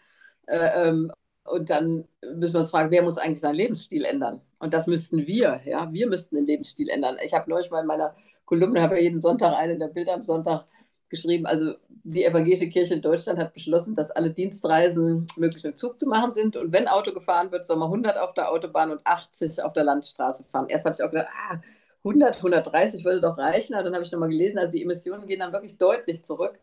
Äh, 0.47 0.89
ähm, 0.89 1.12
und 1.51 1.70
dann 1.70 2.07
müssen 2.34 2.55
wir 2.55 2.61
uns 2.61 2.70
fragen, 2.70 2.90
wer 2.90 3.03
muss 3.03 3.18
eigentlich 3.18 3.40
seinen 3.40 3.55
Lebensstil 3.55 4.05
ändern? 4.05 4.40
Und 4.59 4.72
das 4.72 4.86
müssten 4.86 5.26
wir, 5.26 5.61
ja, 5.64 5.92
wir 5.92 6.07
müssten 6.09 6.36
den 6.36 6.46
Lebensstil 6.46 6.88
ändern. 6.88 7.16
Ich 7.22 7.34
habe 7.34 7.49
neulich 7.51 7.70
mal 7.70 7.80
in 7.80 7.86
meiner 7.86 8.14
Kolumne, 8.44 8.82
habe 8.82 8.96
ja 8.96 9.03
jeden 9.03 9.20
Sonntag 9.20 9.55
eine 9.57 9.78
der 9.78 9.88
Bilder 9.88 10.14
am 10.14 10.24
Sonntag 10.24 10.64
geschrieben, 11.09 11.46
also 11.46 11.74
die 12.05 12.24
evangelische 12.24 12.68
Kirche 12.68 12.94
in 12.94 13.03
Deutschland 13.03 13.38
hat 13.38 13.55
beschlossen, 13.55 13.94
dass 13.94 14.11
alle 14.11 14.30
Dienstreisen 14.30 15.26
möglichst 15.36 15.64
mit 15.64 15.78
Zug 15.78 15.99
zu 15.99 16.09
machen 16.09 16.32
sind 16.32 16.57
und 16.57 16.72
wenn 16.72 16.88
Auto 16.88 17.12
gefahren 17.12 17.51
wird, 17.53 17.66
soll 17.66 17.76
man 17.76 17.88
100 17.88 18.18
auf 18.18 18.34
der 18.34 18.51
Autobahn 18.51 18.90
und 18.90 19.07
80 19.07 19.62
auf 19.62 19.72
der 19.72 19.84
Landstraße 19.84 20.44
fahren. 20.44 20.66
Erst 20.68 20.86
habe 20.86 20.96
ich 20.99 21.03
auch 21.03 21.11
gedacht, 21.11 21.28
ah, 21.51 21.61
100, 22.05 22.36
130 22.36 23.05
würde 23.05 23.20
doch 23.20 23.38
reichen, 23.38 23.74
aber 23.74 23.84
dann 23.84 23.94
habe 23.94 24.05
ich 24.05 24.12
nochmal 24.12 24.28
gelesen, 24.28 24.59
also 24.59 24.72
die 24.72 24.82
Emissionen 24.82 25.26
gehen 25.26 25.40
dann 25.40 25.53
wirklich 25.53 25.76
deutlich 25.76 26.24
zurück. 26.24 26.59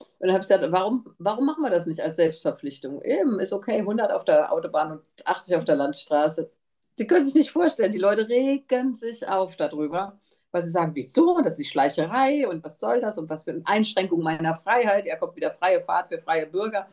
Und 0.00 0.28
dann 0.28 0.32
habe 0.32 0.42
ich 0.42 0.48
gesagt, 0.48 0.64
warum, 0.72 1.14
warum 1.18 1.46
machen 1.46 1.62
wir 1.62 1.70
das 1.70 1.86
nicht 1.86 2.00
als 2.00 2.16
Selbstverpflichtung? 2.16 3.02
Eben, 3.02 3.38
ist 3.40 3.52
okay, 3.52 3.78
100 3.78 4.10
auf 4.12 4.24
der 4.24 4.52
Autobahn 4.52 4.92
und 4.92 5.02
80 5.26 5.56
auf 5.56 5.64
der 5.64 5.76
Landstraße. 5.76 6.50
Sie 6.96 7.06
können 7.06 7.26
sich 7.26 7.34
nicht 7.34 7.50
vorstellen, 7.50 7.92
die 7.92 7.98
Leute 7.98 8.28
regen 8.28 8.94
sich 8.94 9.26
auf 9.28 9.56
darüber, 9.56 10.18
weil 10.50 10.62
sie 10.62 10.70
sagen, 10.70 10.94
wieso, 10.94 11.38
das 11.42 11.52
ist 11.54 11.58
die 11.58 11.64
Schleicherei 11.64 12.48
und 12.48 12.64
was 12.64 12.78
soll 12.80 13.00
das 13.00 13.18
und 13.18 13.28
was 13.28 13.44
für 13.44 13.50
eine 13.52 13.62
Einschränkung 13.66 14.22
meiner 14.22 14.54
Freiheit, 14.54 15.06
er 15.06 15.18
kommt 15.18 15.36
wieder 15.36 15.50
freie 15.52 15.82
Fahrt 15.82 16.08
für 16.08 16.18
freie 16.18 16.46
Bürger. 16.46 16.88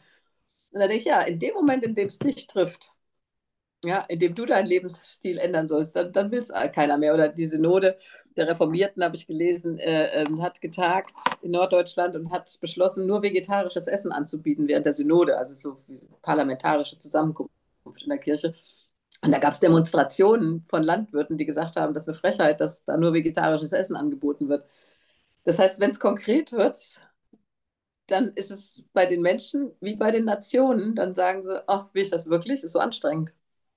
Und 0.71 0.79
dann 0.81 0.89
denke 0.89 1.01
ich, 1.01 1.05
ja, 1.05 1.21
in 1.21 1.39
dem 1.39 1.53
Moment, 1.55 1.83
in 1.83 1.95
dem 1.95 2.07
es 2.07 2.19
dich 2.19 2.47
trifft, 2.47 2.91
ja, 3.83 4.05
indem 4.07 4.35
du 4.35 4.45
deinen 4.45 4.67
Lebensstil 4.67 5.37
ändern 5.37 5.69
sollst, 5.69 5.95
dann, 5.95 6.11
dann 6.13 6.31
will 6.31 6.39
es 6.39 6.49
keiner 6.73 6.97
mehr. 6.97 7.13
Oder 7.13 7.29
die 7.29 7.45
Synode 7.45 7.95
der 8.35 8.47
Reformierten, 8.47 9.03
habe 9.03 9.15
ich 9.15 9.27
gelesen, 9.27 9.79
äh, 9.79 10.23
äh, 10.23 10.25
hat 10.41 10.61
getagt 10.61 11.13
in 11.41 11.51
Norddeutschland 11.51 12.15
und 12.15 12.31
hat 12.31 12.57
beschlossen, 12.61 13.05
nur 13.07 13.21
vegetarisches 13.21 13.87
Essen 13.87 14.11
anzubieten 14.11 14.67
während 14.67 14.85
der 14.85 14.93
Synode, 14.93 15.37
also 15.37 15.55
so 15.55 15.83
parlamentarische 16.21 16.97
Zusammenkunft 16.97 17.51
in 18.03 18.09
der 18.09 18.17
Kirche. 18.17 18.55
Und 19.23 19.31
da 19.31 19.39
gab 19.39 19.53
es 19.53 19.59
Demonstrationen 19.59 20.65
von 20.69 20.83
Landwirten, 20.83 21.37
die 21.37 21.45
gesagt 21.45 21.75
haben, 21.77 21.93
das 21.93 22.03
ist 22.03 22.09
eine 22.09 22.17
Frechheit, 22.17 22.61
dass 22.61 22.83
da 22.83 22.97
nur 22.97 23.13
vegetarisches 23.13 23.71
Essen 23.73 23.95
angeboten 23.95 24.49
wird. 24.49 24.65
Das 25.45 25.59
heißt, 25.59 25.79
wenn 25.79 25.91
es 25.91 25.99
konkret 25.99 26.51
wird, 26.51 27.01
dann 28.07 28.33
ist 28.35 28.51
es 28.51 28.83
bei 28.93 29.05
den 29.05 29.21
Menschen 29.21 29.71
wie 29.81 29.95
bei 29.95 30.11
den 30.11 30.25
Nationen, 30.25 30.95
dann 30.95 31.13
sagen 31.13 31.43
sie, 31.43 31.63
ach, 31.67 31.87
will 31.93 32.03
ich 32.03 32.09
das 32.09 32.27
wirklich? 32.27 32.63
Ist 32.63 32.73
so 32.73 32.79
anstrengend. 32.79 33.33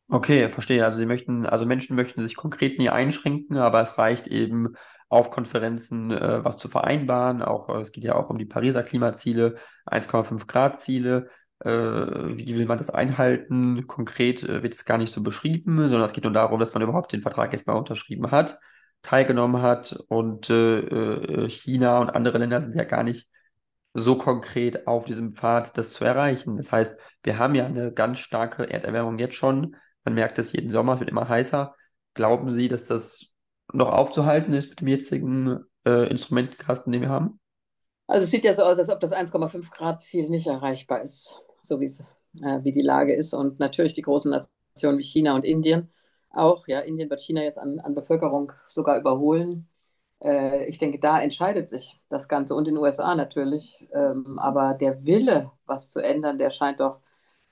Okay, 0.08 0.48
verstehe. 0.50 0.84
Also 0.84 0.98
sie 0.98 1.06
möchten, 1.06 1.46
also 1.46 1.66
Menschen 1.66 1.96
möchten 1.96 2.22
sich 2.22 2.36
konkret 2.36 2.78
nie 2.78 2.90
einschränken, 2.90 3.56
aber 3.56 3.80
es 3.82 3.98
reicht 3.98 4.28
eben 4.28 4.76
auf 5.08 5.30
Konferenzen 5.30 6.10
äh, 6.12 6.44
was 6.44 6.58
zu 6.58 6.68
vereinbaren. 6.68 7.42
Auch 7.42 7.68
äh, 7.68 7.80
es 7.80 7.92
geht 7.92 8.04
ja 8.04 8.14
auch 8.14 8.30
um 8.30 8.38
die 8.38 8.44
Pariser 8.44 8.82
Klimaziele, 8.84 9.56
1,5 9.86 10.46
Grad 10.46 10.78
Ziele. 10.78 11.28
Äh, 11.60 11.68
wie 11.68 12.56
will 12.56 12.66
man 12.66 12.78
das 12.78 12.90
einhalten? 12.90 13.86
Konkret 13.88 14.42
äh, 14.44 14.62
wird 14.62 14.74
es 14.74 14.84
gar 14.84 14.98
nicht 14.98 15.12
so 15.12 15.22
beschrieben, 15.22 15.88
sondern 15.88 16.04
es 16.04 16.12
geht 16.12 16.24
nur 16.24 16.32
darum, 16.32 16.60
dass 16.60 16.74
man 16.74 16.82
überhaupt 16.82 17.12
den 17.12 17.22
Vertrag 17.22 17.52
jetzt 17.52 17.66
mal 17.66 17.74
unterschrieben 17.74 18.30
hat, 18.30 18.58
teilgenommen 19.02 19.62
hat 19.62 19.98
und 20.08 20.50
äh, 20.50 21.48
China 21.48 21.98
und 21.98 22.10
andere 22.10 22.38
Länder 22.38 22.60
sind 22.62 22.76
ja 22.76 22.84
gar 22.84 23.02
nicht 23.02 23.28
so 23.94 24.16
konkret 24.16 24.86
auf 24.86 25.04
diesem 25.04 25.34
Pfad, 25.34 25.76
das 25.78 25.92
zu 25.92 26.04
erreichen. 26.04 26.56
Das 26.58 26.70
heißt, 26.70 26.96
wir 27.22 27.38
haben 27.38 27.54
ja 27.54 27.64
eine 27.66 27.92
ganz 27.92 28.18
starke 28.18 28.70
Erderwärmung 28.70 29.18
jetzt 29.18 29.36
schon 29.36 29.76
man 30.06 30.14
merkt 30.14 30.38
es 30.38 30.52
jeden 30.52 30.70
Sommer, 30.70 30.94
es 30.94 31.00
wird 31.00 31.10
immer 31.10 31.28
heißer. 31.28 31.74
Glauben 32.14 32.52
Sie, 32.52 32.68
dass 32.68 32.86
das 32.86 33.32
noch 33.72 33.88
aufzuhalten 33.88 34.54
ist 34.54 34.70
mit 34.70 34.80
dem 34.80 34.88
jetzigen 34.88 35.64
äh, 35.84 36.08
Instrumentenkasten, 36.08 36.92
den 36.92 37.02
wir 37.02 37.10
haben? 37.10 37.40
Also 38.06 38.24
es 38.24 38.30
sieht 38.30 38.44
ja 38.44 38.54
so 38.54 38.62
aus, 38.62 38.78
als 38.78 38.88
ob 38.88 39.00
das 39.00 39.12
1,5 39.12 39.70
Grad 39.72 40.00
Ziel 40.00 40.30
nicht 40.30 40.46
erreichbar 40.46 41.02
ist, 41.02 41.42
so 41.60 41.80
wie, 41.80 41.86
äh, 41.86 42.62
wie 42.62 42.72
die 42.72 42.82
Lage 42.82 43.14
ist. 43.14 43.34
Und 43.34 43.58
natürlich 43.58 43.94
die 43.94 44.02
großen 44.02 44.30
Nationen 44.30 44.98
wie 44.98 45.04
China 45.04 45.34
und 45.34 45.44
Indien 45.44 45.92
auch. 46.30 46.68
Ja, 46.68 46.80
Indien 46.80 47.10
wird 47.10 47.20
China 47.20 47.42
jetzt 47.42 47.58
an, 47.58 47.80
an 47.80 47.94
Bevölkerung 47.94 48.52
sogar 48.68 48.98
überholen. 48.98 49.68
Äh, 50.22 50.66
ich 50.66 50.78
denke, 50.78 51.00
da 51.00 51.20
entscheidet 51.20 51.68
sich 51.68 52.00
das 52.08 52.28
Ganze 52.28 52.54
und 52.54 52.68
in 52.68 52.74
den 52.74 52.82
USA 52.82 53.16
natürlich. 53.16 53.88
Ähm, 53.92 54.38
aber 54.38 54.74
der 54.74 55.04
Wille, 55.04 55.50
was 55.66 55.90
zu 55.90 56.00
ändern, 56.00 56.38
der 56.38 56.52
scheint 56.52 56.78
doch 56.78 57.00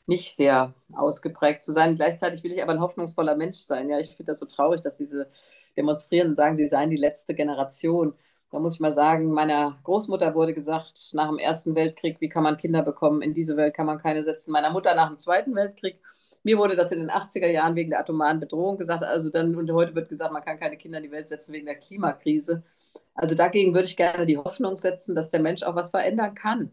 nicht 0.07 0.37
sehr 0.37 0.75
ausgeprägt 0.93 1.63
zu 1.63 1.73
sein. 1.73 1.97
Gleichzeitig 1.97 2.43
will 2.43 2.53
ich 2.53 2.63
aber 2.63 2.73
ein 2.73 2.81
hoffnungsvoller 2.81 3.37
Mensch 3.37 3.59
sein. 3.59 3.89
Ja, 3.89 3.99
ich 3.99 4.09
finde 4.09 4.33
das 4.33 4.39
so 4.39 4.47
traurig, 4.47 4.81
dass 4.81 4.97
diese 4.97 5.29
Demonstrierenden 5.77 6.37
sagen, 6.37 6.57
sie 6.57 6.67
seien 6.67 6.91
die 6.91 6.97
letzte 6.97 7.35
Generation. 7.35 8.15
Da 8.51 8.61
muss 8.61 8.75
ich 8.75 8.81
mal 8.81 8.93
sagen, 8.93 9.33
meiner 9.33 9.79
Großmutter 9.83 10.35
wurde 10.35 10.55
gesagt, 10.55 11.11
nach 11.13 11.29
dem 11.29 11.39
Ersten 11.39 11.75
Weltkrieg, 11.75 12.21
wie 12.21 12.29
kann 12.29 12.45
man 12.45 12.57
Kinder 12.57 12.83
bekommen? 12.83 13.23
In 13.23 13.35
diese 13.35 13.57
Welt 13.57 13.75
kann 13.75 13.87
man 13.87 13.99
keine 13.99 14.25
setzen. 14.25 14.53
Meiner 14.53 14.71
Mutter 14.71 14.95
nach 14.95 15.09
dem 15.09 15.19
Zweiten 15.19 15.55
Weltkrieg. 15.57 16.01
Mir 16.45 16.59
wurde 16.59 16.77
das 16.77 16.93
in 16.93 17.01
den 17.01 17.11
80er 17.11 17.49
Jahren 17.49 17.75
wegen 17.75 17.91
der 17.91 18.01
atomaren 18.01 18.39
Bedrohung 18.39 18.77
gesagt. 18.77 19.03
Also 19.03 19.31
dann, 19.31 19.57
und 19.57 19.73
heute 19.73 19.95
wird 19.95 20.09
gesagt, 20.09 20.33
man 20.33 20.45
kann 20.45 20.61
keine 20.61 20.77
Kinder 20.77 20.99
in 20.99 21.05
die 21.05 21.11
Welt 21.11 21.29
setzen 21.29 21.53
wegen 21.55 21.67
der 21.67 21.77
Klimakrise. 21.77 22.63
Also 23.15 23.35
dagegen 23.35 23.75
würde 23.75 23.89
ich 23.89 23.97
gerne 23.97 24.27
die 24.27 24.39
Hoffnung 24.39 24.77
setzen, 24.77 25.15
dass 25.15 25.31
der 25.31 25.41
Mensch 25.41 25.63
auch 25.63 25.75
was 25.75 25.91
verändern 25.91 26.35
kann. 26.35 26.71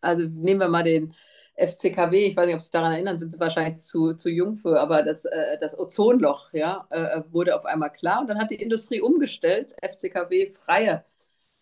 Also 0.00 0.24
nehmen 0.24 0.60
wir 0.60 0.68
mal 0.68 0.82
den, 0.82 1.14
FCKW, 1.56 2.26
ich 2.26 2.36
weiß 2.36 2.46
nicht, 2.46 2.54
ob 2.54 2.60
Sie 2.60 2.66
sich 2.66 2.72
daran 2.72 2.92
erinnern, 2.92 3.18
sind 3.18 3.30
Sie 3.32 3.40
wahrscheinlich 3.40 3.78
zu, 3.78 4.14
zu 4.14 4.30
jung 4.30 4.56
für, 4.56 4.80
aber 4.80 5.02
das, 5.02 5.24
äh, 5.24 5.58
das 5.60 5.78
Ozonloch 5.78 6.52
ja, 6.52 6.86
äh, 6.90 7.22
wurde 7.30 7.56
auf 7.56 7.64
einmal 7.66 7.92
klar 7.92 8.20
und 8.22 8.28
dann 8.28 8.38
hat 8.40 8.50
die 8.50 8.62
Industrie 8.62 9.00
umgestellt, 9.00 9.74
FCKW 9.82 10.50
freie 10.52 11.04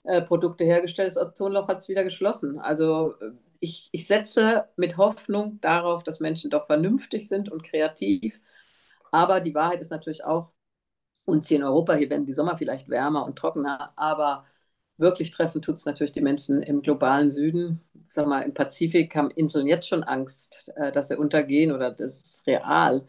äh, 0.04 0.22
Produkte 0.22 0.64
hergestellt, 0.64 1.08
das 1.16 1.18
Ozonloch 1.18 1.68
hat 1.68 1.78
es 1.78 1.88
wieder 1.88 2.04
geschlossen. 2.04 2.58
Also 2.60 3.14
äh, 3.20 3.32
ich, 3.60 3.88
ich 3.92 4.06
setze 4.06 4.68
mit 4.76 4.96
Hoffnung 4.98 5.60
darauf, 5.62 6.02
dass 6.04 6.20
Menschen 6.20 6.50
doch 6.50 6.66
vernünftig 6.66 7.28
sind 7.28 7.50
und 7.50 7.64
kreativ, 7.64 8.40
aber 9.12 9.40
die 9.40 9.54
Wahrheit 9.54 9.80
ist 9.80 9.90
natürlich 9.90 10.24
auch, 10.24 10.52
uns 11.24 11.48
hier 11.48 11.58
in 11.58 11.64
Europa, 11.64 11.94
hier 11.94 12.10
werden 12.10 12.26
die 12.26 12.32
Sommer 12.32 12.58
vielleicht 12.58 12.88
wärmer 12.88 13.24
und 13.26 13.36
trockener, 13.38 13.92
aber 13.96 14.46
wirklich 14.96 15.30
treffen 15.30 15.62
tut 15.62 15.76
es 15.76 15.86
natürlich 15.86 16.12
die 16.12 16.20
Menschen 16.22 16.62
im 16.62 16.82
globalen 16.82 17.30
Süden. 17.30 17.80
Sag 18.12 18.26
mal, 18.26 18.42
im 18.42 18.52
Pazifik 18.52 19.16
haben 19.16 19.30
Inseln 19.30 19.66
jetzt 19.66 19.88
schon 19.88 20.04
Angst, 20.04 20.70
äh, 20.76 20.92
dass 20.92 21.08
sie 21.08 21.16
untergehen 21.16 21.72
oder 21.72 21.90
das 21.90 22.22
ist 22.22 22.46
real. 22.46 23.06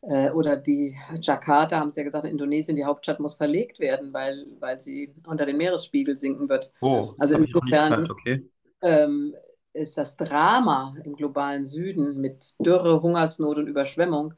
Äh, 0.00 0.30
oder 0.30 0.56
die 0.56 0.96
Jakarta, 1.20 1.78
haben 1.78 1.92
sie 1.92 2.00
ja 2.00 2.04
gesagt, 2.04 2.24
in 2.24 2.30
Indonesien, 2.30 2.76
die 2.76 2.86
Hauptstadt 2.86 3.20
muss 3.20 3.34
verlegt 3.34 3.78
werden, 3.78 4.14
weil, 4.14 4.46
weil 4.58 4.80
sie 4.80 5.14
unter 5.26 5.44
den 5.44 5.58
Meeresspiegel 5.58 6.16
sinken 6.16 6.48
wird. 6.48 6.72
Oh, 6.80 7.12
also 7.18 7.36
insofern 7.36 8.10
okay. 8.10 8.48
ähm, 8.80 9.34
ist 9.74 9.98
das 9.98 10.16
Drama 10.16 10.96
im 11.04 11.14
globalen 11.14 11.66
Süden 11.66 12.18
mit 12.18 12.54
Dürre, 12.58 13.02
Hungersnot 13.02 13.58
und 13.58 13.66
Überschwemmung 13.66 14.32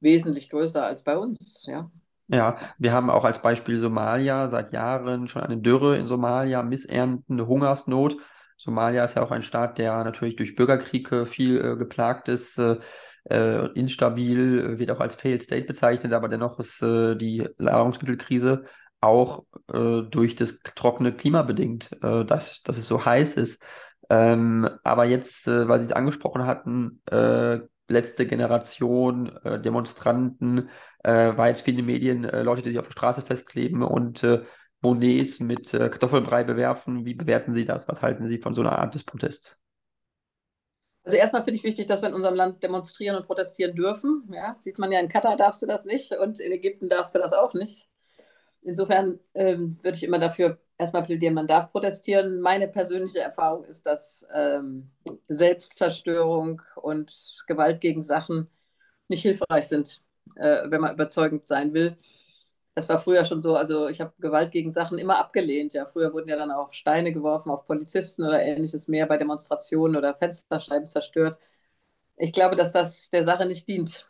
wesentlich 0.00 0.50
größer 0.50 0.84
als 0.84 1.04
bei 1.04 1.16
uns. 1.16 1.66
Ja. 1.66 1.88
Ja, 2.26 2.58
wir 2.78 2.92
haben 2.92 3.10
auch 3.10 3.24
als 3.24 3.42
Beispiel 3.42 3.78
Somalia 3.78 4.48
seit 4.48 4.72
Jahren 4.72 5.28
schon 5.28 5.42
eine 5.42 5.58
Dürre 5.58 5.98
in 5.98 6.06
Somalia, 6.06 6.62
Missernten, 6.64 7.34
eine 7.34 7.46
Hungersnot. 7.46 8.16
Somalia 8.60 9.04
ist 9.06 9.16
ja 9.16 9.22
auch 9.22 9.30
ein 9.30 9.40
Staat, 9.42 9.78
der 9.78 10.04
natürlich 10.04 10.36
durch 10.36 10.54
Bürgerkrieg 10.54 11.10
äh, 11.12 11.24
viel 11.24 11.64
äh, 11.64 11.76
geplagt 11.76 12.28
ist, 12.28 12.58
äh, 12.58 12.76
äh 13.24 13.72
instabil, 13.72 14.78
wird 14.78 14.90
auch 14.90 15.00
als 15.00 15.14
Failed 15.14 15.42
State 15.42 15.66
bezeichnet, 15.66 16.12
aber 16.12 16.28
dennoch 16.28 16.58
ist 16.58 16.82
äh, 16.82 17.16
die 17.16 17.48
Nahrungsmittelkrise 17.56 18.64
auch 19.00 19.44
äh, 19.72 20.02
durch 20.02 20.36
das 20.36 20.58
trockene 20.74 21.14
Klima 21.14 21.40
bedingt, 21.40 21.90
dass, 22.02 22.62
dass 22.62 22.76
es 22.76 22.86
so 22.86 23.02
heiß 23.02 23.34
ist. 23.36 23.62
Ähm, 24.10 24.68
aber 24.84 25.06
jetzt, 25.06 25.46
weil 25.46 25.78
Sie 25.78 25.86
es 25.86 25.92
angesprochen 25.92 26.44
hatten, 26.44 27.00
letzte 27.88 28.26
Generation 28.26 29.38
Demonstranten, 29.64 30.68
war 31.02 31.48
jetzt 31.48 31.62
viele 31.62 31.82
Medien, 31.82 32.24
Leute, 32.24 32.60
die 32.60 32.70
sich 32.70 32.78
auf 32.78 32.88
der 32.88 32.92
Straße 32.92 33.22
festkleben 33.22 33.82
und 33.82 34.22
Monets 34.80 35.40
mit 35.40 35.72
äh, 35.74 35.88
Kartoffelbrei 35.88 36.44
bewerfen. 36.44 37.04
Wie 37.04 37.14
bewerten 37.14 37.52
Sie 37.52 37.64
das? 37.64 37.88
Was 37.88 38.02
halten 38.02 38.26
Sie 38.26 38.38
von 38.38 38.54
so 38.54 38.62
einer 38.62 38.78
Art 38.78 38.94
des 38.94 39.04
Protests? 39.04 39.58
Also 41.02 41.16
erstmal 41.16 41.42
finde 41.44 41.56
ich 41.56 41.64
wichtig, 41.64 41.86
dass 41.86 42.02
wir 42.02 42.08
in 42.08 42.14
unserem 42.14 42.34
Land 42.34 42.62
demonstrieren 42.62 43.16
und 43.16 43.26
protestieren 43.26 43.74
dürfen. 43.74 44.28
Ja, 44.32 44.54
sieht 44.56 44.78
man 44.78 44.92
ja 44.92 45.00
in 45.00 45.08
Katar 45.08 45.36
darfst 45.36 45.62
du 45.62 45.66
das 45.66 45.84
nicht 45.84 46.12
und 46.12 46.40
in 46.40 46.52
Ägypten 46.52 46.88
darfst 46.88 47.14
du 47.14 47.18
das 47.18 47.32
auch 47.32 47.54
nicht. 47.54 47.88
Insofern 48.62 49.18
ähm, 49.34 49.78
würde 49.82 49.96
ich 49.96 50.04
immer 50.04 50.18
dafür 50.18 50.58
erstmal 50.76 51.04
plädieren, 51.04 51.34
man 51.34 51.46
darf 51.46 51.72
protestieren. 51.72 52.40
Meine 52.40 52.68
persönliche 52.68 53.20
Erfahrung 53.20 53.64
ist, 53.64 53.86
dass 53.86 54.26
ähm, 54.34 54.90
Selbstzerstörung 55.28 56.60
und 56.76 57.42
Gewalt 57.46 57.80
gegen 57.80 58.02
Sachen 58.02 58.48
nicht 59.08 59.22
hilfreich 59.22 59.66
sind, 59.68 60.02
äh, 60.36 60.70
wenn 60.70 60.80
man 60.80 60.94
überzeugend 60.94 61.46
sein 61.46 61.72
will. 61.74 61.96
Das 62.80 62.88
war 62.88 62.98
früher 62.98 63.26
schon 63.26 63.42
so, 63.42 63.56
also 63.56 63.88
ich 63.88 64.00
habe 64.00 64.14
Gewalt 64.20 64.52
gegen 64.52 64.72
Sachen 64.72 64.98
immer 64.98 65.18
abgelehnt. 65.18 65.74
Ja, 65.74 65.84
früher 65.84 66.14
wurden 66.14 66.30
ja 66.30 66.36
dann 66.36 66.50
auch 66.50 66.72
Steine 66.72 67.12
geworfen 67.12 67.50
auf 67.50 67.66
Polizisten 67.66 68.24
oder 68.24 68.42
ähnliches 68.42 68.88
mehr 68.88 69.04
bei 69.06 69.18
Demonstrationen 69.18 69.96
oder 69.96 70.14
Fensterscheiben 70.14 70.88
zerstört. 70.88 71.38
Ich 72.16 72.32
glaube, 72.32 72.56
dass 72.56 72.72
das 72.72 73.10
der 73.10 73.24
Sache 73.24 73.46
nicht 73.46 73.68
dient. 73.68 74.08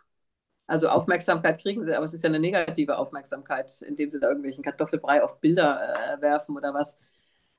Also 0.69 0.89
Aufmerksamkeit 0.89 1.61
kriegen 1.61 1.83
sie, 1.83 1.95
aber 1.97 2.05
es 2.05 2.15
ist 2.15 2.23
ja 2.25 2.29
eine 2.31 2.41
negative 2.41 2.99
Aufmerksamkeit, 2.99 3.83
indem 3.83 4.11
sie 4.11 4.21
da 4.21 4.29
irgendwelchen 4.29 4.63
Kartoffelbrei 4.65 5.23
auf 5.25 5.41
Bilder 5.41 5.95
äh, 6.19 6.23
werfen 6.23 6.57
oder 6.57 6.75
was. 6.75 6.99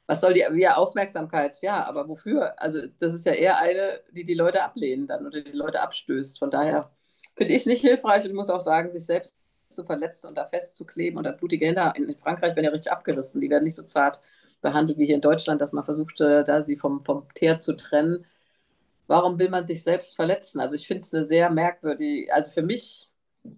Was 0.08 0.22
soll 0.22 0.34
die 0.36 0.46
ja, 0.60 0.78
Aufmerksamkeit? 0.78 1.62
Ja, 1.62 1.86
aber 1.86 2.08
wofür? 2.10 2.60
Also 2.62 2.88
das 3.00 3.14
ist 3.14 3.26
ja 3.26 3.34
eher 3.34 3.60
eine, 3.60 4.02
die 4.12 4.24
die 4.26 4.36
Leute 4.36 4.64
ablehnen 4.64 5.08
dann 5.08 5.28
oder 5.28 5.42
die 5.42 5.52
Leute 5.52 5.82
abstößt. 5.82 6.40
Von 6.40 6.52
daher 6.52 6.92
finde 7.36 7.54
ich 7.54 7.62
es 7.62 7.66
nicht 7.68 7.82
hilfreich 7.82 8.26
und 8.26 8.36
muss 8.36 8.50
auch 8.50 8.60
sagen, 8.62 8.90
sich 8.92 9.06
selbst 9.06 9.41
zu 9.72 9.84
verletzen 9.84 10.28
und 10.28 10.38
da 10.38 10.46
festzukleben. 10.46 11.18
Und 11.18 11.26
das 11.26 11.38
blutige 11.38 11.66
Hände 11.66 11.94
in 11.96 12.16
Frankreich 12.18 12.56
werden 12.56 12.66
ja 12.66 12.72
richtig 12.72 12.92
abgerissen. 12.92 13.42
Die 13.42 13.50
werden 13.50 13.64
nicht 13.64 13.76
so 13.76 13.84
zart 13.84 14.22
behandelt 14.62 15.00
wie 15.00 15.06
hier 15.06 15.16
in 15.16 15.22
Deutschland, 15.22 15.62
dass 15.62 15.74
man 15.74 15.84
versuchte, 15.84 16.44
da 16.46 16.64
sie 16.64 16.78
vom, 16.78 17.04
vom 17.04 17.28
Teer 17.34 17.58
zu 17.58 17.74
trennen. 17.74 18.26
Warum 19.08 19.40
will 19.40 19.50
man 19.50 19.68
sich 19.68 19.84
selbst 19.84 20.16
verletzen? 20.16 20.60
Also 20.60 20.76
ich 20.76 20.88
finde 20.88 21.02
es 21.02 21.14
eine 21.14 21.24
sehr 21.26 21.50
merkwürdige, 21.50 22.34
also 22.34 22.50
für 22.52 22.62
mich 22.62 23.10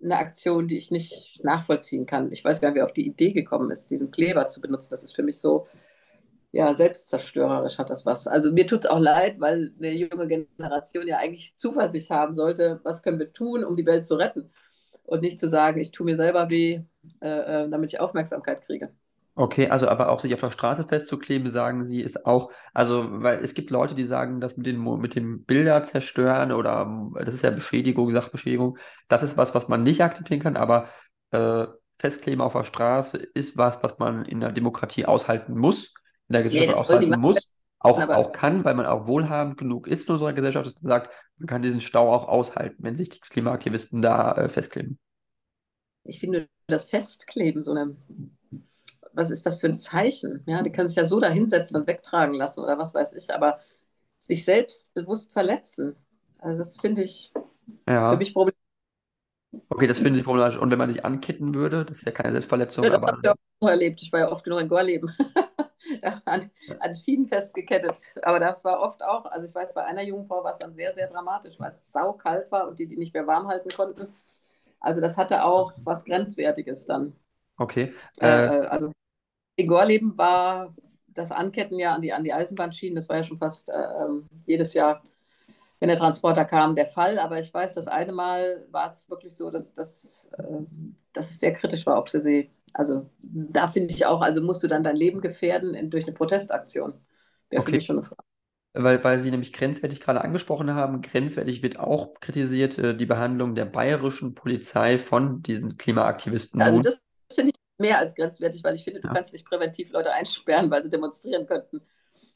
eine 0.02 0.18
Aktion, 0.18 0.68
die 0.68 0.78
ich 0.78 0.92
nicht 0.92 1.44
nachvollziehen 1.44 2.06
kann. 2.06 2.32
Ich 2.32 2.44
weiß 2.44 2.62
gar 2.62 2.70
nicht, 2.70 2.78
wer 2.78 2.86
auf 2.86 2.94
die 2.94 3.06
Idee 3.06 3.34
gekommen 3.34 3.70
ist, 3.70 3.92
diesen 3.92 4.12
Kleber 4.12 4.48
zu 4.48 4.62
benutzen. 4.62 4.92
Das 4.92 5.04
ist 5.04 5.14
für 5.14 5.24
mich 5.24 5.40
so, 5.40 5.68
ja, 6.52 6.74
selbstzerstörerisch 6.74 7.80
hat 7.80 7.90
das 7.90 8.06
was. 8.06 8.28
Also 8.28 8.52
mir 8.52 8.66
tut 8.66 8.86
es 8.86 8.90
auch 8.90 9.00
leid, 9.00 9.40
weil 9.40 9.74
eine 9.78 9.92
junge 9.92 10.28
Generation 10.28 11.08
ja 11.08 11.18
eigentlich 11.18 11.58
Zuversicht 11.58 12.10
haben 12.12 12.34
sollte, 12.34 12.80
was 12.84 13.04
können 13.04 13.20
wir 13.20 13.34
tun, 13.34 13.64
um 13.64 13.76
die 13.76 13.86
Welt 13.86 14.06
zu 14.06 14.16
retten 14.16 14.52
und 15.04 15.22
nicht 15.22 15.40
zu 15.40 15.48
sagen, 15.48 15.80
ich 15.80 15.92
tue 15.92 16.06
mir 16.06 16.16
selber 16.16 16.50
weh, 16.50 16.82
äh, 17.22 17.28
äh, 17.64 17.70
damit 17.70 17.92
ich 17.92 18.00
Aufmerksamkeit 18.00 18.66
kriege. 18.66 18.90
Okay, 19.36 19.68
also 19.68 19.88
aber 19.88 20.10
auch 20.10 20.20
sich 20.20 20.34
auf 20.36 20.42
der 20.42 20.52
Straße 20.52 20.86
festzukleben, 20.88 21.50
sagen 21.50 21.86
Sie, 21.86 22.02
ist 22.02 22.26
auch, 22.26 22.52
also, 22.72 23.08
weil 23.10 23.44
es 23.44 23.56
gibt 23.56 23.72
Leute, 23.72 23.96
die 23.96 24.04
sagen, 24.04 24.40
dass 24.40 24.58
mit, 24.58 24.68
den, 24.68 24.84
mit 25.00 25.16
dem 25.16 25.44
Bilder 25.44 25.84
zerstören 25.84 26.52
oder 26.52 27.12
das 27.16 27.34
ist 27.34 27.44
ja 27.44 27.50
Beschädigung, 27.50 28.12
Sachbeschädigung, 28.12 28.78
das 29.08 29.24
ist 29.24 29.36
was, 29.36 29.56
was 29.56 29.68
man 29.68 29.82
nicht 29.82 30.04
akzeptieren 30.04 30.40
kann, 30.40 30.56
aber 30.56 30.88
äh, 31.32 31.66
Festkleben 31.98 32.42
auf 32.42 32.54
der 32.54 32.64
Straße 32.64 33.18
ist 33.18 33.58
was, 33.58 33.82
was 33.82 33.98
man 33.98 34.24
in 34.26 34.40
der 34.40 34.52
Demokratie 34.52 35.06
aushalten 35.06 35.58
muss, 35.58 35.96
in 36.28 36.34
der 36.34 36.44
Gesellschaft 36.44 36.78
nee, 36.78 36.82
aushalten 36.82 37.20
muss 37.20 37.54
auch, 37.84 38.00
auch 38.10 38.32
kann, 38.32 38.64
weil 38.64 38.76
man 38.76 38.86
auch 38.86 39.08
wohlhabend 39.08 39.58
genug 39.58 39.88
ist 39.88 40.08
in 40.08 40.14
unserer 40.14 40.34
Gesellschaft, 40.34 40.66
dass 40.66 40.82
man 40.82 40.90
sagt, 40.90 41.12
man 41.38 41.48
kann 41.48 41.62
diesen 41.62 41.82
Stau 41.82 42.12
auch 42.14 42.28
aushalten, 42.28 42.78
wenn 42.80 42.96
sich 42.96 43.10
die 43.10 43.20
Klimaaktivisten 43.20 44.02
da 44.02 44.34
äh, 44.34 44.50
festkleben. 44.50 44.98
Ich 46.06 46.20
finde 46.20 46.48
das 46.68 46.90
Festkleben 46.90 47.62
so 47.62 47.72
eine, 47.72 47.96
was 49.14 49.32
ist 49.32 49.46
das 49.46 49.60
für 49.60 49.68
ein 49.68 49.76
Zeichen? 49.76 50.44
Ja, 50.48 50.64
die 50.64 50.72
können 50.72 50.88
sich 50.88 50.98
ja 50.98 51.04
so 51.04 51.20
da 51.20 51.30
hinsetzen 51.30 51.82
und 51.82 51.88
wegtragen 51.88 52.36
lassen 52.36 52.62
oder 52.62 52.78
was 52.78 52.94
weiß 52.94 53.14
ich, 53.14 53.34
aber 53.34 53.60
sich 54.18 54.46
selbst 54.46 54.94
bewusst 54.94 55.34
verletzen, 55.34 55.96
also 56.44 56.60
das 56.60 56.78
finde 56.78 57.04
ich 57.04 57.32
ja. 57.88 58.12
für 58.12 58.18
mich 58.18 58.34
problematisch. 58.34 58.60
Okay, 59.70 59.88
das 59.88 59.98
finden 59.98 60.16
Sie 60.16 60.24
problematisch. 60.24 60.58
Und 60.58 60.72
wenn 60.72 60.78
man 60.78 60.92
sich 60.92 61.06
ankitten 61.06 61.54
würde, 61.54 61.86
das 61.86 61.98
ist 61.98 62.06
ja 62.06 62.12
keine 62.12 62.32
Selbstverletzung. 62.32 62.84
Ja, 62.84 62.90
das 62.92 63.02
habe 63.02 63.20
ich 63.24 63.30
auch 63.30 63.68
erlebt. 63.68 64.02
Ich 64.02 64.12
war 64.12 64.20
ja 64.20 64.32
oft 64.32 64.44
genug 64.44 64.60
in 64.60 64.68
Gorleben. 64.68 65.12
an, 66.26 66.50
an 66.80 66.96
Schienen 66.96 67.28
festgekettet. 67.28 68.16
Aber 68.22 68.40
das 68.40 68.64
war 68.64 68.80
oft 68.82 69.04
auch, 69.04 69.26
also 69.26 69.48
ich 69.48 69.56
weiß, 69.56 69.74
bei 69.74 69.84
einer 69.84 70.04
jungen 70.04 70.28
Frau 70.28 70.44
war 70.44 70.52
es 70.52 70.60
dann 70.60 70.76
sehr, 70.76 70.94
sehr 70.94 71.08
dramatisch, 71.10 71.60
weil 71.60 71.72
es 71.72 71.92
saukalt 71.92 72.52
war 72.52 72.68
und 72.68 72.80
die 72.80 72.88
die 72.88 72.98
nicht 72.98 73.14
mehr 73.14 73.28
warm 73.28 73.48
halten 73.48 73.70
konnten. 73.70 74.14
Also 74.80 75.02
das 75.02 75.18
hatte 75.18 75.44
auch 75.44 75.74
was 75.84 76.06
Grenzwertiges 76.06 76.86
dann. 76.86 77.14
Okay. 77.58 77.94
Äh, 78.20 78.28
äh, 78.28 78.68
also 78.68 78.92
in 79.56 79.68
Gorleben 79.68 80.18
war 80.18 80.74
das 81.08 81.32
Anketten 81.32 81.80
ja 81.80 81.94
an 81.94 82.02
die, 82.02 82.12
an 82.12 82.24
die 82.24 82.34
Eisenbahnschienen, 82.34 82.96
das 82.96 83.08
war 83.08 83.18
ja 83.18 83.24
schon 83.24 83.38
fast 83.38 83.70
äh, 83.70 83.74
ähm, 83.74 84.28
jedes 84.46 84.74
Jahr, 84.74 85.04
wenn 85.80 85.90
der 85.90 85.98
Transporter 85.98 86.46
kam, 86.46 86.76
der 86.76 86.88
Fall. 86.88 87.20
Aber 87.20 87.40
ich 87.40 87.54
weiß, 87.54 87.76
das 87.76 87.88
eine 87.88 88.12
Mal 88.12 88.66
war 88.72 88.88
es 88.88 89.10
wirklich 89.10 89.36
so, 89.36 89.52
dass, 89.52 89.74
dass, 89.74 90.30
äh, 90.38 90.44
dass 91.14 91.30
es 91.30 91.40
sehr 91.40 91.54
kritisch 91.54 91.86
war, 91.86 92.00
ob 92.00 92.10
sie 92.10 92.20
sie 92.20 92.50
also 92.74 93.10
da 93.22 93.68
finde 93.68 93.94
ich 93.94 94.06
auch, 94.06 94.22
also 94.22 94.42
musst 94.42 94.64
du 94.64 94.68
dann 94.68 94.84
dein 94.84 94.96
Leben 94.96 95.22
gefährden 95.22 95.74
in, 95.74 95.90
durch 95.90 96.06
eine 96.06 96.14
Protestaktion. 96.14 96.94
Wäre 97.50 97.62
okay. 97.62 97.72
für 97.72 97.78
mich 97.78 97.86
schon 97.86 97.98
eine 97.98 98.06
Frage. 98.06 98.24
Weil, 98.76 99.04
weil 99.04 99.22
Sie 99.22 99.30
nämlich 99.30 99.54
grenzwertig 99.54 100.00
gerade 100.00 100.22
angesprochen 100.22 100.74
haben, 100.74 101.04
grenzwertig 101.04 101.62
wird 101.62 101.78
auch 101.78 102.20
kritisiert 102.20 102.80
äh, 102.80 102.98
die 102.98 103.06
Behandlung 103.06 103.54
der 103.54 103.66
bayerischen 103.66 104.34
Polizei 104.34 104.98
von 104.98 105.44
diesen 105.44 105.78
Klimaaktivisten. 105.78 106.60
Also 106.60 106.82
das 106.82 107.06
finde 107.32 107.52
ich 107.52 107.80
mehr 107.80 108.00
als 108.00 108.16
grenzwertig, 108.16 108.64
weil 108.64 108.74
ich 108.74 108.84
finde, 108.84 109.02
du 109.02 109.08
ja. 109.08 109.14
kannst 109.14 109.34
nicht 109.34 109.46
präventiv 109.46 109.92
Leute 109.92 110.12
einsperren, 110.12 110.72
weil 110.72 110.84
sie 110.84 110.90
demonstrieren 110.90 111.46
könnten. 111.46 111.82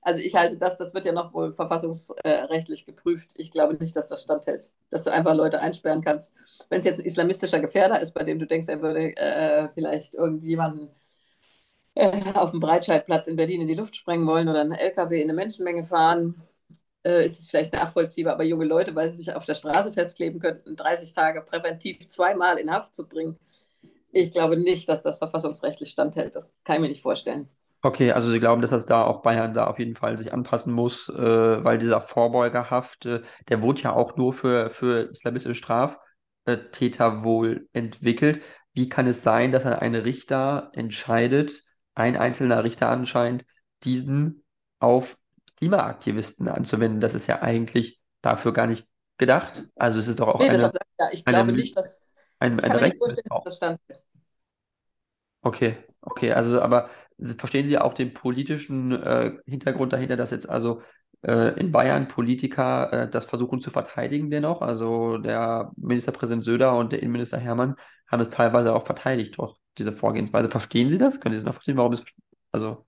Also 0.02 0.20
ich 0.22 0.36
halte 0.36 0.58
das, 0.58 0.78
das 0.78 0.94
wird 0.94 1.06
ja 1.06 1.12
noch 1.14 1.34
wohl 1.34 1.54
verfassungsrechtlich 1.54 2.86
geprüft. 2.86 3.32
Ich 3.38 3.52
glaube 3.52 3.76
nicht, 3.76 3.96
dass 3.96 4.10
das 4.10 4.22
standhält, 4.24 4.72
dass 4.90 5.04
du 5.04 5.12
einfach 5.12 5.36
Leute 5.36 5.60
einsperren 5.62 6.04
kannst. 6.04 6.36
Wenn 6.70 6.80
es 6.80 6.86
jetzt 6.86 7.00
ein 7.00 7.06
islamistischer 7.06 7.60
Gefährder 7.60 8.00
ist, 8.02 8.14
bei 8.14 8.24
dem 8.24 8.40
du 8.40 8.48
denkst, 8.48 8.68
er 8.70 8.82
würde 8.82 9.16
äh, 9.18 9.70
vielleicht 9.74 10.14
irgendjemanden 10.14 10.90
äh, 11.96 12.22
auf 12.34 12.52
dem 12.52 12.60
Breitscheidplatz 12.60 13.28
in 13.28 13.36
Berlin 13.36 13.62
in 13.62 13.68
die 13.68 13.74
Luft 13.76 13.96
sprengen 13.96 14.28
wollen 14.28 14.48
oder 14.50 14.62
einen 14.62 14.74
LKW 14.74 15.18
in 15.18 15.24
eine 15.24 15.34
Menschenmenge 15.34 15.84
fahren, 15.86 16.42
äh, 17.06 17.26
ist 17.26 17.40
es 17.42 17.50
vielleicht 17.50 17.74
nachvollziehbar. 17.74 18.34
Aber 18.34 18.44
junge 18.44 18.66
Leute, 18.66 18.96
weil 18.96 19.10
sie 19.10 19.18
sich 19.18 19.34
auf 19.36 19.46
der 19.46 19.56
Straße 19.56 19.94
festkleben 19.94 20.40
könnten, 20.40 20.76
30 20.76 21.14
Tage 21.14 21.42
präventiv 21.42 22.08
zweimal 22.08 22.58
in 22.60 22.72
Haft 22.72 22.96
zu 22.96 23.08
bringen, 23.08 23.38
ich 24.12 24.32
glaube 24.32 24.58
nicht, 24.58 24.90
dass 24.90 25.04
das 25.04 25.20
verfassungsrechtlich 25.20 25.90
standhält. 25.92 26.36
Das 26.36 26.50
kann 26.66 26.78
ich 26.78 26.82
mir 26.84 26.90
nicht 26.90 27.02
vorstellen. 27.04 27.50
Okay, 27.82 28.12
also 28.12 28.32
Sie 28.32 28.40
glauben, 28.40 28.62
dass 28.62 28.72
das 28.72 28.86
da 28.86 29.04
auch 29.04 29.22
Bayern 29.22 29.54
da 29.54 29.68
auf 29.68 29.78
jeden 29.78 29.96
Fall 29.96 30.18
sich 30.18 30.34
anpassen 30.34 30.74
muss, 30.74 31.10
äh, 31.10 31.64
weil 31.64 31.78
dieser 31.78 32.02
Vorbeugerhaft, 32.02 33.06
äh, 33.06 33.22
der 33.50 33.62
wurde 33.62 33.82
ja 33.84 33.94
auch 33.94 34.18
nur 34.18 34.34
für, 34.34 34.70
für 34.70 35.10
islamistische 35.10 35.56
Straftäter 35.56 37.24
wohl 37.24 37.68
entwickelt. 37.74 38.42
Wie 38.74 38.90
kann 38.90 39.08
es 39.08 39.24
sein, 39.24 39.52
dass 39.52 39.66
ein 39.66 39.96
Richter 39.96 40.72
entscheidet, 40.74 41.64
ein 41.94 42.18
einzelner 42.18 42.64
Richter 42.64 42.90
anscheinend, 42.90 43.46
diesen 43.84 44.44
auf 44.80 45.18
Klimaaktivisten 45.58 46.48
anzuwenden? 46.48 47.00
Das 47.00 47.14
ist 47.14 47.28
ja 47.28 47.42
eigentlich 47.42 48.02
dafür 48.22 48.54
gar 48.54 48.68
nicht 48.68 48.88
gedacht. 49.18 49.64
Also 49.76 50.00
es 50.00 50.08
ist 50.08 50.20
doch 50.20 50.28
auch 50.28 50.40
nee, 50.40 50.46
eine, 50.46 50.54
deshalb, 50.54 50.78
ja, 51.00 51.08
ich 51.12 51.26
glaube 51.26 51.52
nicht, 51.52 51.78
dass 51.78 52.12
ein, 52.40 52.58
ich 52.58 52.64
kann 52.64 52.76
mir 52.76 52.88
nicht 52.88 52.98
vorstellen, 53.00 53.26
dass 53.30 53.44
das 53.44 53.56
standhält. 53.58 54.02
Okay, 55.42 55.78
okay, 56.02 56.34
also 56.34 56.62
aber 56.62 56.90
verstehen 57.38 57.68
Sie 57.68 57.78
auch 57.78 57.94
den 57.94 58.14
politischen 58.14 58.92
äh, 58.92 59.38
Hintergrund 59.46 59.94
dahinter, 59.94 60.18
dass 60.18 60.32
jetzt 60.32 60.50
also 60.50 60.82
äh, 61.24 61.60
in 61.60 61.72
Bayern 61.72 62.08
Politiker 62.08 62.94
äh, 62.94 63.10
das 63.10 63.26
versuchen 63.26 63.62
zu 63.62 63.70
verteidigen 63.70 64.30
dennoch? 64.30 64.62
Also 64.62 65.18
der 65.18 65.72
Ministerpräsident 65.78 66.44
Söder 66.44 66.78
und 66.78 66.92
der 66.92 67.02
Innenminister 67.02 67.38
Hermann 67.38 67.76
haben 68.08 68.22
es 68.22 68.30
teilweise 68.30 68.74
auch 68.74 68.86
verteidigt, 68.86 69.38
doch 69.38 69.58
diese 69.78 69.94
Vorgehensweise. 69.94 70.50
Verstehen 70.50 70.90
Sie 70.90 70.98
das? 70.98 71.20
Können 71.20 71.34
Sie 71.34 71.40
das 71.40 71.46
nachvollziehen, 71.46 71.78
warum 71.78 71.94
es 71.94 72.04
also 72.52 72.86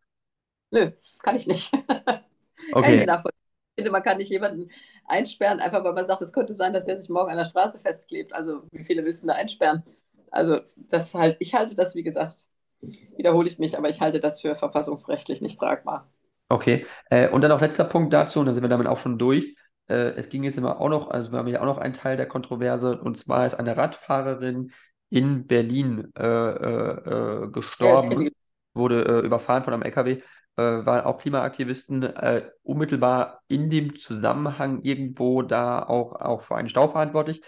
Nö, 0.72 0.92
kann 1.24 1.36
ich 1.36 1.48
nicht. 1.48 1.72
okay. 2.74 3.06
Ich 3.06 3.84
finde, 3.84 3.92
man 3.92 4.04
kann 4.04 4.18
nicht 4.18 4.30
jemanden 4.30 4.70
einsperren, 5.06 5.60
einfach 5.60 5.84
weil 5.84 5.94
man 5.94 6.06
sagt, 6.06 6.22
es 6.22 6.34
könnte 6.34 6.54
sein, 6.54 6.74
dass 6.74 6.86
der 6.86 6.98
sich 6.98 7.10
morgen 7.10 7.32
an 7.32 7.38
der 7.38 7.46
Straße 7.46 7.80
festklebt. 7.80 8.34
Also 8.34 8.64
wie 8.72 8.84
viele 8.84 9.06
willst 9.06 9.24
du 9.24 9.28
da 9.28 9.34
einsperren? 9.34 9.84
Also 10.32 10.60
das 10.76 11.14
halt, 11.14 11.38
ich 11.40 11.54
halte 11.54 11.76
das, 11.76 11.96
wie 11.96 12.04
gesagt, 12.04 12.49
wiederhole 13.18 13.48
ich 13.48 13.60
mich, 13.60 13.78
aber 13.78 13.90
ich 13.90 14.02
halte 14.02 14.20
das 14.20 14.42
für 14.42 14.56
verfassungsrechtlich 14.56 15.42
nicht 15.42 15.60
tragbar. 15.60 16.10
Okay, 16.50 16.86
äh, 17.10 17.30
und 17.30 17.42
dann 17.42 17.50
noch 17.50 17.62
letzter 17.62 17.84
Punkt 17.84 18.12
dazu, 18.12 18.40
und 18.40 18.48
dann 18.48 18.56
sind 18.56 18.64
wir 18.64 18.70
damit 18.70 18.88
auch 18.88 18.98
schon 18.98 19.20
durch. 19.20 19.56
Äh, 19.88 20.14
es 20.16 20.30
ging 20.30 20.44
jetzt 20.44 20.58
immer 20.58 20.82
auch 20.82 20.90
noch, 20.90 21.10
also 21.12 21.32
wir 21.32 21.38
haben 21.38 21.48
ja 21.48 21.62
auch 21.62 21.66
noch 21.66 21.78
einen 21.78 21.94
Teil 21.94 22.18
der 22.18 22.28
Kontroverse, 22.28 23.00
und 23.00 23.18
zwar 23.20 23.46
ist 23.46 23.54
eine 23.54 23.78
Radfahrerin 23.78 24.72
in 25.10 25.48
Berlin 25.48 26.12
äh, 26.18 26.24
äh, 26.24 26.26
äh 26.26 27.42
Ja, 27.42 27.46
gestorben, 27.48 28.20
die. 28.20 28.32
wurde 28.74 29.06
äh, 29.06 29.26
überfahren 29.26 29.64
von 29.64 29.74
einem 29.74 29.84
LKW, 29.84 30.22
waren 30.56 31.06
auch 31.06 31.20
Klimaaktivisten 31.20 32.04
unmittelbar 32.64 33.44
in 33.48 33.70
dem 33.70 33.96
Zusammenhang 33.96 34.82
irgendwo 34.82 35.42
da 35.42 35.82
auch, 35.82 36.20
auch 36.20 36.42
für 36.42 36.58
einen 36.58 36.68
Stau 36.68 36.90
verantwortlich. 36.90 37.42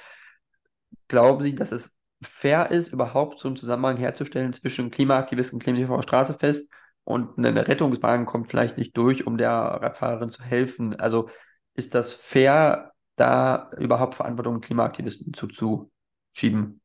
Glauben 1.10 1.42
Sie, 1.42 1.54
dass 1.54 1.74
es 1.74 1.94
fair 2.22 2.72
ist, 2.72 2.90
überhaupt 2.90 3.40
so 3.40 3.48
einen 3.48 3.58
Zusammenhang 3.58 3.98
herzustellen 3.98 4.54
zwischen 4.54 4.92
Klimaaktivisten 4.92 5.60
der 5.60 6.02
Straße 6.04 6.34
fest 6.36 6.68
und 7.04 7.38
eine 7.38 7.68
Rettungswagen 7.68 8.26
kommt 8.26 8.48
vielleicht 8.48 8.78
nicht 8.78 8.96
durch, 8.96 9.26
um 9.26 9.38
der 9.38 9.50
Radfahrerin 9.50 10.30
zu 10.30 10.44
helfen? 10.44 11.00
Also 11.00 11.30
ist 11.74 11.96
das 11.96 12.14
fair, 12.14 12.92
da 13.16 13.72
überhaupt 13.78 14.16
Verantwortung 14.16 14.62
Klimaaktivisten 14.62 15.34
zuzuschieben? 15.34 16.82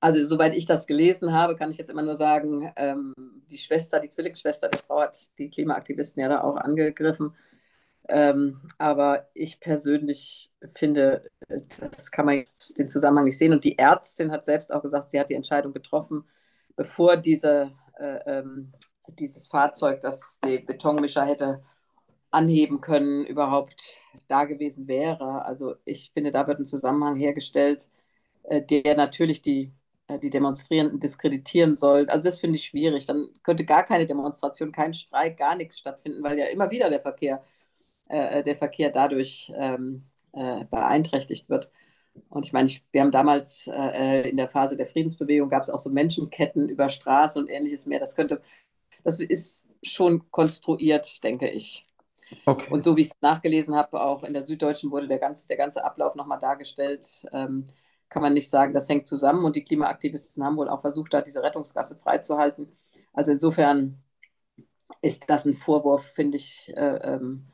Also, 0.00 0.22
soweit 0.22 0.54
ich 0.54 0.66
das 0.66 0.86
gelesen 0.86 1.32
habe, 1.32 1.56
kann 1.56 1.70
ich 1.70 1.78
jetzt 1.78 1.88
immer 1.88 2.02
nur 2.02 2.14
sagen, 2.14 2.70
ähm, 2.76 3.14
die 3.50 3.56
Schwester, 3.56 4.00
die 4.00 4.10
Zwillingsschwester 4.10 4.68
der 4.68 4.80
Frau 4.80 5.00
hat 5.00 5.18
die 5.38 5.48
Klimaaktivisten 5.48 6.22
ja 6.22 6.28
da 6.28 6.42
auch 6.42 6.56
angegriffen. 6.56 7.34
Ähm, 8.08 8.60
aber 8.78 9.28
ich 9.34 9.60
persönlich 9.60 10.52
finde, 10.74 11.22
das 11.80 12.10
kann 12.10 12.26
man 12.26 12.36
jetzt 12.36 12.78
den 12.78 12.88
Zusammenhang 12.88 13.24
nicht 13.26 13.38
sehen. 13.38 13.52
Und 13.52 13.64
die 13.64 13.78
Ärztin 13.78 14.30
hat 14.30 14.44
selbst 14.44 14.72
auch 14.72 14.82
gesagt, 14.82 15.10
sie 15.10 15.20
hat 15.20 15.30
die 15.30 15.34
Entscheidung 15.34 15.72
getroffen, 15.72 16.24
bevor 16.76 17.16
diese, 17.16 17.72
äh, 17.98 18.18
ähm, 18.26 18.72
dieses 19.18 19.46
Fahrzeug, 19.46 20.00
das 20.00 20.38
den 20.44 20.66
Betonmischer 20.66 21.24
hätte 21.24 21.62
anheben 22.30 22.80
können, 22.80 23.24
überhaupt 23.26 24.00
da 24.28 24.44
gewesen 24.44 24.88
wäre. 24.88 25.44
Also 25.44 25.76
ich 25.84 26.10
finde, 26.12 26.32
da 26.32 26.46
wird 26.46 26.60
ein 26.60 26.66
Zusammenhang 26.66 27.16
hergestellt, 27.16 27.88
äh, 28.44 28.62
der 28.62 28.96
natürlich 28.96 29.42
die, 29.42 29.72
äh, 30.08 30.18
die 30.18 30.30
Demonstrierenden 30.30 31.00
diskreditieren 31.00 31.76
soll. 31.76 32.08
Also 32.08 32.24
das 32.24 32.40
finde 32.40 32.56
ich 32.56 32.64
schwierig. 32.66 33.06
Dann 33.06 33.28
könnte 33.42 33.64
gar 33.64 33.84
keine 33.84 34.06
Demonstration, 34.06 34.72
kein 34.72 34.94
Streik, 34.94 35.38
gar 35.38 35.56
nichts 35.56 35.78
stattfinden, 35.78 36.22
weil 36.22 36.38
ja 36.38 36.46
immer 36.46 36.70
wieder 36.70 36.90
der 36.90 37.00
Verkehr 37.00 37.42
äh, 38.14 38.42
der 38.44 38.56
Verkehr 38.56 38.90
dadurch 38.90 39.52
ähm, 39.56 40.04
äh, 40.32 40.64
beeinträchtigt 40.64 41.48
wird. 41.48 41.70
Und 42.28 42.46
ich 42.46 42.52
meine, 42.52 42.68
ich, 42.68 42.84
wir 42.92 43.00
haben 43.00 43.10
damals 43.10 43.68
äh, 43.72 44.28
in 44.28 44.36
der 44.36 44.48
Phase 44.48 44.76
der 44.76 44.86
Friedensbewegung 44.86 45.48
gab 45.48 45.62
es 45.62 45.70
auch 45.70 45.78
so 45.78 45.90
Menschenketten 45.90 46.68
über 46.68 46.88
Straßen 46.88 47.42
und 47.42 47.48
ähnliches 47.48 47.86
mehr. 47.86 48.00
Das 48.00 48.14
könnte, 48.14 48.40
das 49.02 49.20
ist 49.20 49.68
schon 49.82 50.30
konstruiert, 50.30 51.22
denke 51.24 51.48
ich. 51.50 51.82
Okay. 52.46 52.72
Und 52.72 52.84
so 52.84 52.96
wie 52.96 53.02
ich 53.02 53.08
es 53.08 53.20
nachgelesen 53.20 53.74
habe, 53.74 54.00
auch 54.00 54.22
in 54.24 54.32
der 54.32 54.42
Süddeutschen 54.42 54.90
wurde 54.90 55.08
der 55.08 55.18
ganze, 55.18 55.48
der 55.48 55.56
ganze 55.56 55.84
Ablauf 55.84 56.14
nochmal 56.14 56.38
dargestellt. 56.38 57.26
Ähm, 57.32 57.66
kann 58.08 58.22
man 58.22 58.34
nicht 58.34 58.48
sagen, 58.48 58.72
das 58.72 58.88
hängt 58.88 59.08
zusammen. 59.08 59.44
Und 59.44 59.56
die 59.56 59.64
Klimaaktivisten 59.64 60.44
haben 60.44 60.56
wohl 60.56 60.68
auch 60.68 60.80
versucht, 60.80 61.12
da 61.12 61.20
diese 61.20 61.42
Rettungsgasse 61.42 61.96
freizuhalten. 61.96 62.68
Also 63.12 63.32
insofern 63.32 63.98
ist 65.02 65.24
das 65.28 65.44
ein 65.46 65.54
Vorwurf, 65.54 66.04
finde 66.04 66.36
ich, 66.36 66.72
äh, 66.76 67.14
ähm, 67.14 67.46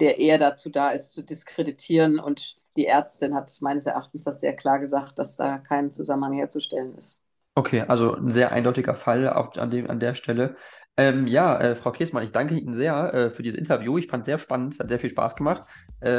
der 0.00 0.18
eher 0.18 0.38
dazu 0.38 0.70
da 0.70 0.90
ist, 0.90 1.12
zu 1.12 1.22
diskreditieren. 1.22 2.18
Und 2.18 2.56
die 2.76 2.86
Ärztin 2.86 3.34
hat 3.34 3.52
meines 3.60 3.86
Erachtens 3.86 4.24
das 4.24 4.40
sehr 4.40 4.54
klar 4.56 4.78
gesagt, 4.80 5.18
dass 5.18 5.36
da 5.36 5.58
kein 5.58 5.92
Zusammenhang 5.92 6.34
herzustellen 6.34 6.96
ist. 6.96 7.16
Okay, 7.56 7.82
also 7.86 8.14
ein 8.14 8.32
sehr 8.32 8.50
eindeutiger 8.52 8.96
Fall 8.96 9.28
auf, 9.28 9.56
an 9.58 9.70
dem, 9.70 9.88
an 9.88 10.00
der 10.00 10.14
Stelle. 10.16 10.56
Ähm, 10.96 11.26
ja, 11.26 11.58
äh, 11.60 11.74
Frau 11.76 11.92
Käßmann, 11.92 12.24
ich 12.24 12.32
danke 12.32 12.56
Ihnen 12.56 12.74
sehr 12.74 13.14
äh, 13.14 13.30
für 13.30 13.42
dieses 13.42 13.58
Interview. 13.58 13.96
Ich 13.98 14.08
fand 14.08 14.22
es 14.22 14.26
sehr 14.26 14.38
spannend, 14.38 14.74
es 14.74 14.80
hat 14.80 14.88
sehr 14.88 14.98
viel 14.98 15.10
Spaß 15.10 15.36
gemacht. 15.36 15.62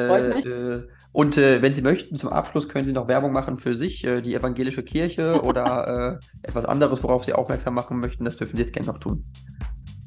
Freut 0.05 0.27
Äh, 0.27 0.29
mich. 0.29 0.45
äh, 0.45 0.87
und 1.11 1.37
äh, 1.37 1.61
wenn 1.61 1.73
Sie 1.73 1.81
möchten, 1.81 2.15
zum 2.17 2.29
Abschluss 2.29 2.69
können 2.69 2.85
Sie 2.85 2.93
noch 2.93 3.07
Werbung 3.09 3.33
machen 3.33 3.59
für 3.59 3.75
sich, 3.75 4.03
äh, 4.05 4.21
die 4.21 4.33
evangelische 4.33 4.83
Kirche 4.83 5.41
oder 5.43 6.19
etwas 6.43 6.65
anderes, 6.65 7.03
worauf 7.03 7.25
Sie 7.25 7.33
aufmerksam 7.33 7.73
machen 7.73 7.99
möchten. 7.99 8.23
Das 8.25 8.37
dürfen 8.37 8.55
Sie 8.57 8.61
jetzt 8.63 8.73
gerne 8.73 8.87
noch 8.87 8.99
tun. 8.99 9.23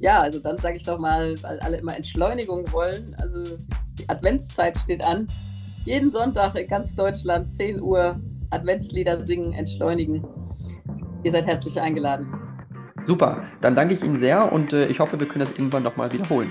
Ja, 0.01 0.20
also 0.20 0.38
dann 0.38 0.59
sage 0.59 0.76
ich 0.76 0.84
doch 0.84 0.99
mal, 0.99 1.34
weil 1.42 1.59
alle 1.61 1.78
immer 1.78 1.96
Entschleunigung 1.96 2.70
wollen. 2.72 3.14
Also 3.20 3.57
die 3.99 4.09
Adventszeit 4.09 4.78
steht 4.78 5.05
an. 5.05 5.28
Jeden 5.84 6.11
Sonntag 6.11 6.57
in 6.57 6.68
ganz 6.68 6.94
Deutschland 6.94 7.53
10 7.53 7.80
Uhr 7.80 8.20
Adventslieder 8.51 9.20
singen, 9.20 9.53
entschleunigen. 9.53 10.24
Ihr 11.22 11.32
seid 11.32 11.46
herzlich 11.46 11.80
eingeladen. 11.80 12.32
Super, 13.07 13.44
dann 13.61 13.74
danke 13.74 13.94
ich 13.94 14.03
Ihnen 14.03 14.16
sehr 14.16 14.53
und 14.53 14.72
äh, 14.72 14.86
ich 14.86 15.01
hoffe, 15.01 15.18
wir 15.18 15.26
können 15.26 15.46
das 15.46 15.51
irgendwann 15.51 15.82
nochmal 15.82 16.12
wiederholen. 16.12 16.51